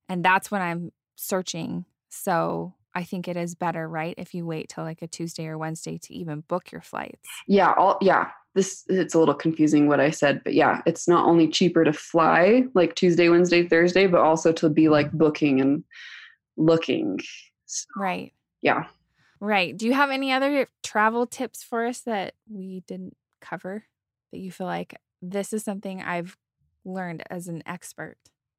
And 0.09 0.25
that's 0.25 0.51
when 0.51 0.63
I'm 0.63 0.93
searching. 1.17 1.85
So 2.09 2.75
I 2.97 3.05
think 3.05 3.29
it 3.29 3.37
is 3.37 3.55
better, 3.55 3.87
right? 3.87 4.15
If 4.17 4.33
you 4.33 4.47
wait 4.47 4.71
till 4.71 4.83
like 4.83 5.03
a 5.03 5.07
Tuesday 5.07 5.47
or 5.49 5.59
Wednesday 5.59 5.99
to 5.99 6.15
even 6.15 6.41
book 6.41 6.73
your 6.73 6.81
flights. 6.81 7.29
Yeah, 7.47 7.75
all 7.77 7.99
yeah. 8.01 8.31
This 8.55 8.85
it's 8.89 9.15
a 9.15 9.19
little 9.19 9.35
confusing 9.35 9.87
what 9.87 10.01
I 10.01 10.09
said, 10.09 10.41
but 10.43 10.55
yeah, 10.55 10.81
it's 10.87 11.07
not 11.07 11.27
only 11.27 11.47
cheaper 11.47 11.85
to 11.85 11.93
fly 11.93 12.65
like 12.73 12.95
Tuesday, 12.95 13.29
Wednesday, 13.29 13.69
Thursday, 13.69 14.07
but 14.07 14.23
also 14.23 14.51
to 14.55 14.71
be 14.71 14.89
like 14.89 15.09
mm-hmm. 15.09 15.19
booking 15.19 15.61
and 15.61 15.85
looking. 16.57 17.21
So, 17.67 17.85
Right. 17.95 18.33
yeah. 18.63 18.85
Right. 19.41 19.77
Do 19.77 19.85
you 19.85 19.93
have 19.93 20.09
any 20.09 20.33
other 20.33 20.67
travel 20.83 21.27
tips 21.27 21.63
for 21.63 21.85
us 21.85 22.01
that 22.01 22.33
we 22.49 22.83
didn't 22.89 23.15
cover 23.43 23.85
that 24.33 24.39
you 24.39 24.51
feel 24.51 24.67
like 24.67 24.99
this 25.21 25.53
is 25.53 25.63
something 25.63 26.01
I've 26.01 26.39
learned 26.87 27.25
as 27.29 27.47
an 27.47 27.63
expert 27.67 28.17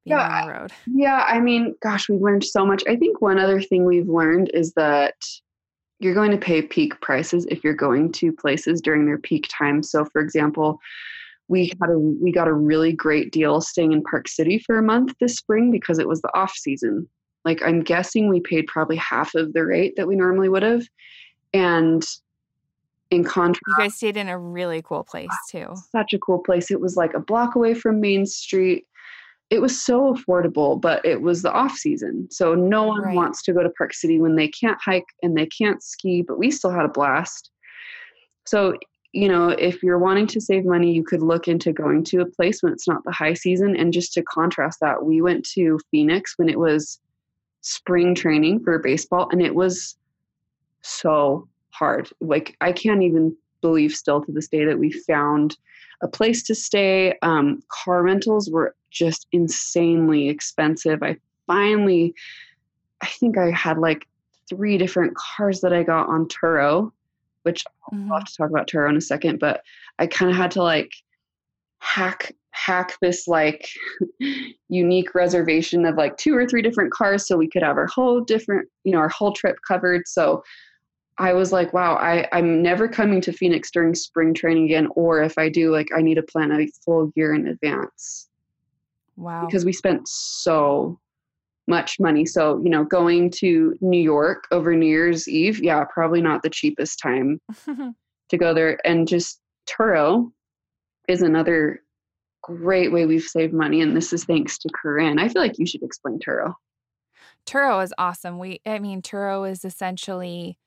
yeah, 0.08 0.40
on 0.42 0.46
the 0.46 0.52
road. 0.52 0.72
Yeah, 0.86 1.24
I 1.26 1.40
mean, 1.40 1.74
gosh, 1.82 2.08
we've 2.08 2.20
learned 2.20 2.44
so 2.44 2.64
much. 2.64 2.82
I 2.88 2.96
think 2.96 3.20
one 3.20 3.38
other 3.38 3.60
thing 3.60 3.84
we've 3.84 4.08
learned 4.08 4.50
is 4.54 4.72
that 4.74 5.14
you're 6.00 6.14
going 6.14 6.30
to 6.30 6.38
pay 6.38 6.62
peak 6.62 7.00
prices 7.00 7.46
if 7.50 7.64
you're 7.64 7.74
going 7.74 8.12
to 8.12 8.32
places 8.32 8.80
during 8.80 9.06
their 9.06 9.18
peak 9.18 9.48
time. 9.50 9.82
So, 9.82 10.04
for 10.04 10.20
example, 10.20 10.78
we 11.48 11.72
had 11.80 11.90
a 11.90 11.98
we 11.98 12.30
got 12.30 12.46
a 12.46 12.52
really 12.52 12.92
great 12.92 13.32
deal 13.32 13.60
staying 13.60 13.92
in 13.92 14.02
Park 14.02 14.28
City 14.28 14.58
for 14.58 14.78
a 14.78 14.82
month 14.82 15.14
this 15.18 15.36
spring 15.36 15.70
because 15.70 15.98
it 15.98 16.06
was 16.06 16.20
the 16.20 16.34
off 16.34 16.52
season. 16.52 17.08
Like 17.44 17.62
I'm 17.64 17.82
guessing 17.82 18.28
we 18.28 18.40
paid 18.40 18.66
probably 18.66 18.96
half 18.96 19.34
of 19.34 19.54
the 19.54 19.64
rate 19.64 19.94
that 19.96 20.06
we 20.06 20.14
normally 20.14 20.48
would 20.48 20.62
have. 20.62 20.82
And 21.54 22.04
in 23.10 23.24
contrast, 23.24 23.62
you 23.66 23.76
guys 23.78 23.94
stayed 23.94 24.18
in 24.18 24.28
a 24.28 24.38
really 24.38 24.82
cool 24.82 25.04
place 25.04 25.30
too. 25.50 25.74
Such 25.90 26.12
a 26.12 26.18
cool 26.18 26.40
place. 26.40 26.70
It 26.70 26.80
was 26.80 26.96
like 26.96 27.14
a 27.14 27.20
block 27.20 27.54
away 27.54 27.72
from 27.72 28.00
Main 28.00 28.26
Street. 28.26 28.86
It 29.50 29.60
was 29.60 29.82
so 29.82 30.14
affordable, 30.14 30.78
but 30.78 31.04
it 31.04 31.22
was 31.22 31.42
the 31.42 31.52
off 31.52 31.72
season. 31.72 32.28
So 32.30 32.54
no 32.54 32.84
one 32.84 33.00
right. 33.00 33.16
wants 33.16 33.42
to 33.44 33.52
go 33.52 33.62
to 33.62 33.70
Park 33.70 33.94
City 33.94 34.20
when 34.20 34.36
they 34.36 34.48
can't 34.48 34.78
hike 34.80 35.06
and 35.22 35.36
they 35.36 35.46
can't 35.46 35.82
ski, 35.82 36.22
but 36.22 36.38
we 36.38 36.50
still 36.50 36.70
had 36.70 36.84
a 36.84 36.88
blast. 36.88 37.50
So, 38.46 38.76
you 39.12 39.28
know, 39.28 39.48
if 39.48 39.82
you're 39.82 39.98
wanting 39.98 40.26
to 40.28 40.40
save 40.40 40.66
money, 40.66 40.92
you 40.92 41.02
could 41.02 41.22
look 41.22 41.48
into 41.48 41.72
going 41.72 42.04
to 42.04 42.20
a 42.20 42.26
place 42.26 42.62
when 42.62 42.72
it's 42.72 42.86
not 42.86 43.04
the 43.04 43.12
high 43.12 43.32
season. 43.32 43.74
And 43.74 43.92
just 43.92 44.12
to 44.14 44.22
contrast 44.22 44.80
that, 44.80 45.04
we 45.04 45.22
went 45.22 45.48
to 45.54 45.80
Phoenix 45.90 46.34
when 46.36 46.50
it 46.50 46.58
was 46.58 47.00
spring 47.62 48.14
training 48.14 48.60
for 48.62 48.78
baseball 48.78 49.28
and 49.32 49.42
it 49.42 49.54
was 49.54 49.96
so 50.82 51.48
hard. 51.70 52.10
Like 52.20 52.56
I 52.60 52.72
can't 52.72 53.02
even 53.02 53.36
believe 53.60 53.92
still 53.92 54.24
to 54.24 54.32
this 54.32 54.48
day 54.48 54.64
that 54.64 54.78
we 54.78 54.90
found 54.90 55.56
a 56.02 56.08
place 56.08 56.42
to 56.44 56.54
stay. 56.54 57.16
Um, 57.22 57.62
car 57.68 58.02
rentals 58.02 58.50
were 58.50 58.74
just 58.90 59.26
insanely 59.32 60.28
expensive. 60.28 61.02
I 61.02 61.16
finally, 61.46 62.14
I 63.02 63.06
think 63.06 63.36
I 63.38 63.50
had 63.50 63.78
like 63.78 64.06
three 64.48 64.78
different 64.78 65.16
cars 65.16 65.60
that 65.60 65.72
I 65.72 65.82
got 65.82 66.08
on 66.08 66.26
Turo, 66.28 66.92
which 67.42 67.64
mm-hmm. 67.92 68.12
I'll 68.12 68.18
have 68.20 68.28
to 68.28 68.36
talk 68.36 68.50
about 68.50 68.68
Turo 68.68 68.88
in 68.88 68.96
a 68.96 69.00
second, 69.00 69.38
but 69.38 69.62
I 69.98 70.06
kind 70.06 70.30
of 70.30 70.36
had 70.36 70.50
to 70.52 70.62
like 70.62 70.92
hack 71.80 72.34
hack 72.50 72.94
this 73.00 73.28
like 73.28 73.68
unique 74.68 75.14
reservation 75.14 75.84
of 75.84 75.96
like 75.96 76.16
two 76.16 76.36
or 76.36 76.46
three 76.46 76.62
different 76.62 76.92
cars 76.92 77.26
so 77.26 77.36
we 77.36 77.48
could 77.48 77.62
have 77.62 77.76
our 77.76 77.86
whole 77.86 78.20
different 78.20 78.68
you 78.82 78.92
know 78.92 78.98
our 78.98 79.08
whole 79.08 79.32
trip 79.32 79.56
covered 79.66 80.02
so 80.06 80.42
I 81.18 81.32
was 81.32 81.52
like, 81.52 81.72
wow, 81.72 81.96
I, 81.96 82.28
I'm 82.32 82.62
never 82.62 82.86
coming 82.86 83.20
to 83.22 83.32
Phoenix 83.32 83.70
during 83.70 83.94
spring 83.94 84.34
training 84.34 84.66
again. 84.66 84.88
Or 84.94 85.20
if 85.22 85.36
I 85.36 85.48
do, 85.48 85.72
like, 85.72 85.88
I 85.96 86.00
need 86.00 86.14
to 86.14 86.22
plan 86.22 86.52
a 86.52 86.66
full 86.84 87.12
year 87.16 87.34
in 87.34 87.48
advance. 87.48 88.28
Wow. 89.16 89.44
Because 89.46 89.64
we 89.64 89.72
spent 89.72 90.06
so 90.06 91.00
much 91.66 91.98
money. 91.98 92.24
So, 92.24 92.60
you 92.62 92.70
know, 92.70 92.84
going 92.84 93.30
to 93.32 93.76
New 93.80 94.00
York 94.00 94.44
over 94.52 94.74
New 94.74 94.86
Year's 94.86 95.28
Eve, 95.28 95.58
yeah, 95.62 95.84
probably 95.84 96.22
not 96.22 96.42
the 96.42 96.50
cheapest 96.50 97.00
time 97.00 97.40
to 98.28 98.36
go 98.38 98.54
there. 98.54 98.78
And 98.84 99.08
just 99.08 99.40
Turo 99.68 100.30
is 101.08 101.22
another 101.22 101.82
great 102.42 102.92
way 102.92 103.06
we've 103.06 103.22
saved 103.22 103.52
money. 103.52 103.80
And 103.80 103.96
this 103.96 104.12
is 104.12 104.24
thanks 104.24 104.56
to 104.58 104.68
Corinne. 104.72 105.18
I 105.18 105.28
feel 105.28 105.42
like 105.42 105.58
you 105.58 105.66
should 105.66 105.82
explain 105.82 106.20
Turo. 106.20 106.54
Turo 107.44 107.82
is 107.82 107.92
awesome. 107.98 108.38
We, 108.38 108.60
I 108.64 108.78
mean, 108.78 109.02
Turo 109.02 109.50
is 109.50 109.64
essentially 109.64 110.58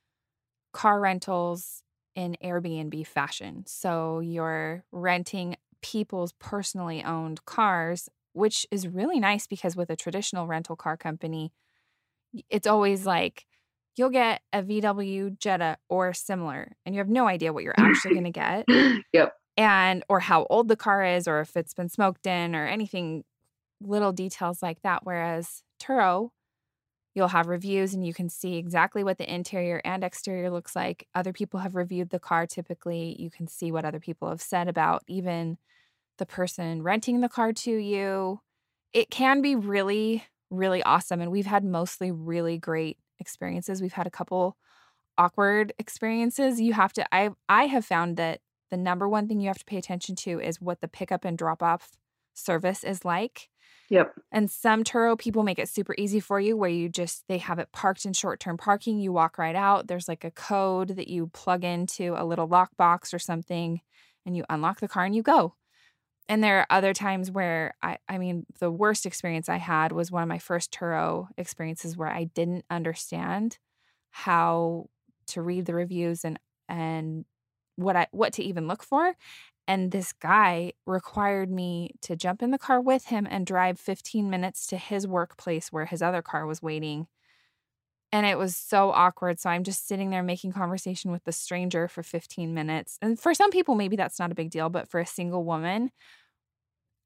car 0.74 1.00
rentals 1.00 1.84
in 2.16 2.38
Airbnb 2.44 3.06
fashion. 3.08 3.64
So 3.68 4.20
you're 4.20 4.84
renting 4.92 5.56
people's 5.82 6.34
personally 6.34 7.04
owned 7.04 7.44
cars, 7.46 8.10
which 8.34 8.66
is 8.72 8.88
really 8.88 9.20
nice 9.20 9.48
because 9.48 9.76
with 9.76 9.90
a 9.90 9.96
traditional 9.96 10.48
rental 10.48 10.76
car 10.76 10.98
company, 10.98 11.52
it's 12.50 12.68
always 12.68 13.06
like 13.06 13.46
you'll 13.96 14.10
get 14.10 14.42
a 14.54 14.64
VW 14.64 15.38
Jetta 15.38 15.78
or 15.90 16.14
similar, 16.14 16.76
and 16.86 16.96
you 16.96 17.00
have 17.00 17.10
no 17.10 17.28
idea 17.28 17.52
what 17.52 17.64
you're 17.64 17.76
actually 17.78 18.14
going 18.14 18.24
to 18.26 18.32
get. 18.32 18.66
Yep. 19.14 19.34
And 19.58 20.04
or 20.08 20.22
how 20.22 20.48
old 20.50 20.70
the 20.70 20.78
car 20.78 21.04
is, 21.04 21.28
or 21.28 21.42
if 21.42 21.58
it's 21.58 21.74
been 21.74 21.90
smoked 21.90 22.26
in, 22.26 22.56
or 22.56 22.66
anything 22.66 23.26
little 23.82 24.14
details 24.14 24.64
like 24.64 24.82
that. 24.84 25.02
Whereas 25.04 25.62
Turo, 25.80 26.30
You'll 27.14 27.28
have 27.30 27.48
reviews 27.48 27.94
and 27.94 28.06
you 28.06 28.14
can 28.14 28.30
see 28.30 28.56
exactly 28.56 29.04
what 29.04 29.18
the 29.18 29.34
interior 29.34 29.82
and 29.84 30.04
exterior 30.04 30.50
looks 30.50 30.76
like. 30.76 31.08
Other 31.14 31.34
people 31.34 31.60
have 31.60 31.76
reviewed 31.76 32.10
the 32.10 32.20
car 32.20 32.48
typically. 32.48 33.16
You 33.20 33.30
can 33.30 33.48
see 33.48 33.72
what 33.72 33.84
other 33.84 34.00
people 34.00 34.30
have 34.30 34.42
said 34.42 34.68
about 34.68 35.04
even 35.08 35.58
the 36.18 36.26
person 36.26 36.84
renting 36.84 37.22
the 37.22 37.30
car 37.30 37.52
to 37.52 37.72
you. 37.72 38.40
It 38.94 39.10
can 39.10 39.42
be 39.42 39.56
really, 39.56 40.24
really 40.50 40.82
awesome. 40.84 41.20
And 41.20 41.32
we've 41.32 41.46
had 41.46 41.66
mostly 41.66 42.12
really 42.12 42.58
great 42.58 42.98
experiences. 43.20 43.82
We've 43.82 43.94
had 43.94 44.08
a 44.08 44.12
couple 44.12 44.56
awkward 45.18 45.74
experiences. 45.80 46.62
You 46.62 46.74
have 46.74 46.94
to, 46.94 47.14
I, 47.14 47.32
I 47.50 47.66
have 47.66 47.86
found 47.86 48.18
that 48.18 48.40
the 48.70 48.78
number 48.78 49.08
one 49.08 49.28
thing 49.28 49.42
you 49.42 49.48
have 49.48 49.60
to 49.60 49.66
pay 49.66 49.78
attention 49.78 50.16
to 50.18 50.40
is 50.40 50.62
what 50.62 50.80
the 50.80 50.88
pickup 50.88 51.26
and 51.26 51.38
drop 51.38 51.62
off 51.62 51.92
service 52.34 52.84
is 52.84 53.04
like. 53.04 53.50
Yep. 53.92 54.16
And 54.32 54.50
some 54.50 54.86
Turo 54.86 55.20
people 55.20 55.44
make 55.44 55.60
it 55.60 55.68
super 55.68 55.94
easy 55.98 56.22
for 56.22 56.40
you 56.40 56.56
where 56.56 56.70
you 56.70 56.88
just 56.88 57.26
they 57.28 57.38
have 57.40 57.60
it 57.60 57.72
parked 57.74 58.06
in 58.06 58.14
short-term 58.14 58.58
parking, 58.58 59.00
you 59.00 59.12
walk 59.12 59.38
right 59.38 59.56
out, 59.56 59.88
there's 59.88 60.08
like 60.08 60.24
a 60.24 60.32
code 60.32 60.90
that 60.96 61.10
you 61.10 61.28
plug 61.28 61.66
into 61.66 62.16
a 62.18 62.24
little 62.26 62.48
lockbox 62.48 63.14
or 63.14 63.20
something 63.20 63.82
and 64.26 64.38
you 64.38 64.46
unlock 64.50 64.80
the 64.80 64.88
car 64.88 65.04
and 65.04 65.14
you 65.16 65.22
go. 65.22 65.56
And 66.30 66.44
there 66.44 66.60
are 66.60 66.68
other 66.70 66.94
times 66.94 67.32
where 67.32 67.76
I 67.84 67.98
I 68.10 68.18
mean 68.18 68.46
the 68.60 68.72
worst 68.72 69.06
experience 69.06 69.50
I 69.50 69.58
had 69.58 69.92
was 69.92 70.12
one 70.12 70.24
of 70.24 70.30
my 70.30 70.40
first 70.40 70.72
Turo 70.72 71.28
experiences 71.38 71.98
where 71.98 72.10
I 72.10 72.26
didn't 72.26 72.66
understand 72.70 73.58
how 74.12 74.90
to 75.28 75.42
read 75.42 75.66
the 75.66 75.76
reviews 75.76 76.26
and 76.26 76.40
and 76.70 77.26
what 77.76 77.96
I 77.98 78.08
what 78.12 78.34
to 78.34 78.44
even 78.44 78.68
look 78.68 78.84
for 78.84 79.16
and 79.68 79.92
this 79.92 80.14
guy 80.14 80.74
required 80.86 81.50
me 81.50 81.92
to 82.02 82.16
jump 82.16 82.42
in 82.42 82.52
the 82.52 82.58
car 82.58 82.82
with 82.82 83.06
him 83.06 83.28
and 83.30 83.46
drive 83.46 83.80
15 83.80 84.30
minutes 84.30 84.68
to 84.68 84.78
his 84.78 85.08
workplace 85.08 85.72
where 85.72 85.86
his 85.86 86.02
other 86.02 86.22
car 86.22 86.46
was 86.46 86.62
waiting. 86.62 87.08
And 88.12 88.26
it 88.26 88.38
was 88.38 88.58
so 88.58 88.92
awkward. 88.92 89.40
So 89.40 89.50
I'm 89.50 89.64
just 89.64 89.88
sitting 89.88 90.10
there 90.10 90.24
making 90.24 90.52
conversation 90.52 91.12
with 91.12 91.24
the 91.24 91.32
stranger 91.32 91.88
for 91.88 92.04
15 92.04 92.54
minutes. 92.54 92.98
And 93.02 93.18
for 93.18 93.34
some 93.34 93.52
people, 93.52 93.76
maybe 93.76 93.96
that's 93.96 94.20
not 94.20 94.32
a 94.32 94.36
big 94.36 94.50
deal. 94.50 94.70
But 94.70 94.90
for 94.90 95.00
a 95.00 95.06
single 95.06 95.46
woman, 95.46 95.92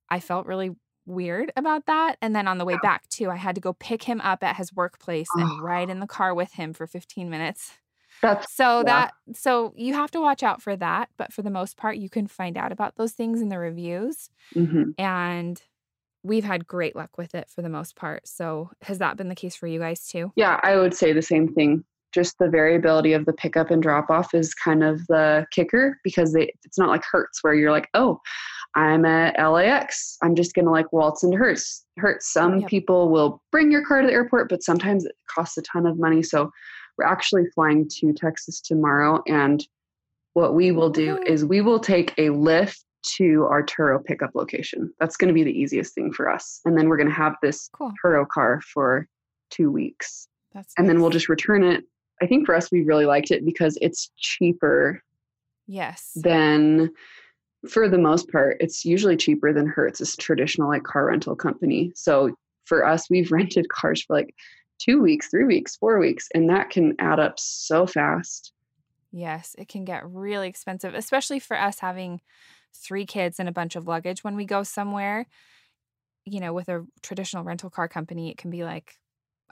I 0.09 0.19
felt 0.19 0.47
really 0.47 0.71
weird 1.05 1.51
about 1.55 1.85
that. 1.85 2.17
And 2.21 2.35
then 2.35 2.47
on 2.47 2.57
the 2.57 2.65
way 2.65 2.77
back, 2.81 3.07
too, 3.09 3.29
I 3.29 3.35
had 3.35 3.53
to 3.55 3.61
go 3.61 3.73
pick 3.73 4.03
him 4.03 4.19
up 4.21 4.43
at 4.43 4.55
his 4.55 4.73
workplace 4.73 5.27
and 5.35 5.61
ride 5.61 5.89
ah. 5.89 5.91
in 5.91 5.99
the 5.99 6.07
car 6.07 6.33
with 6.33 6.53
him 6.53 6.73
for 6.73 6.87
15 6.87 7.29
minutes. 7.29 7.73
That's 8.21 8.53
so 8.55 8.79
yeah. 8.79 8.83
that 8.83 9.13
so 9.33 9.73
you 9.75 9.93
have 9.93 10.11
to 10.11 10.21
watch 10.21 10.43
out 10.43 10.61
for 10.61 10.75
that, 10.75 11.09
but 11.17 11.33
for 11.33 11.41
the 11.41 11.49
most 11.49 11.77
part, 11.77 11.97
you 11.97 12.09
can 12.09 12.27
find 12.27 12.57
out 12.57 12.71
about 12.71 12.95
those 12.95 13.13
things 13.13 13.41
in 13.41 13.49
the 13.49 13.59
reviews. 13.59 14.29
Mm-hmm. 14.55 14.91
And 14.97 15.61
we've 16.23 16.43
had 16.43 16.67
great 16.67 16.95
luck 16.95 17.17
with 17.17 17.35
it 17.35 17.49
for 17.49 17.61
the 17.61 17.69
most 17.69 17.95
part. 17.95 18.27
So 18.27 18.71
has 18.81 18.97
that 18.97 19.15
been 19.15 19.29
the 19.29 19.35
case 19.35 19.55
for 19.55 19.67
you 19.67 19.79
guys 19.79 20.07
too? 20.07 20.31
Yeah, 20.35 20.59
I 20.63 20.75
would 20.75 20.93
say 20.93 21.13
the 21.13 21.21
same 21.21 21.53
thing. 21.53 21.83
Just 22.13 22.39
the 22.39 22.49
variability 22.49 23.13
of 23.13 23.25
the 23.25 23.33
pickup 23.33 23.69
and 23.69 23.83
drop 23.83 24.09
off 24.09 24.33
is 24.33 24.53
kind 24.53 24.83
of 24.83 25.05
the 25.07 25.45
kicker 25.51 25.99
because 26.03 26.33
they, 26.33 26.51
it's 26.63 26.77
not 26.77 26.89
like 26.89 27.03
Hertz 27.11 27.43
where 27.43 27.53
you're 27.53 27.71
like, 27.71 27.89
oh, 27.93 28.19
I'm 28.75 29.05
at 29.05 29.37
LAX. 29.37 30.17
I'm 30.21 30.35
just 30.35 30.53
gonna 30.53 30.71
like 30.71 30.91
waltz 30.91 31.23
into 31.23 31.37
Hertz. 31.37 31.85
Hertz. 31.97 32.31
Some 32.31 32.59
yep. 32.59 32.69
people 32.69 33.09
will 33.09 33.41
bring 33.51 33.71
your 33.71 33.85
car 33.85 34.01
to 34.01 34.07
the 34.07 34.13
airport, 34.13 34.49
but 34.49 34.63
sometimes 34.63 35.05
it 35.05 35.13
costs 35.29 35.57
a 35.57 35.61
ton 35.61 35.85
of 35.85 35.99
money. 35.99 36.23
So 36.23 36.51
we're 36.97 37.05
actually 37.05 37.45
flying 37.53 37.87
to 37.99 38.13
Texas 38.13 38.61
tomorrow. 38.61 39.21
And 39.27 39.65
what 40.33 40.53
we 40.53 40.71
will 40.71 40.89
do 40.89 41.17
is 41.25 41.45
we 41.45 41.61
will 41.61 41.79
take 41.79 42.11
a 42.17 42.29
Lyft 42.29 42.83
to 43.17 43.45
our 43.49 43.63
Turo 43.63 44.03
pickup 44.03 44.31
location. 44.33 44.91
That's 44.99 45.15
going 45.17 45.27
to 45.27 45.33
be 45.33 45.43
the 45.43 45.57
easiest 45.57 45.93
thing 45.93 46.11
for 46.11 46.29
us. 46.29 46.61
And 46.65 46.77
then 46.77 46.89
we're 46.89 46.97
going 46.97 47.09
to 47.09 47.15
have 47.15 47.35
this 47.41 47.69
cool. 47.73 47.93
Turo 48.03 48.27
car 48.27 48.61
for 48.61 49.07
two 49.49 49.71
weeks. 49.71 50.27
That's 50.53 50.73
and 50.77 50.87
nice. 50.87 50.93
then 50.93 51.01
we'll 51.01 51.11
just 51.11 51.29
return 51.29 51.63
it. 51.63 51.83
I 52.21 52.27
think 52.27 52.45
for 52.45 52.55
us, 52.55 52.71
we 52.71 52.83
really 52.83 53.05
liked 53.05 53.31
it 53.31 53.45
because 53.45 53.77
it's 53.81 54.11
cheaper. 54.17 55.01
Yes. 55.67 56.11
Than 56.15 56.91
for 57.69 57.89
the 57.89 57.97
most 57.97 58.31
part, 58.31 58.57
it's 58.59 58.85
usually 58.85 59.17
cheaper 59.17 59.51
than 59.53 59.67
Hertz, 59.67 60.01
a 60.01 60.17
traditional 60.17 60.69
like 60.69 60.83
car 60.83 61.07
rental 61.07 61.35
company. 61.35 61.91
So 61.95 62.35
for 62.65 62.85
us, 62.85 63.09
we've 63.09 63.31
rented 63.31 63.69
cars 63.69 64.03
for 64.03 64.15
like 64.15 64.33
two 64.77 65.01
weeks, 65.01 65.29
three 65.29 65.45
weeks, 65.45 65.75
four 65.75 65.99
weeks, 65.99 66.27
and 66.33 66.49
that 66.49 66.69
can 66.69 66.95
add 66.99 67.19
up 67.19 67.39
so 67.39 67.85
fast. 67.85 68.53
Yes, 69.11 69.55
it 69.57 69.69
can 69.69 69.85
get 69.85 70.07
really 70.09 70.49
expensive, 70.49 70.93
especially 70.93 71.39
for 71.39 71.57
us 71.57 71.79
having 71.79 72.21
three 72.73 73.05
kids 73.05 73.39
and 73.39 73.47
a 73.47 73.53
bunch 73.53 73.75
of 73.75 73.87
luggage 73.87 74.23
when 74.23 74.35
we 74.35 74.45
go 74.45 74.63
somewhere. 74.63 75.25
You 76.25 76.39
know, 76.39 76.53
with 76.53 76.69
a 76.69 76.85
traditional 77.01 77.43
rental 77.43 77.69
car 77.69 77.87
company, 77.87 78.29
it 78.29 78.37
can 78.37 78.49
be 78.49 78.63
like 78.63 78.97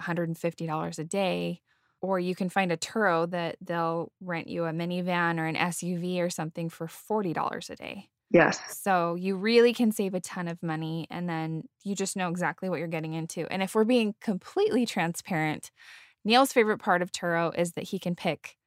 $150 0.02 1.00
a 1.00 1.04
day. 1.04 1.62
Or 2.02 2.20
you 2.20 2.36
can 2.36 2.50
find 2.50 2.72
a 2.72 2.78
Turo 2.78 3.30
that 3.32 3.56
they'll 3.62 4.12
rent 4.20 4.48
you 4.50 4.66
a 4.66 4.72
minivan 4.72 5.40
or 5.40 5.46
an 5.46 5.56
SUV 5.56 6.20
or 6.20 6.30
something 6.30 6.70
for 6.70 6.88
$40 6.88 7.70
a 7.70 7.76
day. 7.78 8.10
Yes. 8.34 8.60
So 8.82 9.14
you 9.14 9.38
really 9.38 9.74
can 9.74 9.92
save 9.92 10.16
a 10.16 10.20
ton 10.20 10.48
of 10.48 10.62
money 10.64 11.06
and 11.12 11.30
then 11.30 11.64
you 11.84 11.96
just 11.96 12.18
know 12.18 12.30
exactly 12.30 12.68
what 12.68 12.80
you're 12.80 12.88
getting 12.88 13.14
into. 13.14 13.46
And 13.52 13.62
if 13.62 13.76
we're 13.76 13.84
being 13.84 14.16
completely 14.22 14.88
transparent, 14.88 15.70
Neil's 16.26 16.52
favorite 16.52 16.80
part 16.80 17.04
of 17.04 17.12
Turo 17.12 17.58
is 17.58 17.74
that 17.74 17.86
he 17.86 18.00
can 18.00 18.16
pick, 18.16 18.58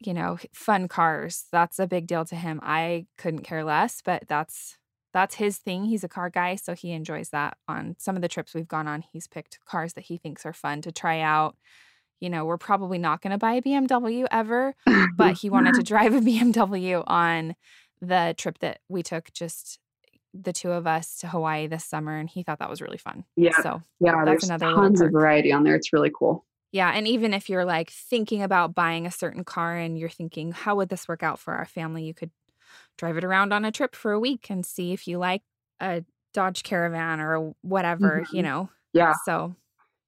you 0.00 0.12
know, 0.12 0.38
fun 0.52 0.88
cars. 0.88 1.44
That's 1.52 1.78
a 1.78 1.86
big 1.86 2.08
deal 2.08 2.24
to 2.24 2.34
him. 2.34 2.58
I 2.62 3.06
couldn't 3.16 3.44
care 3.44 3.62
less, 3.62 4.02
but 4.04 4.24
that's 4.26 4.78
that's 5.14 5.36
his 5.36 5.58
thing. 5.58 5.84
He's 5.84 6.04
a 6.04 6.08
car 6.08 6.28
guy, 6.28 6.56
so 6.56 6.74
he 6.74 6.92
enjoys 6.92 7.30
that. 7.30 7.56
On 7.68 7.94
some 7.98 8.16
of 8.16 8.22
the 8.22 8.28
trips 8.28 8.52
we've 8.52 8.68
gone 8.68 8.88
on, 8.88 9.04
he's 9.12 9.28
picked 9.28 9.58
cars 9.64 9.94
that 9.94 10.04
he 10.04 10.18
thinks 10.18 10.44
are 10.44 10.52
fun 10.52 10.82
to 10.82 10.92
try 10.92 11.20
out. 11.20 11.56
You 12.20 12.30
know, 12.30 12.44
we're 12.44 12.58
probably 12.58 12.98
not 12.98 13.22
going 13.22 13.30
to 13.30 13.38
buy 13.38 13.54
a 13.54 13.62
BMW 13.62 14.26
ever, 14.30 14.74
but 15.16 15.38
he 15.38 15.50
wanted 15.50 15.74
to 15.74 15.82
drive 15.84 16.14
a 16.14 16.20
BMW 16.20 17.04
on 17.06 17.54
the 18.00 18.34
trip 18.38 18.58
that 18.60 18.80
we 18.88 19.02
took 19.02 19.32
just 19.32 19.78
the 20.34 20.52
two 20.52 20.70
of 20.72 20.86
us 20.86 21.18
to 21.18 21.26
Hawaii 21.26 21.66
this 21.66 21.84
summer 21.84 22.16
and 22.16 22.28
he 22.28 22.42
thought 22.42 22.58
that 22.58 22.70
was 22.70 22.82
really 22.82 22.98
fun. 22.98 23.24
Yeah. 23.36 23.60
So 23.62 23.82
yeah, 24.00 24.24
that's 24.24 24.26
there's 24.26 24.44
another 24.44 24.72
tons 24.74 25.00
of 25.00 25.10
variety 25.10 25.52
on 25.52 25.64
there. 25.64 25.74
It's 25.74 25.92
really 25.92 26.12
cool. 26.16 26.44
Yeah. 26.70 26.90
And 26.94 27.08
even 27.08 27.32
if 27.32 27.48
you're 27.48 27.64
like 27.64 27.90
thinking 27.90 28.42
about 28.42 28.74
buying 28.74 29.06
a 29.06 29.10
certain 29.10 29.42
car 29.42 29.74
and 29.76 29.98
you're 29.98 30.10
thinking, 30.10 30.52
how 30.52 30.76
would 30.76 30.90
this 30.90 31.08
work 31.08 31.22
out 31.22 31.38
for 31.38 31.54
our 31.54 31.64
family? 31.64 32.04
You 32.04 32.12
could 32.14 32.30
drive 32.98 33.16
it 33.16 33.24
around 33.24 33.52
on 33.54 33.64
a 33.64 33.72
trip 33.72 33.94
for 33.96 34.12
a 34.12 34.20
week 34.20 34.48
and 34.50 34.66
see 34.66 34.92
if 34.92 35.08
you 35.08 35.16
like 35.18 35.42
a 35.80 36.04
Dodge 36.34 36.62
Caravan 36.62 37.20
or 37.20 37.54
whatever, 37.62 38.24
you 38.32 38.40
Mhm. 38.42 38.44
know. 38.44 38.70
Yeah. 38.92 39.14
So 39.24 39.56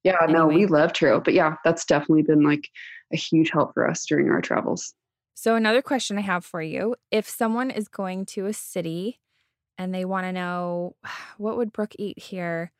Yeah, 0.04 0.18
no, 0.28 0.46
we 0.46 0.66
love 0.66 0.92
Turo. 0.92 1.24
But 1.24 1.32
yeah, 1.34 1.56
that's 1.64 1.84
definitely 1.86 2.22
been 2.22 2.42
like 2.42 2.68
a 3.12 3.16
huge 3.16 3.50
help 3.50 3.72
for 3.74 3.88
us 3.88 4.04
during 4.06 4.28
our 4.30 4.40
travels. 4.42 4.94
So, 5.40 5.54
another 5.54 5.80
question 5.80 6.18
I 6.18 6.20
have 6.20 6.44
for 6.44 6.60
you 6.60 6.96
if 7.10 7.26
someone 7.26 7.70
is 7.70 7.88
going 7.88 8.26
to 8.26 8.44
a 8.44 8.52
city 8.52 9.20
and 9.78 9.94
they 9.94 10.04
want 10.04 10.26
to 10.26 10.32
know 10.32 10.96
what 11.38 11.56
would 11.56 11.72
Brooke 11.72 11.94
eat 11.98 12.18
here, 12.18 12.72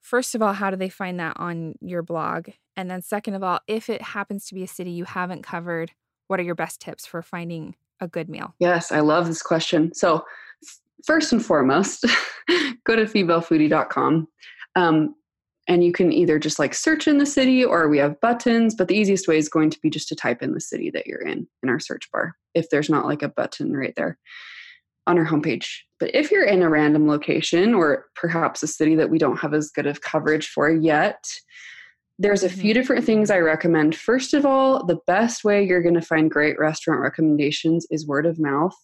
first 0.00 0.34
of 0.34 0.42
all, 0.42 0.52
how 0.52 0.70
do 0.70 0.76
they 0.76 0.88
find 0.88 1.20
that 1.20 1.34
on 1.36 1.76
your 1.80 2.02
blog? 2.02 2.48
And 2.74 2.90
then, 2.90 3.02
second 3.02 3.34
of 3.34 3.44
all, 3.44 3.60
if 3.68 3.88
it 3.88 4.02
happens 4.02 4.46
to 4.46 4.56
be 4.56 4.64
a 4.64 4.66
city 4.66 4.90
you 4.90 5.04
haven't 5.04 5.44
covered, 5.44 5.92
what 6.26 6.40
are 6.40 6.42
your 6.42 6.56
best 6.56 6.80
tips 6.80 7.06
for 7.06 7.22
finding 7.22 7.76
a 8.00 8.08
good 8.08 8.28
meal? 8.28 8.52
Yes, 8.58 8.90
I 8.90 8.98
love 8.98 9.28
this 9.28 9.40
question. 9.40 9.94
So, 9.94 10.24
first 11.06 11.32
and 11.32 11.46
foremost, 11.46 12.04
go 12.84 12.96
to 12.96 13.04
femalefoodie.com. 13.04 14.26
Um, 14.74 15.14
and 15.68 15.84
you 15.84 15.92
can 15.92 16.10
either 16.10 16.38
just 16.38 16.58
like 16.58 16.74
search 16.74 17.06
in 17.06 17.18
the 17.18 17.26
city 17.26 17.62
or 17.62 17.88
we 17.88 17.98
have 17.98 18.20
buttons, 18.20 18.74
but 18.74 18.88
the 18.88 18.96
easiest 18.96 19.28
way 19.28 19.36
is 19.36 19.50
going 19.50 19.68
to 19.70 19.78
be 19.80 19.90
just 19.90 20.08
to 20.08 20.16
type 20.16 20.42
in 20.42 20.54
the 20.54 20.60
city 20.60 20.90
that 20.90 21.06
you're 21.06 21.20
in 21.20 21.46
in 21.62 21.68
our 21.68 21.78
search 21.78 22.10
bar 22.10 22.34
if 22.54 22.70
there's 22.70 22.88
not 22.88 23.04
like 23.04 23.22
a 23.22 23.28
button 23.28 23.76
right 23.76 23.94
there 23.94 24.18
on 25.06 25.18
our 25.18 25.26
homepage. 25.26 25.68
But 26.00 26.14
if 26.14 26.30
you're 26.30 26.44
in 26.44 26.62
a 26.62 26.68
random 26.68 27.06
location 27.06 27.74
or 27.74 28.06
perhaps 28.14 28.62
a 28.62 28.66
city 28.66 28.94
that 28.96 29.10
we 29.10 29.18
don't 29.18 29.38
have 29.38 29.54
as 29.54 29.70
good 29.70 29.86
of 29.86 30.00
coverage 30.00 30.48
for 30.48 30.70
yet, 30.70 31.22
there's 32.18 32.42
a 32.42 32.48
few 32.48 32.72
mm-hmm. 32.72 32.80
different 32.80 33.04
things 33.04 33.30
I 33.30 33.38
recommend. 33.38 33.94
First 33.94 34.34
of 34.34 34.44
all, 34.44 34.84
the 34.84 34.98
best 35.06 35.44
way 35.44 35.64
you're 35.64 35.82
going 35.82 35.94
to 35.94 36.02
find 36.02 36.30
great 36.30 36.58
restaurant 36.58 37.00
recommendations 37.00 37.86
is 37.90 38.06
word 38.06 38.26
of 38.26 38.38
mouth. 38.38 38.76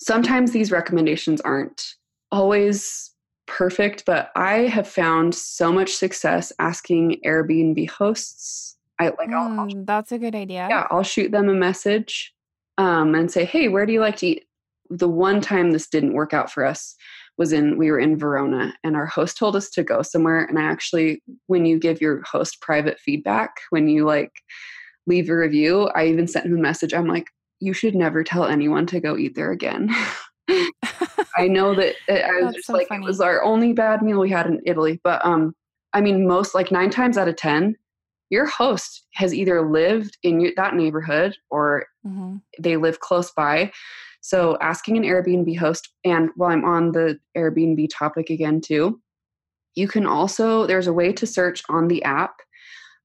Sometimes 0.00 0.52
these 0.52 0.70
recommendations 0.70 1.40
aren't 1.40 1.82
always 2.30 3.10
perfect, 3.50 4.04
but 4.06 4.30
I 4.36 4.60
have 4.68 4.88
found 4.88 5.34
so 5.34 5.72
much 5.72 5.92
success 5.92 6.52
asking 6.58 7.20
Airbnb 7.26 7.90
hosts. 7.90 8.76
I 8.98 9.12
like 9.18 9.30
I'll, 9.32 9.58
I'll 9.58 9.68
Mm, 9.68 9.86
that's 9.86 10.12
a 10.12 10.18
good 10.18 10.34
idea. 10.34 10.68
yeah, 10.70 10.86
I'll 10.90 11.02
shoot 11.02 11.32
them 11.32 11.48
a 11.48 11.54
message 11.54 12.32
um, 12.78 13.14
and 13.14 13.30
say, 13.30 13.44
"Hey, 13.44 13.68
where 13.68 13.84
do 13.86 13.92
you 13.92 14.00
like 14.00 14.16
to 14.18 14.26
eat?" 14.26 14.44
The 14.88 15.08
one 15.08 15.40
time 15.40 15.72
this 15.72 15.88
didn't 15.88 16.14
work 16.14 16.32
out 16.32 16.50
for 16.50 16.64
us 16.64 16.96
was 17.38 17.52
in 17.52 17.76
we 17.76 17.90
were 17.90 17.98
in 17.98 18.18
Verona, 18.18 18.74
and 18.84 18.96
our 18.96 19.06
host 19.06 19.36
told 19.36 19.56
us 19.56 19.68
to 19.70 19.82
go 19.82 20.02
somewhere. 20.02 20.44
And 20.44 20.58
I 20.58 20.62
actually, 20.62 21.22
when 21.46 21.66
you 21.66 21.78
give 21.78 22.00
your 22.00 22.22
host 22.22 22.60
private 22.60 23.00
feedback, 23.00 23.50
when 23.70 23.88
you 23.88 24.04
like 24.06 24.32
leave 25.06 25.28
a 25.28 25.36
review, 25.36 25.88
I 25.94 26.06
even 26.06 26.28
sent 26.28 26.46
him 26.46 26.56
a 26.56 26.60
message. 26.60 26.94
I'm 26.94 27.08
like, 27.08 27.26
"You 27.58 27.72
should 27.72 27.94
never 27.94 28.22
tell 28.22 28.44
anyone 28.44 28.86
to 28.86 29.00
go 29.00 29.16
eat 29.16 29.34
there 29.34 29.50
again." 29.50 29.94
I 31.36 31.46
know 31.48 31.74
that 31.74 31.96
uh, 32.08 32.14
I 32.14 32.42
was 32.42 32.54
just 32.54 32.66
so 32.66 32.72
like 32.72 32.88
funny. 32.88 33.04
it 33.04 33.06
was 33.06 33.20
our 33.20 33.42
only 33.42 33.72
bad 33.72 34.02
meal 34.02 34.18
we 34.20 34.30
had 34.30 34.46
in 34.46 34.60
Italy, 34.66 35.00
but 35.04 35.24
um, 35.24 35.54
I 35.92 36.00
mean, 36.00 36.26
most 36.26 36.54
like 36.54 36.70
nine 36.72 36.90
times 36.90 37.16
out 37.16 37.28
of 37.28 37.36
ten, 37.36 37.76
your 38.30 38.46
host 38.46 39.06
has 39.14 39.34
either 39.34 39.68
lived 39.68 40.16
in 40.22 40.40
your, 40.40 40.52
that 40.56 40.74
neighborhood 40.74 41.36
or 41.50 41.86
Mhm. 42.06 42.40
they 42.58 42.76
live 42.76 43.00
close 43.00 43.30
by. 43.32 43.70
So 44.22 44.56
asking 44.60 44.96
an 44.96 45.04
Airbnb 45.04 45.56
host, 45.58 45.88
and 46.04 46.30
while 46.36 46.50
I'm 46.50 46.64
on 46.64 46.92
the 46.92 47.18
Airbnb 47.36 47.88
topic 47.92 48.30
again 48.30 48.60
too, 48.60 49.00
you 49.74 49.88
can 49.88 50.06
also 50.06 50.66
there's 50.66 50.86
a 50.86 50.92
way 50.92 51.12
to 51.12 51.26
search 51.26 51.62
on 51.68 51.88
the 51.88 52.02
app, 52.04 52.34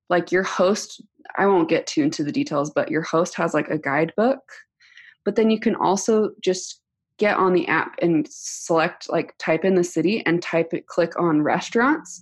like 0.10 0.32
your 0.32 0.44
host. 0.44 1.02
I 1.38 1.48
won't 1.48 1.70
get 1.70 1.88
too 1.88 2.02
into 2.04 2.24
the 2.24 2.32
details, 2.32 2.72
but 2.74 2.90
your 2.92 3.02
host 3.02 3.36
has 3.36 3.54
like 3.54 3.70
a 3.70 3.78
guidebook. 3.78 4.40
But 5.26 5.36
then 5.36 5.50
you 5.50 5.60
can 5.60 5.76
also 5.76 6.32
just 6.44 6.82
get 7.18 7.38
on 7.38 7.54
the 7.54 7.68
app 7.68 7.96
and 8.02 8.28
select 8.30 9.10
like 9.10 9.34
type 9.38 9.64
in 9.64 9.76
the 9.76 9.84
city 9.84 10.26
and 10.26 10.42
type 10.42 10.74
it 10.74 10.88
click 10.88 11.18
on 11.20 11.42
restaurants 11.42 12.22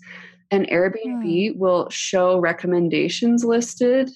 and 0.53 0.67
Airbnb 0.67 1.53
hmm. 1.53 1.59
will 1.59 1.89
show 1.89 2.39
recommendations 2.39 3.43
listed 3.43 4.11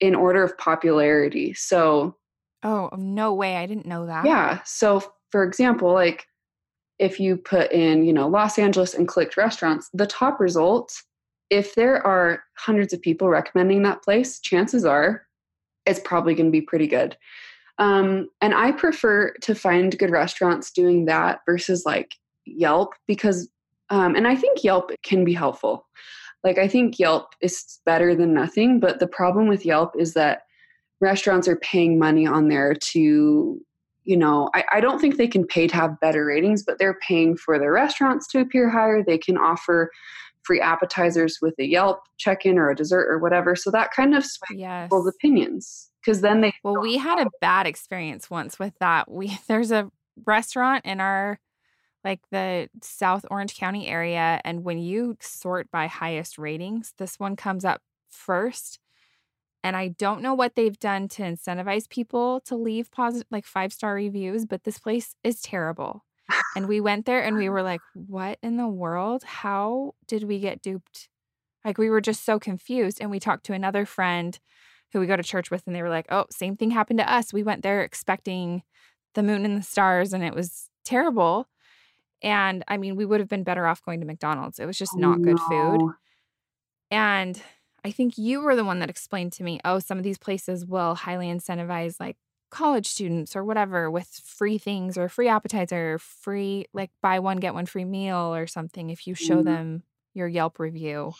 in 0.00 0.14
order 0.14 0.42
of 0.42 0.56
popularity. 0.56 1.52
So, 1.54 2.16
Oh, 2.62 2.90
no 2.96 3.32
way. 3.32 3.56
I 3.56 3.66
didn't 3.66 3.86
know 3.86 4.06
that. 4.06 4.26
yeah. 4.26 4.60
So, 4.64 5.02
for 5.30 5.44
example, 5.44 5.92
like 5.92 6.26
if 6.98 7.18
you 7.18 7.36
put 7.36 7.72
in, 7.72 8.04
you 8.04 8.12
know, 8.12 8.28
Los 8.28 8.58
Angeles 8.58 8.94
and 8.94 9.08
clicked 9.08 9.36
restaurants, 9.36 9.88
the 9.94 10.06
top 10.06 10.40
result, 10.40 10.94
if 11.48 11.74
there 11.74 12.06
are 12.06 12.42
hundreds 12.58 12.92
of 12.92 13.00
people 13.00 13.28
recommending 13.28 13.82
that 13.82 14.02
place, 14.02 14.40
chances 14.40 14.84
are 14.84 15.26
it's 15.86 16.00
probably 16.00 16.34
going 16.34 16.46
to 16.46 16.52
be 16.52 16.60
pretty 16.60 16.86
good. 16.86 17.16
Um, 17.80 18.28
and 18.42 18.54
I 18.54 18.72
prefer 18.72 19.32
to 19.40 19.54
find 19.54 19.98
good 19.98 20.10
restaurants 20.10 20.70
doing 20.70 21.06
that 21.06 21.40
versus 21.46 21.84
like 21.86 22.14
Yelp 22.44 22.92
because, 23.06 23.48
um, 23.88 24.14
and 24.14 24.28
I 24.28 24.36
think 24.36 24.62
Yelp 24.62 24.90
can 25.02 25.24
be 25.24 25.32
helpful. 25.32 25.86
Like, 26.44 26.58
I 26.58 26.68
think 26.68 26.98
Yelp 26.98 27.34
is 27.40 27.80
better 27.86 28.14
than 28.14 28.34
nothing, 28.34 28.80
but 28.80 29.00
the 29.00 29.06
problem 29.06 29.48
with 29.48 29.64
Yelp 29.64 29.92
is 29.98 30.12
that 30.14 30.42
restaurants 31.00 31.48
are 31.48 31.56
paying 31.56 31.98
money 31.98 32.26
on 32.26 32.48
there 32.48 32.74
to, 32.74 33.58
you 34.04 34.16
know, 34.16 34.50
I, 34.54 34.64
I 34.72 34.80
don't 34.80 35.00
think 35.00 35.16
they 35.16 35.28
can 35.28 35.46
pay 35.46 35.66
to 35.66 35.74
have 35.74 36.00
better 36.00 36.26
ratings, 36.26 36.62
but 36.62 36.78
they're 36.78 36.98
paying 37.06 37.36
for 37.36 37.58
their 37.58 37.72
restaurants 37.72 38.26
to 38.28 38.40
appear 38.40 38.68
higher. 38.68 39.02
They 39.02 39.18
can 39.18 39.38
offer 39.38 39.90
free 40.42 40.60
appetizers 40.60 41.38
with 41.40 41.54
a 41.58 41.64
Yelp 41.64 42.00
check 42.18 42.44
in 42.44 42.58
or 42.58 42.70
a 42.70 42.76
dessert 42.76 43.08
or 43.10 43.18
whatever. 43.18 43.56
So 43.56 43.70
that 43.70 43.90
kind 43.90 44.14
of 44.14 44.24
sways 44.24 44.58
Yes. 44.58 44.84
people's 44.86 45.08
opinions 45.08 45.89
because 46.10 46.22
then 46.22 46.40
they 46.40 46.52
Well, 46.64 46.80
we 46.80 46.98
had 46.98 47.24
a 47.24 47.30
bad 47.40 47.66
experience 47.66 48.28
once 48.28 48.58
with 48.58 48.74
that. 48.80 49.10
We 49.10 49.38
there's 49.48 49.70
a 49.70 49.90
restaurant 50.26 50.84
in 50.84 51.00
our 51.00 51.38
like 52.02 52.20
the 52.30 52.68
South 52.82 53.24
Orange 53.30 53.56
County 53.56 53.86
area 53.86 54.40
and 54.44 54.64
when 54.64 54.78
you 54.78 55.16
sort 55.20 55.70
by 55.70 55.86
highest 55.86 56.38
ratings, 56.38 56.94
this 56.98 57.18
one 57.18 57.36
comes 57.36 57.64
up 57.64 57.82
first. 58.08 58.80
And 59.62 59.76
I 59.76 59.88
don't 59.88 60.22
know 60.22 60.34
what 60.34 60.54
they've 60.54 60.78
done 60.78 61.06
to 61.08 61.22
incentivize 61.22 61.88
people 61.88 62.40
to 62.46 62.56
leave 62.56 62.90
positive 62.90 63.26
like 63.30 63.44
five-star 63.44 63.94
reviews, 63.94 64.46
but 64.46 64.64
this 64.64 64.78
place 64.78 65.14
is 65.22 65.42
terrible. 65.42 66.04
And 66.56 66.66
we 66.66 66.80
went 66.80 67.06
there 67.06 67.22
and 67.22 67.36
we 67.36 67.48
were 67.48 67.62
like, 67.62 67.82
"What 67.94 68.38
in 68.42 68.56
the 68.56 68.68
world? 68.68 69.22
How 69.24 69.94
did 70.08 70.24
we 70.24 70.40
get 70.40 70.62
duped?" 70.62 71.08
Like 71.64 71.78
we 71.78 71.90
were 71.90 72.00
just 72.00 72.24
so 72.24 72.38
confused 72.40 72.98
and 73.00 73.10
we 73.10 73.20
talked 73.20 73.44
to 73.46 73.52
another 73.52 73.84
friend 73.86 74.38
who 74.92 75.00
we 75.00 75.06
go 75.06 75.16
to 75.16 75.22
church 75.22 75.50
with 75.50 75.66
and 75.66 75.74
they 75.76 75.82
were 75.82 75.88
like, 75.90 76.06
"Oh, 76.10 76.26
same 76.30 76.56
thing 76.56 76.70
happened 76.72 76.98
to 77.00 77.12
us. 77.12 77.32
We 77.32 77.42
went 77.42 77.62
there 77.62 77.82
expecting 77.82 78.62
the 79.14 79.22
moon 79.22 79.44
and 79.44 79.58
the 79.58 79.62
stars 79.62 80.12
and 80.12 80.24
it 80.24 80.34
was 80.34 80.70
terrible." 80.84 81.48
And 82.22 82.64
I 82.68 82.76
mean, 82.78 82.96
we 82.96 83.06
would 83.06 83.20
have 83.20 83.28
been 83.30 83.44
better 83.44 83.66
off 83.66 83.82
going 83.84 84.00
to 84.00 84.06
McDonald's. 84.06 84.58
It 84.60 84.66
was 84.66 84.78
just 84.78 84.96
not 84.98 85.22
good 85.22 85.40
food. 85.40 85.84
And 86.90 87.42
I 87.84 87.90
think 87.92 88.18
you 88.18 88.40
were 88.40 88.56
the 88.56 88.64
one 88.64 88.80
that 88.80 88.90
explained 88.90 89.32
to 89.34 89.44
me, 89.44 89.60
"Oh, 89.64 89.78
some 89.78 89.98
of 89.98 90.04
these 90.04 90.18
places 90.18 90.66
will 90.66 90.94
highly 90.94 91.26
incentivize 91.28 92.00
like 92.00 92.16
college 92.50 92.86
students 92.88 93.36
or 93.36 93.44
whatever 93.44 93.90
with 93.90 94.08
free 94.08 94.58
things 94.58 94.98
or 94.98 95.08
free 95.08 95.28
appetizer, 95.28 95.94
or 95.94 95.98
free 95.98 96.66
like 96.74 96.90
buy 97.02 97.18
one 97.20 97.38
get 97.38 97.54
one 97.54 97.66
free 97.66 97.84
meal 97.84 98.34
or 98.34 98.46
something 98.46 98.90
if 98.90 99.06
you 99.06 99.14
show 99.14 99.42
Mhm. 99.42 99.44
them 99.44 99.84
your 100.14 100.28
Yelp 100.28 100.58
review." 100.58 101.14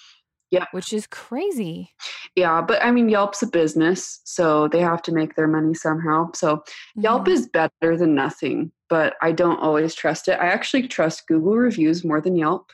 Yeah. 0.51 0.67
Which 0.73 0.93
is 0.93 1.07
crazy. 1.07 1.93
Yeah, 2.35 2.61
but 2.61 2.83
I 2.83 2.91
mean, 2.91 3.09
Yelp's 3.09 3.43
a 3.43 3.47
business, 3.47 4.21
so 4.25 4.67
they 4.69 4.81
have 4.81 5.01
to 5.03 5.13
make 5.13 5.37
their 5.37 5.47
money 5.47 5.75
somehow. 5.75 6.31
So 6.35 6.65
Yelp 6.97 7.27
Mhm. 7.27 7.33
is 7.33 7.49
better 7.49 7.97
than 7.97 8.15
nothing, 8.15 8.73
but 8.89 9.15
I 9.23 9.31
don't 9.33 9.59
always 9.61 9.95
trust 9.95 10.27
it. 10.29 10.33
I 10.41 10.47
actually 10.47 10.89
trust 10.89 11.29
Google 11.29 11.57
reviews 11.57 12.05
more 12.05 12.21
than 12.21 12.35
Yelp 12.37 12.71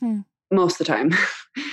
Hmm. 0.00 0.20
most 0.50 0.80
of 0.80 0.86
the 0.86 0.92
time. 0.92 1.10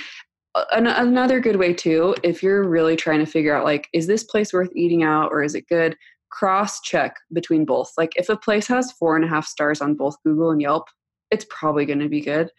An- 0.72 0.86
another 0.86 1.40
good 1.40 1.56
way 1.56 1.72
too, 1.72 2.14
if 2.22 2.42
you're 2.42 2.64
really 2.68 2.96
trying 2.96 3.20
to 3.20 3.26
figure 3.26 3.54
out 3.56 3.64
like, 3.64 3.88
is 3.94 4.06
this 4.06 4.24
place 4.24 4.52
worth 4.52 4.70
eating 4.74 5.02
out 5.02 5.30
or 5.32 5.42
is 5.42 5.54
it 5.54 5.66
good? 5.68 5.96
cross 6.32 6.80
check 6.82 7.16
between 7.32 7.64
both. 7.64 7.90
Like 7.98 8.12
if 8.14 8.28
a 8.28 8.36
place 8.36 8.68
has 8.68 8.92
four 8.92 9.16
and 9.16 9.24
a 9.24 9.28
half 9.28 9.44
stars 9.48 9.80
on 9.80 9.94
both 9.94 10.14
Google 10.22 10.52
and 10.52 10.62
Yelp, 10.62 10.86
it's 11.32 11.44
probably 11.50 11.84
going 11.84 11.98
to 11.98 12.08
be 12.08 12.20
good. 12.20 12.52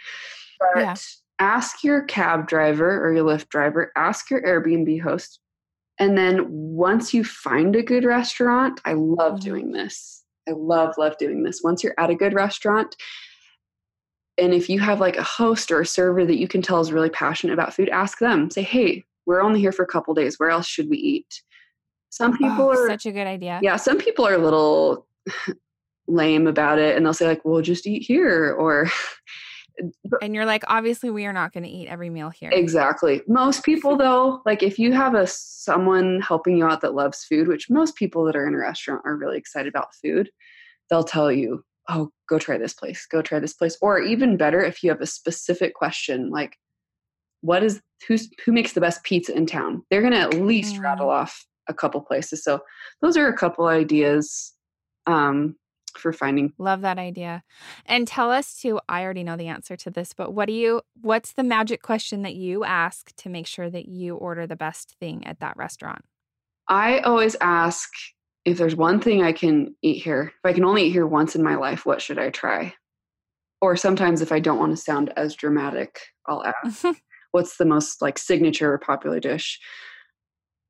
But 0.60 0.82
yeah. 0.82 0.96
Ask 1.42 1.84
your 1.84 2.04
cab 2.04 2.48
driver 2.48 3.04
or 3.04 3.14
your 3.14 3.26
Lyft 3.26 3.50
driver, 3.50 3.92
ask 3.98 4.30
your 4.30 4.42
Airbnb 4.44 5.02
host. 5.02 5.40
And 6.00 6.18
then 6.18 6.46
once 6.50 7.14
you 7.14 7.24
find 7.24 7.76
a 7.76 7.84
good 7.84 8.06
restaurant, 8.06 8.80
I 8.86 8.94
love 8.94 9.34
mm-hmm. 9.34 9.50
doing 9.50 9.72
this. 9.72 10.24
I 10.48 10.52
love, 10.52 10.94
love 10.98 11.18
doing 11.18 11.44
this. 11.44 11.62
Once 11.64 11.84
you're 11.84 11.96
at 11.98 12.10
a 12.10 12.16
good 12.16 12.34
restaurant, 12.34 12.96
and 14.38 14.54
if 14.54 14.70
you 14.70 14.80
have 14.80 15.00
like 15.00 15.18
a 15.18 15.24
host 15.24 15.72
or 15.72 15.82
a 15.82 15.86
server 15.86 16.26
that 16.26 16.40
you 16.40 16.48
can 16.48 16.62
tell 16.62 16.80
is 16.80 16.92
really 16.92 17.10
passionate 17.10 17.54
about 17.54 17.74
food, 17.74 17.90
ask 17.90 18.20
them. 18.20 18.50
Say, 18.50 18.62
hey, 18.62 19.04
we're 19.26 19.42
only 19.42 19.60
here 19.60 19.72
for 19.72 19.84
a 19.84 19.88
couple 19.88 20.14
days. 20.14 20.40
Where 20.40 20.50
else 20.50 20.68
should 20.68 20.90
we 20.90 20.98
eat? 20.98 21.42
Some 22.10 22.38
people 22.38 22.64
oh, 22.64 22.70
are 22.72 22.88
such 22.88 23.06
a 23.06 23.12
good 23.12 23.28
idea. 23.28 23.60
Yeah, 23.62 23.76
some 23.76 23.98
people 23.98 24.28
are 24.28 24.34
a 24.34 24.40
little 24.40 25.08
lame 26.08 26.48
about 26.48 26.80
it 26.80 26.96
and 26.96 27.06
they'll 27.06 27.14
say 27.14 27.28
like, 27.28 27.46
"We'll 27.46 27.62
just 27.62 27.88
eat 27.88 28.04
here," 28.04 28.54
or 28.54 28.90
and 30.22 30.36
you're 30.36 30.46
like, 30.46 30.64
obviously, 30.68 31.10
we 31.10 31.26
are 31.26 31.34
not 31.34 31.54
going 31.54 31.64
to 31.64 31.70
eat 31.70 31.88
every 31.88 32.10
meal 32.10 32.30
here. 32.30 32.50
Exactly. 32.52 33.22
Most 33.28 33.64
people, 33.64 33.96
though, 33.98 34.42
like 34.46 34.64
if 34.64 34.80
you 34.80 34.94
have 34.94 35.16
a 35.16 35.28
someone 35.28 36.22
helping 36.22 36.58
you 36.58 36.66
out 36.66 36.82
that 36.82 36.94
loves 36.94 37.24
food, 37.24 37.48
which 37.48 37.70
most 37.70 37.96
people 37.96 38.24
that 38.26 38.36
are 38.36 38.48
in 38.48 38.54
a 38.54 38.58
restaurant 38.58 39.02
are 39.06 39.16
really 39.16 39.38
excited 39.38 39.70
about 39.70 39.94
food, 39.96 40.30
they'll 40.90 41.04
tell 41.04 41.32
you, 41.32 41.64
"Oh, 41.90 42.12
go 42.28 42.40
try 42.40 42.58
this 42.58 42.74
place. 42.74 43.06
Go 43.06 43.22
try 43.22 43.40
this 43.40 43.54
place." 43.54 43.78
Or 43.82 44.00
even 44.00 44.38
better, 44.38 44.64
if 44.64 44.84
you 44.84 44.90
have 44.90 45.02
a 45.02 45.08
specific 45.08 45.74
question, 45.74 46.30
like, 46.30 46.58
"What 47.42 47.64
is 47.64 47.82
who's 48.08 48.30
who 48.46 48.52
makes 48.52 48.74
the 48.74 48.82
best 48.82 49.04
pizza 49.04 49.36
in 49.36 49.46
town?" 49.46 49.84
They're 49.90 50.02
going 50.02 50.14
to 50.14 50.20
at 50.20 50.34
least 50.34 50.76
mm. 50.76 50.84
rattle 50.84 51.10
off 51.10 51.46
a 51.68 51.74
couple 51.74 52.02
places. 52.02 52.44
So 52.44 52.62
those 53.02 53.18
are 53.18 53.28
a 53.28 53.38
couple 53.38 53.68
ideas 53.68 54.54
um, 55.08 55.56
for 55.98 56.14
finding. 56.14 56.54
Love 56.58 56.82
that 56.82 56.98
idea. 56.98 57.44
And 57.86 58.08
tell 58.08 58.32
us 58.32 58.60
too, 58.60 58.80
I 58.90 59.04
already 59.04 59.24
know 59.24 59.38
the 59.38 59.48
answer 59.48 59.76
to 59.78 59.90
this, 59.90 60.14
but 60.14 60.34
what 60.34 60.48
do 60.48 60.54
you 60.54 60.82
what's 61.02 61.34
the 61.34 61.44
magic 61.44 61.82
question 61.82 62.22
that 62.24 62.36
you 62.36 62.64
ask 62.64 63.16
to 63.18 63.30
make 63.30 63.48
sure 63.48 63.70
that 63.70 63.88
you 63.88 64.16
order 64.16 64.48
the 64.48 64.56
best 64.56 64.96
thing 65.00 65.26
at 65.26 65.40
that 65.40 65.58
restaurant? 65.58 66.04
I 66.68 67.00
always 67.00 67.36
ask 67.42 67.90
if 68.46 68.58
there's 68.58 68.76
one 68.76 69.00
thing 69.00 69.22
I 69.22 69.34
can 69.34 69.76
eat 69.82 70.04
here, 70.04 70.32
if 70.44 70.50
I 70.50 70.54
can 70.54 70.66
only 70.66 70.84
eat 70.84 70.92
here 70.92 71.06
once 71.06 71.36
in 71.36 71.44
my 71.44 71.56
life, 71.56 71.86
what 71.86 72.02
should 72.02 72.18
I 72.18 72.30
try? 72.30 72.74
Or 73.62 73.76
sometimes 73.76 74.22
if 74.22 74.32
I 74.32 74.40
don't 74.40 74.58
want 74.58 74.72
to 74.72 74.78
sound 74.78 75.14
as 75.16 75.36
dramatic, 75.36 76.00
I'll 76.26 76.44
ask 76.44 76.84
what's 77.32 77.58
the 77.58 77.66
most 77.66 78.02
like 78.02 78.18
signature 78.18 78.74
or 78.74 78.78
popular 78.78 79.20
dish? 79.20 79.60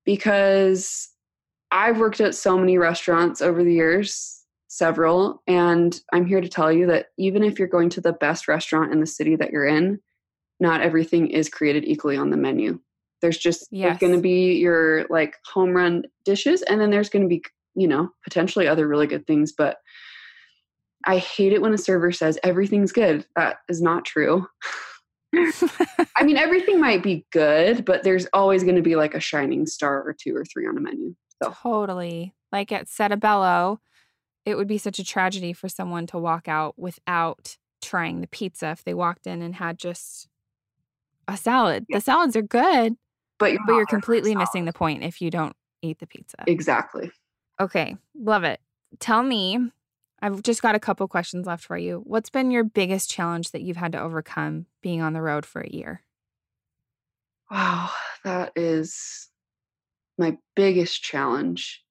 Because 0.06 1.10
I've 1.72 2.00
worked 2.00 2.20
at 2.20 2.36
so 2.36 2.58
many 2.58 2.78
restaurants 2.78 3.42
over 3.42 3.64
the 3.64 3.74
years 3.74 4.41
several. 4.72 5.44
And 5.48 6.00
I'm 6.14 6.26
here 6.26 6.40
to 6.40 6.48
tell 6.48 6.72
you 6.72 6.88
that 6.88 7.08
even 7.18 7.44
if 7.44 7.60
you're 7.60 7.68
going 7.68 7.90
to 7.90 8.02
the 8.02 8.14
best 8.14 8.48
restaurant 8.48 8.94
in 8.94 9.02
the 9.02 9.06
city 9.06 9.36
that 9.36 9.52
you're 9.52 9.68
in, 9.68 10.00
not 10.62 10.80
everything 10.80 11.28
is 11.28 11.50
created 11.50 11.84
equally 11.84 12.16
on 12.16 12.30
the 12.30 12.38
menu. 12.38 12.80
There's 13.22 13.38
just 13.38 13.68
yes. 13.70 14.00
going 14.00 14.14
to 14.14 14.22
be 14.22 14.54
your 14.54 15.06
like 15.10 15.36
home 15.46 15.74
run 15.74 16.06
dishes, 16.24 16.62
and 16.62 16.80
then 16.80 16.90
there's 16.90 17.10
going 17.10 17.24
to 17.24 17.28
be, 17.28 17.44
you 17.76 17.88
know, 17.88 18.10
potentially 18.24 18.66
other 18.66 18.88
really 18.88 19.08
good 19.08 19.28
things. 19.28 19.52
But 19.52 19.78
I 21.06 21.18
hate 21.18 21.52
it 21.52 21.62
when 21.62 21.74
a 21.74 21.78
server 21.78 22.14
says 22.14 22.40
everything's 22.42 22.94
good. 22.94 23.26
That 23.36 23.58
is 23.68 23.82
not 23.82 24.06
true. 24.06 24.48
I 25.36 26.24
mean, 26.24 26.38
everything 26.38 26.80
might 26.80 27.04
be 27.04 27.26
good, 27.32 27.84
but 27.84 28.04
there's 28.04 28.26
always 28.34 28.64
going 28.64 28.78
to 28.78 28.82
be 28.82 28.96
like 28.96 29.16
a 29.16 29.20
shining 29.20 29.66
star 29.66 30.02
or 30.02 30.14
two 30.14 30.36
or 30.36 30.46
three 30.46 30.66
on 30.66 30.78
a 30.78 30.82
menu. 30.82 31.14
So. 31.44 31.54
Totally. 31.62 32.34
Like 32.52 32.72
at 32.72 32.88
Settebello, 32.88 33.82
it 34.46 34.56
would 34.56 34.68
be 34.68 34.78
such 34.78 35.00
a 35.00 35.04
tragedy 35.04 35.54
for 35.54 35.70
someone 35.70 36.08
to 36.08 36.18
walk 36.18 36.48
out 36.48 36.78
without 36.78 37.58
trying 37.82 38.22
the 38.22 38.28
pizza 38.28 38.72
if 38.72 38.84
they 38.84 38.94
walked 38.94 39.28
in 39.28 39.42
and 39.42 39.56
had 39.56 39.78
just 39.78 40.28
a 41.28 41.38
salad. 41.38 41.86
Yeah. 41.90 41.98
The 41.98 42.02
salads 42.02 42.36
are 42.36 42.42
good, 42.42 42.96
but 43.40 43.52
you're, 43.52 43.62
but 43.66 43.74
you're 43.76 43.86
completely 43.86 44.36
missing 44.36 44.66
the 44.66 44.74
point 44.74 45.04
if 45.04 45.22
you 45.22 45.30
don't 45.32 45.56
eat 45.82 46.00
the 46.00 46.08
pizza. 46.08 46.38
Exactly. 46.48 47.12
Okay, 47.60 47.96
love 48.16 48.44
it. 48.44 48.60
Tell 49.00 49.24
me, 49.24 49.60
I've 50.22 50.44
just 50.44 50.62
got 50.62 50.76
a 50.76 50.80
couple 50.80 51.08
questions 51.08 51.48
left 51.48 51.64
for 51.64 51.78
you. 51.78 52.02
What's 52.06 52.30
been 52.30 52.52
your 52.52 52.64
biggest 52.64 53.10
challenge 53.10 53.52
that 53.52 53.62
you've 53.62 53.78
had 53.78 53.92
to 53.94 54.02
overcome 54.02 54.66
being 54.82 55.02
on 55.02 55.14
the 55.14 55.22
road 55.22 55.46
for 55.46 55.62
a 55.62 55.70
year? 55.70 56.04
Wow, 57.50 57.90
that 58.24 58.52
is 58.56 59.30
my 60.18 60.38
biggest 60.56 61.02
challenge. 61.02 61.84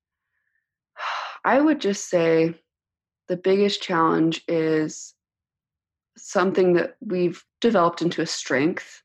I 1.45 1.61
would 1.61 1.81
just 1.81 2.09
say 2.09 2.55
the 3.29 3.37
biggest 3.37 3.83
challenge 3.83 4.43
is 4.49 5.15
something 6.17 6.75
that 6.75 6.97
we've 7.01 7.45
developed 7.61 8.03
into 8.03 8.23
a 8.23 8.27
strength, 8.27 9.03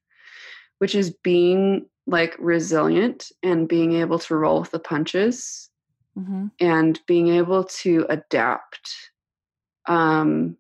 which 0.79 0.95
is 0.95 1.11
being 1.23 1.85
like 2.07 2.35
resilient 2.39 3.31
and 3.43 3.67
being 3.67 3.93
able 3.93 4.19
to 4.19 4.35
roll 4.35 4.59
with 4.61 4.71
the 4.71 4.79
punches 4.79 5.69
mm-hmm. 6.17 6.47
and 6.59 6.99
being 7.07 7.29
able 7.29 7.63
to 7.63 8.05
adapt. 8.09 8.91
Um, 9.87 10.57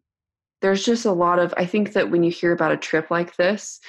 there's 0.61 0.85
just 0.85 1.05
a 1.05 1.11
lot 1.11 1.39
of, 1.39 1.53
I 1.57 1.65
think 1.65 1.93
that 1.93 2.09
when 2.09 2.23
you 2.23 2.31
hear 2.31 2.51
about 2.51 2.71
a 2.71 2.77
trip 2.77 3.11
like 3.11 3.35
this, 3.35 3.79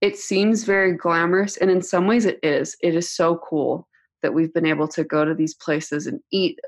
it 0.00 0.16
seems 0.16 0.64
very 0.64 0.92
glamorous. 0.92 1.56
And 1.56 1.70
in 1.70 1.82
some 1.82 2.06
ways, 2.06 2.24
it 2.24 2.38
is. 2.42 2.76
It 2.82 2.94
is 2.94 3.10
so 3.10 3.36
cool 3.36 3.88
that 4.22 4.34
we've 4.34 4.52
been 4.52 4.66
able 4.66 4.88
to 4.88 5.04
go 5.04 5.24
to 5.24 5.34
these 5.34 5.54
places 5.54 6.06
and 6.06 6.20
eat 6.30 6.58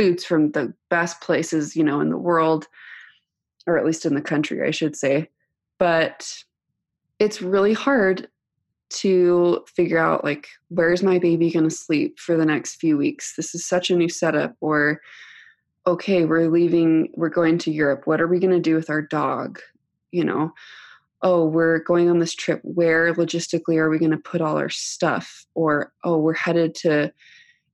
foods 0.00 0.24
from 0.24 0.52
the 0.52 0.72
best 0.88 1.20
places, 1.20 1.76
you 1.76 1.84
know, 1.84 2.00
in 2.00 2.08
the 2.08 2.16
world, 2.16 2.66
or 3.66 3.76
at 3.76 3.84
least 3.84 4.06
in 4.06 4.14
the 4.14 4.22
country, 4.22 4.66
I 4.66 4.70
should 4.70 4.96
say. 4.96 5.28
But 5.78 6.42
it's 7.18 7.42
really 7.42 7.74
hard 7.74 8.26
to 8.90 9.62
figure 9.68 9.98
out 9.98 10.24
like 10.24 10.48
where's 10.68 11.02
my 11.02 11.18
baby 11.18 11.50
going 11.50 11.68
to 11.68 11.74
sleep 11.74 12.18
for 12.18 12.36
the 12.36 12.46
next 12.46 12.76
few 12.76 12.96
weeks? 12.96 13.36
This 13.36 13.54
is 13.54 13.64
such 13.64 13.90
a 13.90 13.96
new 13.96 14.08
setup 14.08 14.56
or 14.60 15.00
okay 15.86 16.24
we're 16.24 16.48
leaving 16.48 17.12
we're 17.14 17.28
going 17.28 17.58
to 17.58 17.70
europe. 17.70 18.06
What 18.06 18.20
are 18.20 18.26
we 18.26 18.40
going 18.40 18.54
to 18.54 18.60
do 18.60 18.74
with 18.74 18.90
our 18.90 19.02
dog? 19.02 19.60
You 20.12 20.24
know? 20.24 20.52
Oh 21.22 21.44
we're 21.44 21.78
going 21.80 22.08
on 22.08 22.18
this 22.18 22.34
trip. 22.34 22.60
Where 22.64 23.14
logistically 23.14 23.76
are 23.76 23.90
we 23.90 23.98
going 23.98 24.10
to 24.10 24.16
put 24.16 24.40
all 24.40 24.56
our 24.56 24.70
stuff? 24.70 25.46
Or 25.54 25.92
oh 26.02 26.18
we're 26.18 26.32
headed 26.32 26.74
to 26.76 27.12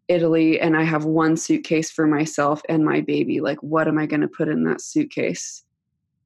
Italy 0.09 0.61
and 0.61 0.77
I 0.77 0.83
have 0.85 1.05
one 1.05 1.37
suitcase 1.37 1.91
for 1.91 2.07
myself 2.07 2.63
and 2.69 2.85
my 2.85 3.01
baby. 3.01 3.41
Like, 3.41 3.63
what 3.63 3.89
am 3.89 3.99
I 3.99 4.07
going 4.07 4.21
to 4.21 4.29
put 4.29 4.49
in 4.49 4.65
that 4.65 4.81
suitcase? 4.81 5.65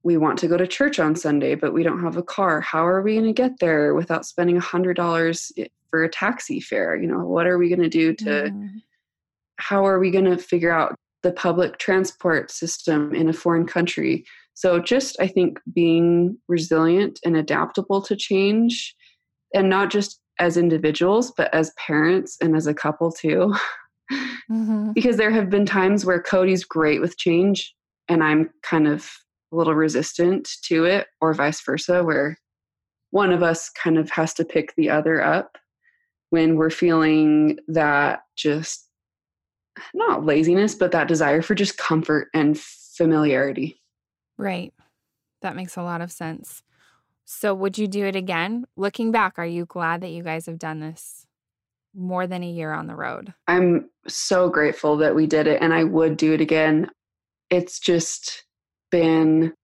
We 0.03 0.17
want 0.17 0.39
to 0.41 0.49
go 0.49 0.57
to 0.57 0.67
church 0.67 0.99
on 0.99 1.15
Sunday, 1.15 1.55
but 1.55 1.73
we 1.73 1.83
don't 1.83 2.03
have 2.03 2.17
a 2.17 2.23
car. 2.23 2.61
How 2.61 2.87
are 2.87 3.03
we 3.03 3.15
going 3.15 3.27
to 3.27 3.33
get 3.33 3.59
there 3.61 3.95
without 3.95 4.27
spending 4.27 4.57
a 4.57 4.61
hundred 4.61 4.97
dollars 4.97 5.53
for 5.91 6.05
a 6.05 6.09
taxi 6.09 6.61
fare? 6.61 6.97
You 6.97 7.07
know, 7.07 7.25
what 7.25 7.47
are 7.47 7.59
we 7.59 7.69
going 7.69 7.83
to 7.83 7.89
do 7.89 8.15
to? 8.15 8.31
Mm. 8.51 8.83
How 9.57 9.87
are 9.87 9.99
we 9.99 10.11
going 10.11 10.25
to 10.25 10.39
figure 10.39 10.73
out 10.73 10.95
the 11.23 11.33
public 11.33 11.79
transport 11.79 12.51
system 12.51 13.15
in 13.15 13.29
a 13.29 13.35
foreign 13.35 13.67
country? 13.67 14.25
So, 14.55 14.79
just 14.79 15.21
I 15.21 15.27
think 15.27 15.61
being 15.73 16.39
resilient 16.49 17.21
and 17.25 17.37
adaptable 17.37 18.01
to 18.03 18.17
change, 18.17 18.95
and 19.55 19.69
not 19.69 19.91
just 19.91 20.21
as 20.41 20.57
individuals, 20.57 21.33
but 21.37 21.53
as 21.55 21.73
parents 21.77 22.37
and 22.41 22.57
as 22.57 22.67
a 22.67 22.75
couple 22.75 23.13
too. 23.13 23.55
Mm-hmm. 24.51 24.91
because 24.95 25.17
there 25.17 25.31
have 25.31 25.49
been 25.49 25.65
times 25.65 26.05
where 26.05 26.21
Cody's 26.21 26.65
great 26.65 27.01
with 27.01 27.17
change 27.17 27.73
and 28.09 28.25
I'm 28.25 28.51
kind 28.65 28.89
of 28.89 29.09
a 29.53 29.57
little 29.57 29.77
resistant 29.77 30.51
to 30.65 30.85
it, 30.85 31.07
or 31.21 31.35
vice 31.35 31.61
versa, 31.65 32.03
where 32.03 32.37
one 33.11 33.33
of 33.33 33.43
us 33.43 33.71
kind 33.71 33.99
of 33.99 34.11
has 34.11 34.35
to 34.35 34.45
pick 34.45 34.75
the 34.77 34.91
other 34.91 35.23
up 35.23 35.57
when 36.31 36.57
we're 36.57 36.71
feeling 36.71 37.59
that 37.69 38.21
just 38.37 38.89
not 39.95 40.25
laziness, 40.25 40.75
but 40.75 40.93
that 40.93 41.09
desire 41.09 41.43
for 41.43 41.55
just 41.55 41.79
comfort 41.79 42.29
and 42.35 42.59
familiarity. 42.59 43.81
Right. 44.37 44.73
That 45.43 45.57
makes 45.57 45.77
a 45.77 45.83
lot 45.83 46.01
of 46.01 46.13
sense. 46.13 46.63
So, 47.33 47.55
would 47.55 47.79
you 47.79 47.87
do 47.87 48.07
it 48.07 48.17
again? 48.17 48.65
Looking 48.77 49.13
back, 49.13 49.35
are 49.39 49.47
you 49.47 49.65
glad 49.65 50.01
that 50.01 50.11
you 50.11 50.25
guys 50.25 50.47
have 50.47 50.59
done 50.59 50.81
this 50.81 51.27
more 51.95 52.27
than 52.27 52.43
a 52.43 52.51
year 52.51 52.73
on 52.73 52.89
the 52.89 52.97
road? 52.97 53.33
I'm 53.47 53.89
so 54.09 54.49
grateful 54.49 54.97
that 54.97 55.15
we 55.15 55.29
did 55.29 55.47
it 55.47 55.63
and 55.63 55.73
I 55.73 55.85
would 55.85 56.17
do 56.17 56.33
it 56.33 56.41
again. 56.41 56.91
It's 57.49 57.79
just 57.79 58.45
been 58.91 59.55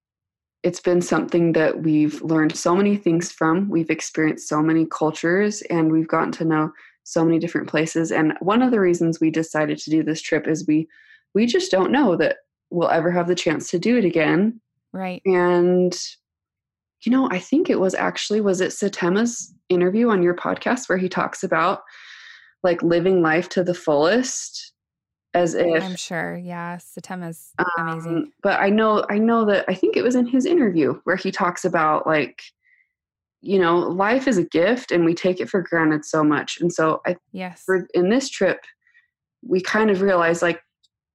it's 0.62 0.78
been 0.80 1.02
something 1.02 1.54
that 1.54 1.82
we've 1.82 2.22
learned 2.22 2.56
so 2.56 2.76
many 2.76 2.96
things 2.96 3.32
from. 3.32 3.68
We've 3.68 3.90
experienced 3.90 4.48
so 4.48 4.62
many 4.62 4.86
cultures 4.86 5.60
and 5.62 5.90
we've 5.90 6.08
gotten 6.08 6.32
to 6.32 6.44
know 6.44 6.70
so 7.02 7.24
many 7.24 7.40
different 7.40 7.68
places 7.68 8.12
and 8.12 8.34
one 8.40 8.62
of 8.62 8.70
the 8.70 8.80
reasons 8.80 9.18
we 9.18 9.30
decided 9.30 9.78
to 9.78 9.90
do 9.90 10.04
this 10.04 10.22
trip 10.22 10.46
is 10.46 10.68
we 10.68 10.86
we 11.34 11.46
just 11.46 11.72
don't 11.72 11.90
know 11.90 12.14
that 12.14 12.36
we'll 12.70 12.90
ever 12.90 13.10
have 13.10 13.26
the 13.26 13.34
chance 13.34 13.70
to 13.70 13.78
do 13.80 13.98
it 13.98 14.04
again. 14.04 14.60
Right. 14.92 15.20
And 15.26 15.98
you 17.02 17.12
know, 17.12 17.28
I 17.30 17.38
think 17.38 17.68
it 17.68 17.80
was 17.80 17.94
actually 17.94 18.40
was 18.40 18.60
it 18.60 18.72
Satema's 18.72 19.54
interview 19.68 20.08
on 20.10 20.22
your 20.22 20.34
podcast 20.34 20.88
where 20.88 20.98
he 20.98 21.08
talks 21.08 21.42
about 21.42 21.82
like 22.62 22.82
living 22.82 23.22
life 23.22 23.48
to 23.50 23.62
the 23.62 23.74
fullest 23.74 24.72
as 25.36 25.54
if 25.54 25.82
I'm 25.82 25.96
sure. 25.96 26.36
Yeah, 26.36 26.78
Satema's 26.78 27.52
amazing. 27.78 28.16
um, 28.16 28.32
but 28.42 28.58
I 28.58 28.70
know 28.70 29.04
I 29.10 29.18
know 29.18 29.44
that 29.44 29.66
I 29.68 29.74
think 29.74 29.96
it 29.96 30.02
was 30.02 30.14
in 30.14 30.26
his 30.26 30.46
interview 30.46 30.98
where 31.04 31.16
he 31.16 31.30
talks 31.30 31.64
about 31.64 32.06
like 32.06 32.42
you 33.42 33.58
know 33.58 33.78
life 33.78 34.26
is 34.26 34.38
a 34.38 34.44
gift 34.44 34.90
and 34.90 35.04
we 35.04 35.14
take 35.14 35.38
it 35.38 35.50
for 35.50 35.60
granted 35.60 36.04
so 36.04 36.24
much 36.24 36.58
and 36.60 36.72
so 36.72 37.02
I 37.06 37.16
yes. 37.32 37.62
for 37.64 37.86
in 37.92 38.08
this 38.08 38.30
trip 38.30 38.64
we 39.42 39.60
kind 39.60 39.90
of 39.90 40.00
realized 40.00 40.40
like 40.40 40.60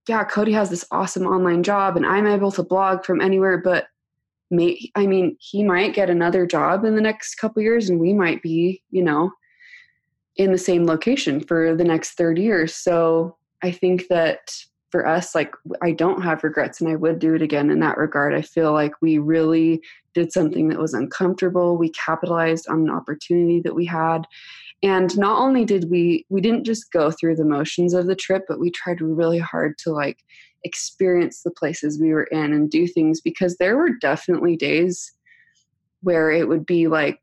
yeah 0.07 0.23
Cody 0.23 0.51
has 0.51 0.69
this 0.69 0.85
awesome 0.91 1.25
online 1.25 1.63
job 1.63 1.97
and 1.97 2.05
I'm 2.05 2.27
able 2.27 2.51
to 2.51 2.63
blog 2.63 3.03
from 3.03 3.21
anywhere 3.21 3.57
but 3.57 3.87
may 4.51 4.91
I 4.95 5.07
mean 5.07 5.37
he 5.39 5.63
might 5.63 5.93
get 5.93 6.09
another 6.09 6.45
job 6.45 6.85
in 6.85 6.95
the 6.95 7.01
next 7.01 7.35
couple 7.35 7.61
years 7.61 7.89
and 7.89 7.99
we 7.99 8.13
might 8.13 8.41
be 8.41 8.83
you 8.91 9.03
know 9.03 9.31
in 10.35 10.51
the 10.51 10.57
same 10.57 10.85
location 10.85 11.39
for 11.39 11.75
the 11.75 11.83
next 11.83 12.11
30 12.11 12.41
years 12.41 12.75
so 12.75 13.37
I 13.63 13.71
think 13.71 14.07
that 14.07 14.51
for 14.91 15.07
us, 15.07 15.33
like 15.33 15.55
I 15.81 15.91
don't 15.91 16.21
have 16.21 16.43
regrets 16.43 16.81
and 16.81 16.89
I 16.89 16.95
would 16.97 17.19
do 17.19 17.33
it 17.33 17.41
again 17.41 17.69
in 17.71 17.79
that 17.79 17.97
regard. 17.97 18.33
I 18.33 18.41
feel 18.41 18.73
like 18.73 18.91
we 19.01 19.17
really 19.17 19.81
did 20.13 20.33
something 20.33 20.67
that 20.67 20.79
was 20.79 20.93
uncomfortable. 20.93 21.77
We 21.77 21.89
capitalized 21.89 22.67
on 22.67 22.81
an 22.81 22.89
opportunity 22.89 23.61
that 23.61 23.73
we 23.73 23.85
had. 23.85 24.27
And 24.83 25.15
not 25.17 25.39
only 25.39 25.63
did 25.63 25.89
we 25.91 26.25
we 26.29 26.41
didn't 26.41 26.65
just 26.65 26.91
go 26.91 27.11
through 27.11 27.35
the 27.35 27.45
motions 27.45 27.93
of 27.93 28.07
the 28.07 28.15
trip, 28.15 28.45
but 28.47 28.59
we 28.59 28.71
tried 28.71 29.01
really 29.01 29.39
hard 29.39 29.77
to 29.79 29.91
like 29.91 30.19
experience 30.63 31.41
the 31.41 31.51
places 31.51 31.99
we 31.99 32.13
were 32.13 32.25
in 32.25 32.53
and 32.53 32.69
do 32.69 32.87
things 32.87 33.21
because 33.21 33.57
there 33.57 33.77
were 33.77 33.97
definitely 33.99 34.55
days 34.55 35.11
where 36.01 36.31
it 36.31 36.47
would 36.47 36.65
be 36.65 36.87
like 36.87 37.19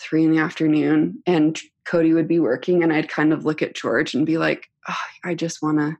three 0.00 0.24
in 0.24 0.30
the 0.30 0.38
afternoon 0.38 1.22
and 1.26 1.60
Cody 1.86 2.12
would 2.12 2.28
be 2.28 2.40
working 2.40 2.82
and 2.82 2.92
I'd 2.92 3.08
kind 3.08 3.32
of 3.32 3.44
look 3.44 3.62
at 3.62 3.74
George 3.74 4.14
and 4.14 4.26
be 4.26 4.38
like, 4.38 4.68
oh, 4.88 4.96
I 5.24 5.34
just 5.34 5.62
want 5.62 5.78
to 5.78 5.96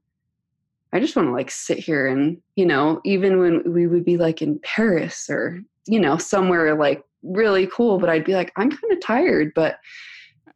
I 0.92 1.00
just 1.00 1.16
want 1.16 1.28
to 1.28 1.32
like 1.32 1.50
sit 1.50 1.78
here 1.78 2.06
and, 2.06 2.38
you 2.54 2.64
know, 2.64 3.00
even 3.04 3.40
when 3.40 3.72
we 3.72 3.86
would 3.86 4.04
be 4.04 4.16
like 4.16 4.40
in 4.40 4.58
Paris 4.60 5.28
or, 5.28 5.60
you 5.86 6.00
know, 6.00 6.16
somewhere 6.16 6.74
like 6.74 7.02
really 7.22 7.66
cool, 7.66 7.98
but 7.98 8.08
I'd 8.08 8.24
be 8.24 8.34
like, 8.34 8.52
I'm 8.56 8.70
kind 8.70 8.92
of 8.92 9.00
tired, 9.00 9.52
but 9.54 9.78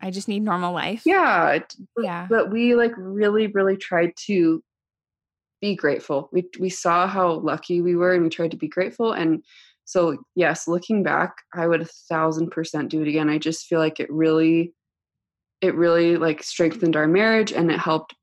I 0.00 0.10
just 0.10 0.28
need 0.28 0.42
normal 0.42 0.72
life. 0.72 1.02
yeah, 1.04 1.58
Yeah. 1.98 2.26
but 2.28 2.50
we 2.50 2.74
like 2.74 2.92
really, 2.96 3.48
really 3.48 3.76
tried 3.76 4.12
to 4.26 4.62
be 5.60 5.74
grateful. 5.76 6.28
We 6.32 6.48
we 6.58 6.70
saw 6.70 7.06
how 7.06 7.32
lucky 7.32 7.82
we 7.82 7.94
were 7.96 8.14
and 8.14 8.24
we 8.24 8.30
tried 8.30 8.52
to 8.52 8.56
be 8.56 8.68
grateful. 8.68 9.12
And 9.12 9.44
so 9.84 10.16
yes, 10.34 10.66
looking 10.66 11.02
back, 11.02 11.34
I 11.54 11.66
would 11.66 11.82
a 11.82 11.88
thousand 12.08 12.50
percent 12.50 12.90
do 12.90 13.02
it 13.02 13.08
again. 13.08 13.28
I 13.28 13.38
just 13.38 13.66
feel 13.66 13.78
like 13.78 14.00
it 14.00 14.10
really 14.10 14.72
it 15.60 15.74
really 15.74 16.16
like 16.16 16.42
strengthened 16.42 16.96
our 16.96 17.06
marriage 17.06 17.52
and 17.52 17.70
it 17.70 17.78
helped 17.78 18.14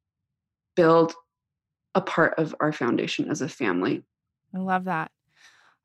build 0.75 1.13
a 1.93 2.01
part 2.01 2.33
of 2.37 2.55
our 2.59 2.71
foundation 2.73 3.29
as 3.29 3.41
a 3.41 3.49
family. 3.49 4.03
I 4.55 4.57
love 4.59 4.85
that. 4.85 5.11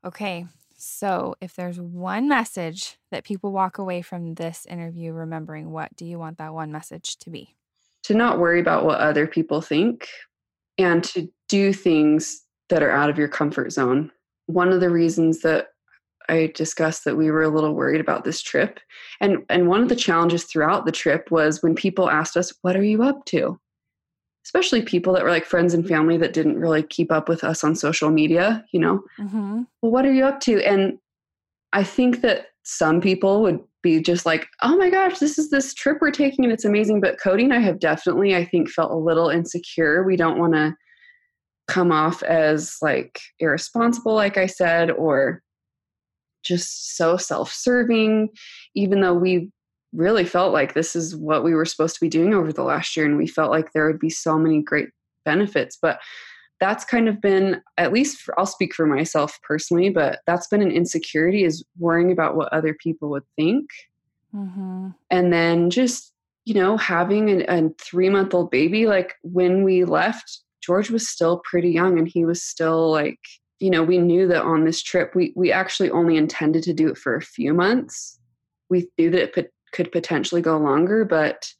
Okay. 0.03 0.47
So, 0.75 1.35
if 1.39 1.55
there's 1.55 1.79
one 1.79 2.27
message 2.27 2.97
that 3.11 3.23
people 3.23 3.51
walk 3.51 3.77
away 3.77 4.01
from 4.01 4.35
this 4.35 4.65
interview 4.65 5.13
remembering, 5.13 5.71
what 5.71 5.95
do 5.95 6.05
you 6.05 6.19
want 6.19 6.37
that 6.39 6.53
one 6.53 6.71
message 6.71 7.17
to 7.19 7.29
be? 7.29 7.55
To 8.03 8.13
not 8.13 8.39
worry 8.39 8.59
about 8.59 8.85
what 8.85 8.99
other 8.99 9.27
people 9.27 9.61
think 9.61 10.09
and 10.77 11.03
to 11.05 11.29
do 11.47 11.73
things 11.73 12.41
that 12.69 12.83
are 12.83 12.91
out 12.91 13.09
of 13.09 13.17
your 13.17 13.27
comfort 13.27 13.71
zone. 13.71 14.11
One 14.47 14.69
of 14.69 14.81
the 14.81 14.89
reasons 14.89 15.41
that 15.41 15.67
I 16.29 16.51
discussed 16.55 17.03
that 17.05 17.17
we 17.17 17.31
were 17.31 17.43
a 17.43 17.49
little 17.49 17.73
worried 17.73 18.01
about 18.01 18.23
this 18.23 18.41
trip 18.41 18.79
and 19.19 19.39
and 19.49 19.67
one 19.67 19.81
of 19.81 19.89
the 19.89 19.95
challenges 19.95 20.45
throughout 20.45 20.85
the 20.85 20.91
trip 20.91 21.31
was 21.31 21.61
when 21.61 21.75
people 21.75 22.09
asked 22.09 22.37
us, 22.37 22.53
"What 22.61 22.75
are 22.75 22.83
you 22.83 23.03
up 23.03 23.25
to?" 23.25 23.59
Especially 24.45 24.81
people 24.81 25.13
that 25.13 25.23
were 25.23 25.29
like 25.29 25.45
friends 25.45 25.73
and 25.73 25.87
family 25.87 26.17
that 26.17 26.33
didn't 26.33 26.59
really 26.59 26.83
keep 26.83 27.11
up 27.11 27.29
with 27.29 27.43
us 27.43 27.63
on 27.63 27.75
social 27.75 28.09
media, 28.09 28.63
you 28.71 28.79
know. 28.79 29.01
Mm-hmm. 29.19 29.61
well, 29.81 29.91
what 29.91 30.05
are 30.05 30.11
you 30.11 30.25
up 30.25 30.39
to? 30.41 30.61
And 30.63 30.97
I 31.71 31.83
think 31.83 32.21
that 32.21 32.47
some 32.63 33.01
people 33.01 33.41
would 33.41 33.59
be 33.81 34.01
just 34.01 34.25
like, 34.25 34.47
oh 34.61 34.77
my 34.77 34.89
gosh, 34.89 35.19
this 35.19 35.37
is 35.37 35.49
this 35.49 35.73
trip 35.73 35.97
we're 36.01 36.11
taking 36.11 36.45
and 36.45 36.53
it's 36.53 36.65
amazing. 36.65 37.01
But 37.01 37.19
Cody 37.19 37.43
and 37.43 37.53
I 37.53 37.59
have 37.59 37.79
definitely, 37.79 38.35
I 38.35 38.45
think, 38.45 38.69
felt 38.69 38.91
a 38.91 38.95
little 38.95 39.29
insecure. 39.29 40.03
We 40.03 40.15
don't 40.15 40.39
want 40.39 40.53
to 40.53 40.73
come 41.67 41.91
off 41.91 42.23
as 42.23 42.77
like 42.81 43.19
irresponsible, 43.39 44.13
like 44.13 44.37
I 44.37 44.47
said, 44.47 44.91
or 44.91 45.41
just 46.43 46.97
so 46.97 47.17
self 47.17 47.51
serving, 47.51 48.29
even 48.75 49.01
though 49.01 49.13
we 49.13 49.51
really 49.93 50.25
felt 50.25 50.53
like 50.53 50.73
this 50.73 50.95
is 50.95 51.15
what 51.15 51.43
we 51.43 51.53
were 51.53 51.65
supposed 51.65 51.95
to 51.95 52.01
be 52.01 52.09
doing 52.09 52.33
over 52.33 52.51
the 52.51 52.63
last 52.63 52.95
year. 52.97 53.05
And 53.05 53.17
we 53.17 53.27
felt 53.27 53.51
like 53.51 53.71
there 53.71 53.87
would 53.87 53.99
be 53.99 54.09
so 54.09 54.37
many 54.37 54.61
great 54.61 54.89
benefits. 55.25 55.77
But 55.81 55.99
that's 56.59 56.85
kind 56.85 57.07
of 57.07 57.19
been 57.21 57.61
at 57.77 57.91
least 57.91 58.21
for, 58.21 58.37
I'll 58.39 58.45
speak 58.45 58.73
for 58.73 58.85
myself 58.85 59.37
personally, 59.43 59.89
but 59.89 60.19
that's 60.25 60.47
been 60.47 60.61
an 60.61 60.71
insecurity 60.71 61.43
is 61.43 61.63
worrying 61.77 62.11
about 62.11 62.35
what 62.35 62.53
other 62.53 62.73
people 62.73 63.09
would 63.09 63.25
think. 63.35 63.69
Mm-hmm. 64.33 64.89
And 65.11 65.33
then 65.33 65.69
just, 65.69 66.13
you 66.45 66.53
know, 66.53 66.77
having 66.77 67.29
an, 67.29 67.45
a 67.49 67.69
three 67.81 68.09
month 68.09 68.33
old 68.33 68.49
baby, 68.49 68.85
like 68.85 69.15
when 69.23 69.63
we 69.63 69.83
left, 69.83 70.39
George 70.61 70.89
was 70.89 71.09
still 71.09 71.41
pretty 71.43 71.69
young 71.69 71.99
and 71.99 72.07
he 72.07 72.23
was 72.23 72.41
still 72.41 72.89
like, 72.89 73.19
you 73.59 73.69
know, 73.69 73.83
we 73.83 73.97
knew 73.97 74.27
that 74.27 74.43
on 74.43 74.65
this 74.65 74.81
trip, 74.81 75.13
we, 75.15 75.33
we 75.35 75.51
actually 75.51 75.91
only 75.91 76.17
intended 76.17 76.63
to 76.63 76.73
do 76.73 76.89
it 76.89 76.97
for 76.97 77.15
a 77.15 77.21
few 77.21 77.53
months. 77.53 78.19
We 78.69 78.87
knew 78.97 79.11
that 79.11 79.37
it 79.37 79.53
could 79.73 79.91
potentially 79.91 80.41
go 80.41 80.57
longer, 80.57 81.03
but 81.03 81.51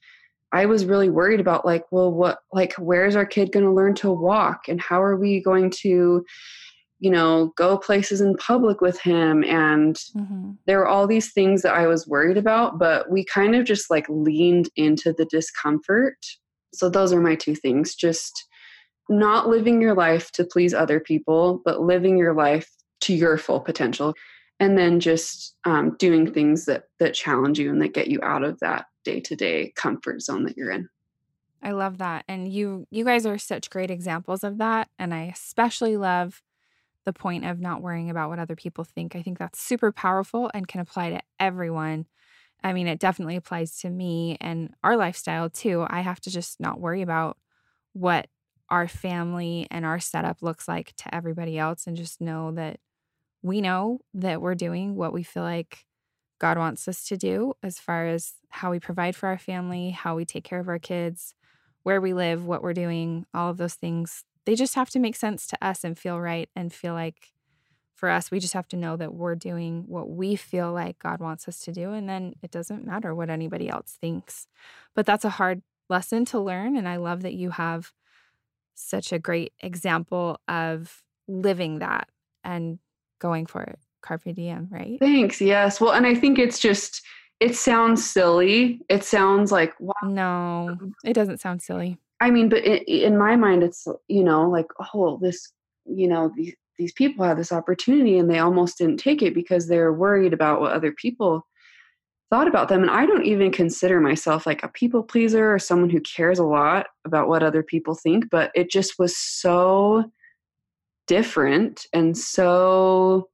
I 0.51 0.67
was 0.67 0.85
really 0.85 1.09
worried 1.09 1.39
about 1.39 1.65
like, 1.65 1.83
well, 1.91 2.11
what, 2.11 2.39
like, 2.53 2.73
where's 2.75 3.15
our 3.15 3.25
kid 3.25 3.51
going 3.51 3.65
to 3.65 3.71
learn 3.71 3.95
to 3.95 4.11
walk 4.11 4.67
and 4.67 4.79
how 4.79 5.01
are 5.01 5.17
we 5.17 5.41
going 5.41 5.71
to, 5.81 6.23
you 6.99 7.09
know, 7.09 7.51
go 7.57 7.77
places 7.77 8.21
in 8.21 8.35
public 8.37 8.79
with 8.79 9.01
him? 9.01 9.43
And 9.43 9.97
Mm-hmm. 10.15 10.51
there 10.67 10.77
were 10.77 10.87
all 10.87 11.07
these 11.07 11.33
things 11.33 11.63
that 11.63 11.73
I 11.73 11.87
was 11.87 12.07
worried 12.07 12.37
about, 12.37 12.77
but 12.77 13.09
we 13.11 13.25
kind 13.25 13.55
of 13.55 13.65
just 13.65 13.89
like 13.89 14.05
leaned 14.07 14.69
into 14.75 15.11
the 15.11 15.25
discomfort. 15.25 16.17
So 16.73 16.89
those 16.89 17.11
are 17.11 17.21
my 17.21 17.35
two 17.35 17.55
things. 17.55 17.95
Just 17.95 18.47
not 19.09 19.49
living 19.49 19.81
your 19.81 19.95
life 19.95 20.31
to 20.33 20.43
please 20.43 20.73
other 20.73 20.99
people, 20.99 21.61
but 21.65 21.81
living 21.81 22.17
your 22.17 22.33
life 22.33 22.69
to 23.01 23.13
your 23.13 23.37
full 23.37 23.59
potential. 23.59 24.13
And 24.63 24.77
then 24.77 25.01
just 25.01 25.57
um, 25.65 25.97
doing 25.99 26.31
things 26.31 26.63
that 26.67 26.85
that 26.99 27.13
challenge 27.13 27.59
you 27.59 27.69
and 27.69 27.81
that 27.81 27.93
get 27.93 28.07
you 28.07 28.21
out 28.23 28.45
of 28.45 28.61
that 28.61 28.85
day 29.03 29.19
to 29.19 29.35
day 29.35 29.73
comfort 29.75 30.21
zone 30.21 30.45
that 30.45 30.55
you're 30.55 30.71
in. 30.71 30.87
I 31.61 31.71
love 31.71 31.97
that. 31.97 32.23
And 32.29 32.47
you 32.47 32.87
you 32.89 33.03
guys 33.03 33.25
are 33.25 33.37
such 33.37 33.69
great 33.69 33.91
examples 33.91 34.41
of 34.41 34.59
that. 34.59 34.87
And 34.97 35.13
I 35.13 35.23
especially 35.23 35.97
love 35.97 36.41
the 37.03 37.11
point 37.11 37.43
of 37.43 37.59
not 37.59 37.81
worrying 37.81 38.09
about 38.09 38.29
what 38.29 38.39
other 38.39 38.55
people 38.55 38.85
think. 38.85 39.17
I 39.17 39.21
think 39.21 39.37
that's 39.37 39.59
super 39.59 39.91
powerful 39.91 40.49
and 40.53 40.65
can 40.65 40.79
apply 40.79 41.09
to 41.09 41.19
everyone. 41.41 42.05
I 42.63 42.71
mean, 42.71 42.87
it 42.87 42.99
definitely 42.99 43.35
applies 43.35 43.77
to 43.79 43.89
me 43.89 44.37
and 44.39 44.73
our 44.81 44.95
lifestyle 44.95 45.49
too. 45.49 45.85
I 45.89 45.99
have 45.99 46.21
to 46.21 46.31
just 46.31 46.61
not 46.61 46.79
worry 46.79 47.01
about 47.01 47.37
what 47.91 48.29
our 48.69 48.87
family 48.87 49.67
and 49.69 49.85
our 49.85 49.99
setup 49.99 50.41
looks 50.41 50.69
like 50.69 50.95
to 50.99 51.13
everybody 51.13 51.59
else 51.59 51.85
and 51.85 51.97
just 51.97 52.21
know 52.21 52.53
that 52.53 52.79
we 53.43 53.61
know 53.61 53.99
that 54.15 54.41
we're 54.41 54.55
doing 54.55 54.95
what 54.95 55.13
we 55.13 55.21
feel 55.21 55.43
like 55.43 55.85
God 56.39 56.57
wants 56.57 56.87
us 56.87 57.05
to 57.05 57.17
do 57.17 57.53
as 57.61 57.77
far 57.77 58.07
as 58.07 58.33
how 58.49 58.71
we 58.71 58.79
provide 58.79 59.15
for 59.15 59.27
our 59.27 59.37
family, 59.37 59.91
how 59.91 60.15
we 60.15 60.25
take 60.25 60.43
care 60.43 60.59
of 60.59 60.67
our 60.67 60.79
kids, 60.79 61.35
where 61.83 62.01
we 62.01 62.13
live, 62.13 62.45
what 62.45 62.63
we're 62.63 62.73
doing, 62.73 63.25
all 63.33 63.49
of 63.49 63.57
those 63.57 63.75
things. 63.75 64.23
They 64.45 64.55
just 64.55 64.75
have 64.75 64.89
to 64.91 64.99
make 64.99 65.15
sense 65.15 65.45
to 65.47 65.57
us 65.65 65.83
and 65.83 65.97
feel 65.97 66.19
right 66.19 66.49
and 66.55 66.73
feel 66.73 66.93
like 66.93 67.33
for 67.95 68.09
us, 68.09 68.31
we 68.31 68.39
just 68.39 68.53
have 68.53 68.67
to 68.69 68.77
know 68.77 68.97
that 68.97 69.13
we're 69.13 69.35
doing 69.35 69.85
what 69.87 70.09
we 70.09 70.35
feel 70.35 70.73
like 70.73 70.99
God 70.99 71.19
wants 71.19 71.47
us 71.47 71.59
to 71.61 71.71
do. 71.71 71.93
And 71.93 72.09
then 72.09 72.33
it 72.41 72.51
doesn't 72.51 72.85
matter 72.85 73.13
what 73.13 73.29
anybody 73.29 73.69
else 73.69 73.97
thinks. 74.01 74.47
But 74.95 75.05
that's 75.05 75.23
a 75.23 75.29
hard 75.29 75.61
lesson 75.89 76.25
to 76.25 76.39
learn. 76.39 76.75
And 76.75 76.87
I 76.87 76.97
love 76.97 77.21
that 77.21 77.33
you 77.33 77.51
have 77.51 77.93
such 78.73 79.13
a 79.13 79.19
great 79.19 79.53
example 79.61 80.39
of 80.47 81.03
living 81.27 81.79
that 81.79 82.09
and 82.43 82.79
going 83.19 83.45
for 83.45 83.63
it. 83.63 83.79
Carpe 84.01 84.33
diem, 84.33 84.67
right? 84.69 84.97
Thanks. 84.99 85.39
Yes. 85.39 85.79
Well, 85.79 85.93
and 85.93 86.05
I 86.05 86.13
think 86.15 86.37
it's 86.37 86.59
just 86.59 87.01
it 87.39 87.55
sounds 87.55 88.07
silly. 88.09 88.81
It 88.89 89.03
sounds 89.03 89.51
like 89.51 89.73
wow. 89.79 89.93
No, 90.03 90.77
it 91.05 91.13
doesn't 91.13 91.39
sound 91.39 91.61
silly. 91.61 91.97
I 92.19 92.31
mean, 92.31 92.49
but 92.49 92.63
in, 92.63 92.77
in 92.83 93.17
my 93.17 93.35
mind, 93.35 93.63
it's 93.63 93.87
you 94.07 94.23
know 94.23 94.49
like 94.49 94.67
oh 94.93 95.19
this 95.21 95.51
you 95.85 96.07
know 96.07 96.31
these 96.35 96.55
these 96.77 96.93
people 96.93 97.25
have 97.25 97.37
this 97.37 97.51
opportunity 97.51 98.17
and 98.17 98.29
they 98.29 98.39
almost 98.39 98.77
didn't 98.77 98.97
take 98.97 99.21
it 99.21 99.33
because 99.33 99.67
they're 99.67 99.93
worried 99.93 100.33
about 100.33 100.61
what 100.61 100.71
other 100.71 100.91
people 100.91 101.45
thought 102.29 102.47
about 102.47 102.67
them 102.67 102.81
and 102.81 102.89
i 102.89 103.05
don't 103.05 103.25
even 103.25 103.51
consider 103.51 103.99
myself 103.99 104.45
like 104.47 104.63
a 104.63 104.67
people 104.69 105.03
pleaser 105.03 105.53
or 105.53 105.59
someone 105.59 105.89
who 105.89 106.01
cares 106.01 106.39
a 106.39 106.43
lot 106.43 106.87
about 107.05 107.27
what 107.27 107.43
other 107.43 107.61
people 107.61 107.93
think 107.93 108.29
but 108.31 108.51
it 108.55 108.71
just 108.71 108.97
was 108.97 109.15
so 109.15 110.03
different 111.07 111.85
and 111.93 112.17
so 112.17 113.29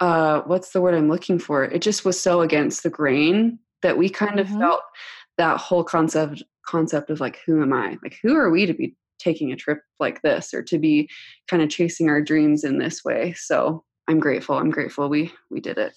uh 0.00 0.40
what's 0.46 0.70
the 0.70 0.80
word 0.80 0.94
i'm 0.94 1.08
looking 1.08 1.38
for? 1.38 1.64
It 1.64 1.82
just 1.82 2.04
was 2.04 2.20
so 2.20 2.40
against 2.40 2.82
the 2.82 2.90
grain 2.90 3.58
that 3.82 3.98
we 3.98 4.08
kind 4.08 4.40
of 4.40 4.46
Mhm. 4.46 4.58
felt 4.58 4.82
that 5.38 5.58
whole 5.58 5.84
concept 5.84 6.42
concept 6.66 7.10
of 7.10 7.20
like 7.20 7.38
who 7.46 7.62
am 7.62 7.72
i? 7.72 7.98
Like 8.02 8.18
who 8.22 8.34
are 8.36 8.50
we 8.50 8.66
to 8.66 8.74
be 8.74 8.96
taking 9.18 9.52
a 9.52 9.56
trip 9.56 9.80
like 9.98 10.22
this 10.22 10.54
or 10.54 10.62
to 10.62 10.78
be 10.78 11.08
kind 11.48 11.62
of 11.62 11.68
chasing 11.68 12.08
our 12.08 12.22
dreams 12.22 12.64
in 12.64 12.78
this 12.78 13.04
way? 13.04 13.32
So 13.34 13.84
i'm 14.08 14.18
grateful 14.20 14.56
i'm 14.56 14.70
grateful 14.70 15.08
we 15.08 15.32
we 15.50 15.60
did 15.60 15.78
it. 15.78 15.94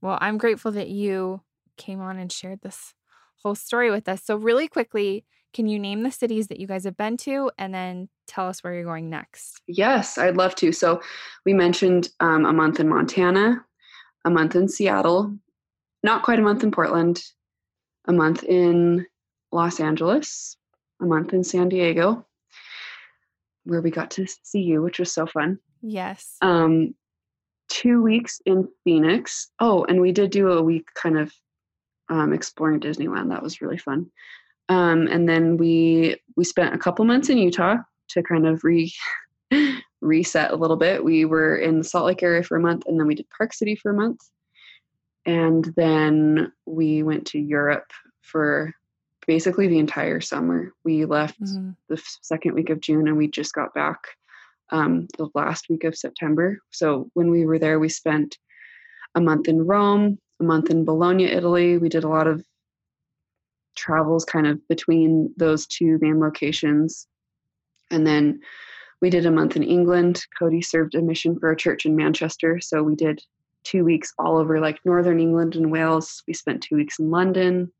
Well 0.00 0.18
i'm 0.20 0.38
grateful 0.38 0.72
that 0.72 0.88
you 0.88 1.42
came 1.76 2.00
on 2.00 2.18
and 2.18 2.30
shared 2.30 2.60
this 2.62 2.94
whole 3.42 3.54
story 3.56 3.90
with 3.90 4.08
us. 4.08 4.22
So 4.24 4.36
really 4.36 4.68
quickly 4.68 5.24
can 5.52 5.66
you 5.66 5.78
name 5.78 6.02
the 6.02 6.10
cities 6.10 6.48
that 6.48 6.60
you 6.60 6.66
guys 6.66 6.84
have 6.84 6.96
been 6.96 7.16
to 7.16 7.50
and 7.58 7.74
then 7.74 8.08
tell 8.26 8.48
us 8.48 8.62
where 8.62 8.74
you're 8.74 8.84
going 8.84 9.10
next 9.10 9.60
yes 9.66 10.18
i'd 10.18 10.36
love 10.36 10.54
to 10.54 10.72
so 10.72 11.00
we 11.44 11.52
mentioned 11.52 12.08
um, 12.20 12.44
a 12.46 12.52
month 12.52 12.80
in 12.80 12.88
montana 12.88 13.64
a 14.24 14.30
month 14.30 14.54
in 14.54 14.68
seattle 14.68 15.36
not 16.02 16.22
quite 16.22 16.38
a 16.38 16.42
month 16.42 16.62
in 16.62 16.70
portland 16.70 17.22
a 18.08 18.12
month 18.12 18.42
in 18.44 19.06
los 19.52 19.80
angeles 19.80 20.56
a 21.00 21.04
month 21.04 21.32
in 21.32 21.44
san 21.44 21.68
diego 21.68 22.24
where 23.64 23.80
we 23.80 23.90
got 23.90 24.10
to 24.12 24.26
see 24.42 24.60
you, 24.60 24.82
which 24.82 24.98
was 24.98 25.12
so 25.12 25.26
fun. 25.26 25.58
Yes. 25.82 26.36
Um, 26.42 26.94
two 27.68 28.02
weeks 28.02 28.40
in 28.46 28.68
Phoenix. 28.84 29.50
Oh, 29.60 29.84
and 29.84 30.00
we 30.00 30.12
did 30.12 30.30
do 30.30 30.52
a 30.52 30.62
week 30.62 30.86
kind 30.94 31.18
of 31.18 31.32
um, 32.08 32.32
exploring 32.32 32.80
Disneyland. 32.80 33.30
That 33.30 33.42
was 33.42 33.60
really 33.60 33.78
fun. 33.78 34.10
Um, 34.68 35.06
and 35.08 35.28
then 35.28 35.56
we 35.56 36.16
we 36.36 36.44
spent 36.44 36.74
a 36.74 36.78
couple 36.78 37.04
months 37.04 37.28
in 37.28 37.38
Utah 37.38 37.76
to 38.08 38.22
kind 38.22 38.46
of 38.46 38.64
re 38.64 38.92
reset 40.00 40.50
a 40.50 40.56
little 40.56 40.76
bit. 40.76 41.04
We 41.04 41.24
were 41.24 41.56
in 41.56 41.78
the 41.78 41.84
Salt 41.84 42.06
Lake 42.06 42.22
area 42.22 42.42
for 42.42 42.56
a 42.56 42.60
month, 42.60 42.84
and 42.86 42.98
then 42.98 43.06
we 43.06 43.14
did 43.14 43.30
Park 43.36 43.52
City 43.52 43.76
for 43.76 43.90
a 43.90 43.94
month, 43.94 44.20
and 45.26 45.64
then 45.76 46.52
we 46.66 47.02
went 47.02 47.26
to 47.28 47.38
Europe 47.38 47.90
for 48.22 48.72
basically 49.26 49.68
the 49.68 49.78
entire 49.78 50.20
summer. 50.20 50.72
We 50.84 51.04
left 51.04 51.40
mm-hmm. 51.40 51.70
the 51.88 52.00
second 52.22 52.54
week 52.54 52.70
of 52.70 52.80
June 52.80 53.08
and 53.08 53.16
we 53.16 53.28
just 53.28 53.52
got 53.52 53.74
back 53.74 53.98
um, 54.70 55.06
the 55.18 55.28
last 55.34 55.68
week 55.68 55.84
of 55.84 55.96
September. 55.96 56.58
So 56.70 57.10
when 57.14 57.30
we 57.30 57.46
were 57.46 57.58
there, 57.58 57.78
we 57.78 57.88
spent 57.88 58.38
a 59.14 59.20
month 59.20 59.48
in 59.48 59.66
Rome, 59.66 60.18
a 60.40 60.44
month 60.44 60.70
in 60.70 60.84
Bologna, 60.84 61.24
Italy. 61.24 61.78
We 61.78 61.88
did 61.88 62.04
a 62.04 62.08
lot 62.08 62.26
of 62.26 62.44
travels 63.74 64.24
kind 64.24 64.46
of 64.46 64.66
between 64.68 65.32
those 65.36 65.66
two 65.66 65.98
main 66.00 66.20
locations. 66.20 67.06
And 67.90 68.06
then 68.06 68.40
we 69.00 69.10
did 69.10 69.26
a 69.26 69.30
month 69.30 69.56
in 69.56 69.62
England. 69.62 70.24
Cody 70.38 70.62
served 70.62 70.94
a 70.94 71.02
mission 71.02 71.38
for 71.38 71.50
a 71.50 71.56
church 71.56 71.86
in 71.86 71.96
Manchester. 71.96 72.60
So 72.60 72.82
we 72.82 72.94
did 72.94 73.20
two 73.64 73.84
weeks 73.84 74.12
all 74.18 74.38
over 74.38 74.60
like 74.60 74.78
northern 74.84 75.20
England 75.20 75.56
and 75.56 75.70
Wales. 75.70 76.22
We 76.26 76.34
spent 76.34 76.62
two 76.62 76.76
weeks 76.76 76.98
in 76.98 77.10
London, 77.10 77.72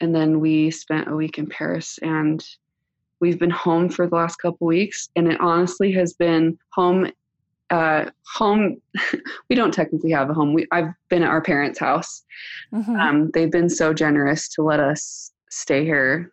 and 0.00 0.14
then 0.14 0.40
we 0.40 0.70
spent 0.70 1.08
a 1.08 1.16
week 1.16 1.38
in 1.38 1.46
Paris 1.46 1.98
and 2.02 2.44
we've 3.20 3.38
been 3.38 3.50
home 3.50 3.88
for 3.88 4.06
the 4.06 4.14
last 4.14 4.36
couple 4.36 4.66
weeks 4.66 5.08
and 5.16 5.30
it 5.30 5.40
honestly 5.40 5.92
has 5.92 6.12
been 6.12 6.58
home 6.72 7.10
uh, 7.70 8.10
home 8.34 8.80
we 9.50 9.56
don't 9.56 9.74
technically 9.74 10.10
have 10.10 10.30
a 10.30 10.34
home 10.34 10.52
we, 10.52 10.66
i've 10.70 10.92
been 11.08 11.22
at 11.22 11.28
our 11.28 11.40
parents 11.40 11.78
house 11.78 12.22
mm-hmm. 12.72 12.96
um, 12.96 13.30
they've 13.32 13.50
been 13.50 13.70
so 13.70 13.92
generous 13.92 14.48
to 14.48 14.62
let 14.62 14.80
us 14.80 15.32
stay 15.50 15.84
here 15.84 16.32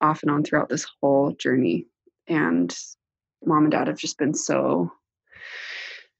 off 0.00 0.22
and 0.22 0.30
on 0.30 0.42
throughout 0.42 0.68
this 0.68 0.86
whole 1.00 1.32
journey 1.32 1.86
and 2.28 2.76
mom 3.44 3.64
and 3.64 3.72
dad 3.72 3.88
have 3.88 3.98
just 3.98 4.16
been 4.16 4.34
so 4.34 4.90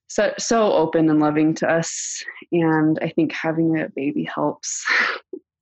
so 0.07 0.33
so 0.37 0.73
open 0.73 1.09
and 1.09 1.19
loving 1.19 1.53
to 1.53 1.67
us 1.67 2.23
and 2.51 2.99
i 3.01 3.09
think 3.09 3.31
having 3.31 3.79
a 3.79 3.87
baby 3.95 4.23
helps 4.23 4.85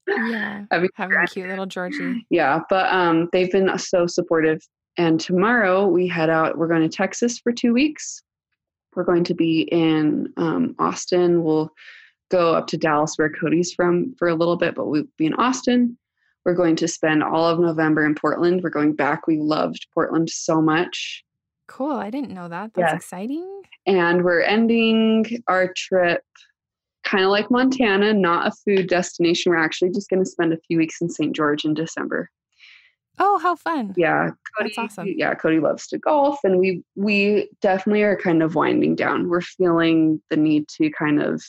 Yeah. 0.09 0.65
having, 0.71 0.89
having 0.95 1.17
a 1.17 1.27
cute 1.27 1.47
little 1.47 1.65
Georgie. 1.65 2.25
Yeah. 2.29 2.61
But 2.69 2.91
um, 2.91 3.29
they've 3.31 3.51
been 3.51 3.77
so 3.77 4.07
supportive. 4.07 4.61
And 4.97 5.19
tomorrow 5.19 5.87
we 5.87 6.07
head 6.07 6.29
out. 6.29 6.57
We're 6.57 6.67
going 6.67 6.81
to 6.81 6.89
Texas 6.89 7.39
for 7.39 7.51
two 7.51 7.73
weeks. 7.73 8.21
We're 8.95 9.03
going 9.03 9.23
to 9.25 9.33
be 9.33 9.61
in 9.71 10.33
um, 10.37 10.75
Austin. 10.79 11.43
We'll 11.43 11.71
go 12.29 12.53
up 12.53 12.67
to 12.67 12.77
Dallas, 12.77 13.15
where 13.15 13.29
Cody's 13.29 13.73
from, 13.73 14.15
for 14.17 14.27
a 14.27 14.35
little 14.35 14.57
bit, 14.57 14.75
but 14.75 14.87
we'll 14.87 15.05
be 15.17 15.25
in 15.25 15.33
Austin. 15.35 15.97
We're 16.45 16.53
going 16.53 16.75
to 16.77 16.87
spend 16.87 17.23
all 17.23 17.47
of 17.47 17.59
November 17.59 18.05
in 18.05 18.15
Portland. 18.15 18.61
We're 18.63 18.69
going 18.69 18.95
back. 18.95 19.27
We 19.27 19.37
loved 19.37 19.87
Portland 19.93 20.29
so 20.29 20.61
much. 20.61 21.23
Cool. 21.67 21.91
I 21.91 22.09
didn't 22.09 22.33
know 22.33 22.49
that. 22.49 22.71
That's 22.73 22.93
exciting. 22.93 23.61
And 23.85 24.23
we're 24.23 24.41
ending 24.41 25.25
our 25.47 25.71
trip 25.75 26.23
kind 27.03 27.23
of 27.23 27.29
like 27.29 27.49
Montana, 27.51 28.13
not 28.13 28.47
a 28.47 28.51
food 28.51 28.87
destination. 28.87 29.51
We're 29.51 29.63
actually 29.63 29.91
just 29.91 30.09
going 30.09 30.23
to 30.23 30.29
spend 30.29 30.53
a 30.53 30.59
few 30.67 30.77
weeks 30.77 31.01
in 31.01 31.09
St. 31.09 31.35
George 31.35 31.65
in 31.65 31.73
December. 31.73 32.29
Oh, 33.19 33.37
how 33.39 33.55
fun! 33.55 33.93
Yeah, 33.97 34.29
Cody, 34.57 34.69
that's 34.69 34.77
awesome. 34.77 35.13
Yeah, 35.15 35.35
Cody 35.35 35.59
loves 35.59 35.87
to 35.87 35.97
golf, 35.97 36.39
and 36.43 36.57
we 36.57 36.83
we 36.95 37.49
definitely 37.61 38.03
are 38.03 38.15
kind 38.15 38.41
of 38.41 38.55
winding 38.55 38.95
down. 38.95 39.29
We're 39.29 39.41
feeling 39.41 40.21
the 40.29 40.37
need 40.37 40.67
to 40.77 40.89
kind 40.91 41.21
of 41.21 41.43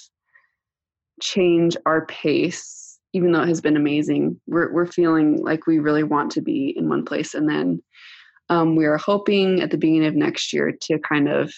change 1.23 1.77
our 1.87 2.07
pace, 2.07 2.99
even 3.13 3.33
though 3.33 3.43
it 3.43 3.49
has 3.49 3.61
been 3.61 3.77
amazing. 3.77 4.41
We're 4.47 4.73
we're 4.73 4.87
feeling 4.87 5.43
like 5.45 5.67
we 5.67 5.79
really 5.79 6.03
want 6.03 6.33
to 6.33 6.41
be 6.41 6.75
in 6.77 6.89
one 6.89 7.05
place, 7.05 7.35
and 7.35 7.49
then 7.49 7.83
um, 8.49 8.75
we 8.75 8.85
are 8.85 8.99
hoping 8.99 9.61
at 9.61 9.71
the 9.71 9.79
beginning 9.79 10.07
of 10.07 10.17
next 10.17 10.53
year 10.53 10.73
to 10.83 10.99
kind 10.99 11.29
of 11.29 11.55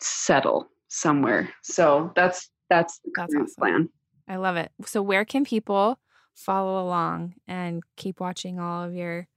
settle 0.00 0.68
somewhere. 0.88 1.48
So 1.62 2.12
that's 2.16 2.50
that's 2.68 2.98
the 3.04 3.12
that's 3.16 3.34
awesome. 3.34 3.54
plan. 3.56 3.88
I 4.26 4.36
love 4.36 4.56
it. 4.56 4.72
So 4.84 5.02
where 5.02 5.24
can 5.24 5.44
people 5.44 6.00
follow 6.34 6.84
along 6.84 7.34
and 7.46 7.82
keep 7.96 8.20
watching 8.20 8.58
all 8.58 8.84
of 8.84 8.94
your 8.94 9.28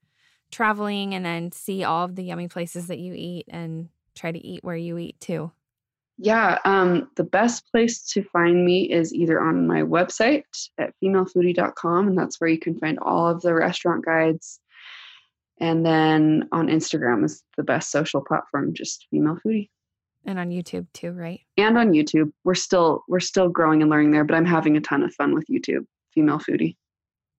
traveling 0.52 1.14
and 1.14 1.26
then 1.26 1.52
see 1.52 1.84
all 1.84 2.06
of 2.06 2.16
the 2.16 2.24
yummy 2.24 2.48
places 2.48 2.88
that 2.88 3.00
you 3.00 3.14
eat 3.16 3.46
and 3.50 3.90
try 4.16 4.32
to 4.32 4.46
eat 4.46 4.64
where 4.64 4.76
you 4.76 4.98
eat 4.98 5.20
too? 5.20 5.52
Yeah, 6.20 6.58
um, 6.66 7.10
the 7.16 7.24
best 7.24 7.72
place 7.72 8.04
to 8.14 8.24
find 8.24 8.66
me 8.66 8.90
is 8.90 9.14
either 9.14 9.40
on 9.40 9.68
my 9.68 9.84
website 9.84 10.44
at 10.80 10.94
femalefoodie.com, 11.04 12.08
and 12.08 12.18
that's 12.18 12.42
where 12.42 12.50
you 12.50 12.58
can 12.58 12.80
find 12.80 12.98
all 13.00 13.28
of 13.28 13.42
the 13.42 13.54
restaurant 13.54 14.04
guides. 14.04 14.60
And 15.60 15.86
then 15.86 16.50
on 16.52 16.68
Instagram 16.68 17.24
is 17.24 17.44
the 17.56 17.64
best 17.64 17.92
social 17.92 18.22
platform, 18.22 18.74
just 18.74 19.06
female 19.12 19.38
foodie 19.46 19.70
and 20.28 20.38
on 20.38 20.50
YouTube 20.50 20.86
too, 20.94 21.12
right? 21.12 21.40
And 21.56 21.78
on 21.78 21.92
YouTube. 21.94 22.32
We're 22.44 22.54
still 22.54 23.04
we're 23.08 23.22
still 23.22 23.50
growing 23.50 23.82
and 23.82 23.90
learning 23.90 24.12
there, 24.12 24.26
but 24.26 24.36
I'm 24.36 24.46
having 24.46 24.78
a 24.78 24.82
ton 24.82 25.02
of 25.02 25.14
fun 25.16 25.34
with 25.34 25.46
YouTube. 25.50 25.86
Female 26.14 26.40
foodie. 26.40 26.76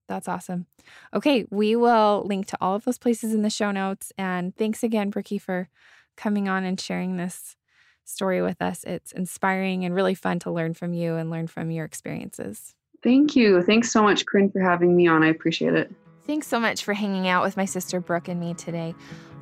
That's 0.09 0.27
awesome. 0.27 0.65
Okay, 1.13 1.45
we 1.51 1.75
will 1.75 2.23
link 2.25 2.47
to 2.47 2.57
all 2.59 2.75
of 2.75 2.83
those 2.83 2.97
places 2.97 3.31
in 3.31 3.43
the 3.43 3.49
show 3.51 3.69
notes. 3.69 4.11
And 4.17 4.55
thanks 4.57 4.83
again, 4.83 5.11
Brookie, 5.11 5.37
for 5.37 5.69
coming 6.17 6.49
on 6.49 6.63
and 6.63 6.81
sharing 6.81 7.15
this 7.15 7.55
story 8.05 8.41
with 8.41 8.59
us. 8.59 8.83
It's 8.83 9.11
inspiring 9.11 9.85
and 9.85 9.93
really 9.93 10.15
fun 10.15 10.39
to 10.39 10.51
learn 10.51 10.73
from 10.73 10.93
you 10.93 11.15
and 11.15 11.29
learn 11.29 11.45
from 11.45 11.69
your 11.69 11.85
experiences. 11.85 12.73
Thank 13.03 13.35
you. 13.35 13.61
Thanks 13.61 13.91
so 13.91 14.01
much, 14.01 14.25
Corinne, 14.25 14.49
for 14.49 14.61
having 14.61 14.95
me 14.95 15.07
on. 15.07 15.21
I 15.21 15.27
appreciate 15.27 15.75
it. 15.75 15.93
Thanks 16.25 16.47
so 16.47 16.59
much 16.59 16.83
for 16.83 16.95
hanging 16.95 17.27
out 17.27 17.43
with 17.43 17.55
my 17.55 17.65
sister 17.65 17.99
Brooke 17.99 18.27
and 18.27 18.39
me 18.39 18.55
today. 18.55 18.95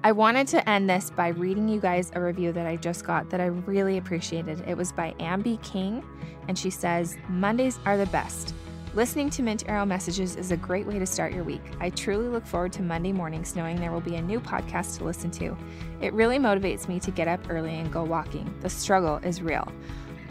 I 0.03 0.11
wanted 0.11 0.47
to 0.49 0.70
end 0.70 0.89
this 0.89 1.09
by 1.09 1.30
reading 1.30 1.70
you 1.70 1.80
guys 1.80 2.11
a 2.13 2.22
review 2.22 2.51
that 2.51 2.68
I 2.68 2.76
just 2.76 3.05
got 3.05 3.30
that 3.30 3.39
I 3.39 3.45
really 3.45 3.97
appreciated. 3.97 4.61
It 4.68 4.76
was 4.76 4.91
by 4.91 5.15
Ambi 5.20 5.63
King, 5.63 6.03
and 6.49 6.59
she 6.59 6.70
says, 6.70 7.18
Mondays 7.30 7.80
are 7.86 7.97
the 7.97 8.05
best. 8.07 8.53
Listening 8.97 9.29
to 9.29 9.43
Mint 9.43 9.63
Arrow 9.69 9.85
messages 9.85 10.35
is 10.35 10.49
a 10.49 10.57
great 10.57 10.87
way 10.87 10.97
to 10.97 11.05
start 11.05 11.31
your 11.31 11.43
week. 11.43 11.61
I 11.79 11.91
truly 11.91 12.29
look 12.29 12.47
forward 12.47 12.73
to 12.73 12.81
Monday 12.81 13.11
mornings 13.11 13.55
knowing 13.55 13.79
there 13.79 13.91
will 13.91 14.01
be 14.01 14.15
a 14.15 14.21
new 14.23 14.39
podcast 14.39 14.97
to 14.97 15.03
listen 15.03 15.29
to. 15.33 15.55
It 16.01 16.13
really 16.13 16.39
motivates 16.39 16.87
me 16.87 16.99
to 17.01 17.11
get 17.11 17.27
up 17.27 17.39
early 17.47 17.75
and 17.75 17.93
go 17.93 18.03
walking. 18.03 18.51
The 18.61 18.71
struggle 18.71 19.17
is 19.17 19.43
real. 19.43 19.71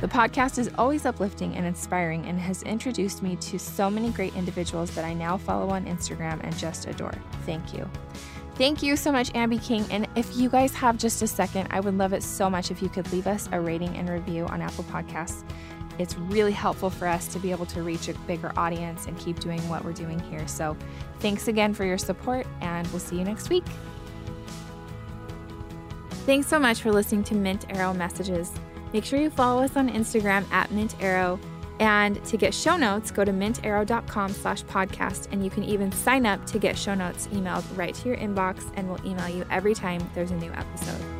The 0.00 0.08
podcast 0.08 0.58
is 0.58 0.68
always 0.76 1.06
uplifting 1.06 1.54
and 1.54 1.64
inspiring 1.64 2.26
and 2.26 2.40
has 2.40 2.64
introduced 2.64 3.22
me 3.22 3.36
to 3.36 3.56
so 3.56 3.88
many 3.88 4.10
great 4.10 4.34
individuals 4.34 4.90
that 4.96 5.04
I 5.04 5.14
now 5.14 5.36
follow 5.36 5.70
on 5.70 5.86
Instagram 5.86 6.42
and 6.42 6.58
just 6.58 6.88
adore. 6.88 7.14
Thank 7.42 7.72
you. 7.72 7.88
Thank 8.56 8.82
you 8.82 8.96
so 8.96 9.12
much, 9.12 9.32
Ambi 9.34 9.62
King. 9.62 9.84
And 9.92 10.08
if 10.16 10.36
you 10.36 10.48
guys 10.48 10.74
have 10.74 10.98
just 10.98 11.22
a 11.22 11.28
second, 11.28 11.68
I 11.70 11.78
would 11.78 11.96
love 11.96 12.12
it 12.12 12.22
so 12.24 12.50
much 12.50 12.72
if 12.72 12.82
you 12.82 12.88
could 12.88 13.12
leave 13.12 13.28
us 13.28 13.48
a 13.52 13.60
rating 13.60 13.96
and 13.96 14.08
review 14.08 14.46
on 14.46 14.60
Apple 14.60 14.82
Podcasts. 14.84 15.44
It's 15.98 16.16
really 16.16 16.52
helpful 16.52 16.90
for 16.90 17.06
us 17.06 17.26
to 17.28 17.38
be 17.38 17.50
able 17.50 17.66
to 17.66 17.82
reach 17.82 18.08
a 18.08 18.14
bigger 18.20 18.52
audience 18.56 19.06
and 19.06 19.18
keep 19.18 19.40
doing 19.40 19.60
what 19.68 19.84
we're 19.84 19.92
doing 19.92 20.18
here. 20.18 20.46
So, 20.46 20.76
thanks 21.20 21.48
again 21.48 21.74
for 21.74 21.84
your 21.84 21.98
support, 21.98 22.46
and 22.60 22.86
we'll 22.88 23.00
see 23.00 23.18
you 23.18 23.24
next 23.24 23.48
week. 23.48 23.64
Thanks 26.26 26.48
so 26.48 26.58
much 26.58 26.82
for 26.82 26.90
listening 26.92 27.24
to 27.24 27.34
Mint 27.34 27.66
Arrow 27.70 27.94
Messages. 27.94 28.52
Make 28.92 29.04
sure 29.04 29.20
you 29.20 29.30
follow 29.30 29.62
us 29.62 29.76
on 29.76 29.88
Instagram 29.88 30.50
at 30.50 30.70
Mint 30.70 30.96
Arrow 31.00 31.38
and 31.78 32.22
to 32.24 32.36
get 32.36 32.54
show 32.54 32.76
notes, 32.76 33.10
go 33.10 33.24
to 33.24 33.32
mintarrow.com 33.32 34.32
slash 34.32 34.64
podcast. 34.64 35.28
And 35.30 35.44
you 35.44 35.50
can 35.50 35.64
even 35.64 35.92
sign 35.92 36.24
up 36.24 36.44
to 36.46 36.58
get 36.58 36.76
show 36.76 36.94
notes 36.94 37.26
emailed 37.28 37.64
right 37.76 37.94
to 37.94 38.08
your 38.08 38.16
inbox, 38.16 38.70
and 38.76 38.88
we'll 38.88 39.04
email 39.06 39.28
you 39.28 39.44
every 39.50 39.74
time 39.74 40.08
there's 40.14 40.30
a 40.30 40.36
new 40.36 40.50
episode. 40.52 41.15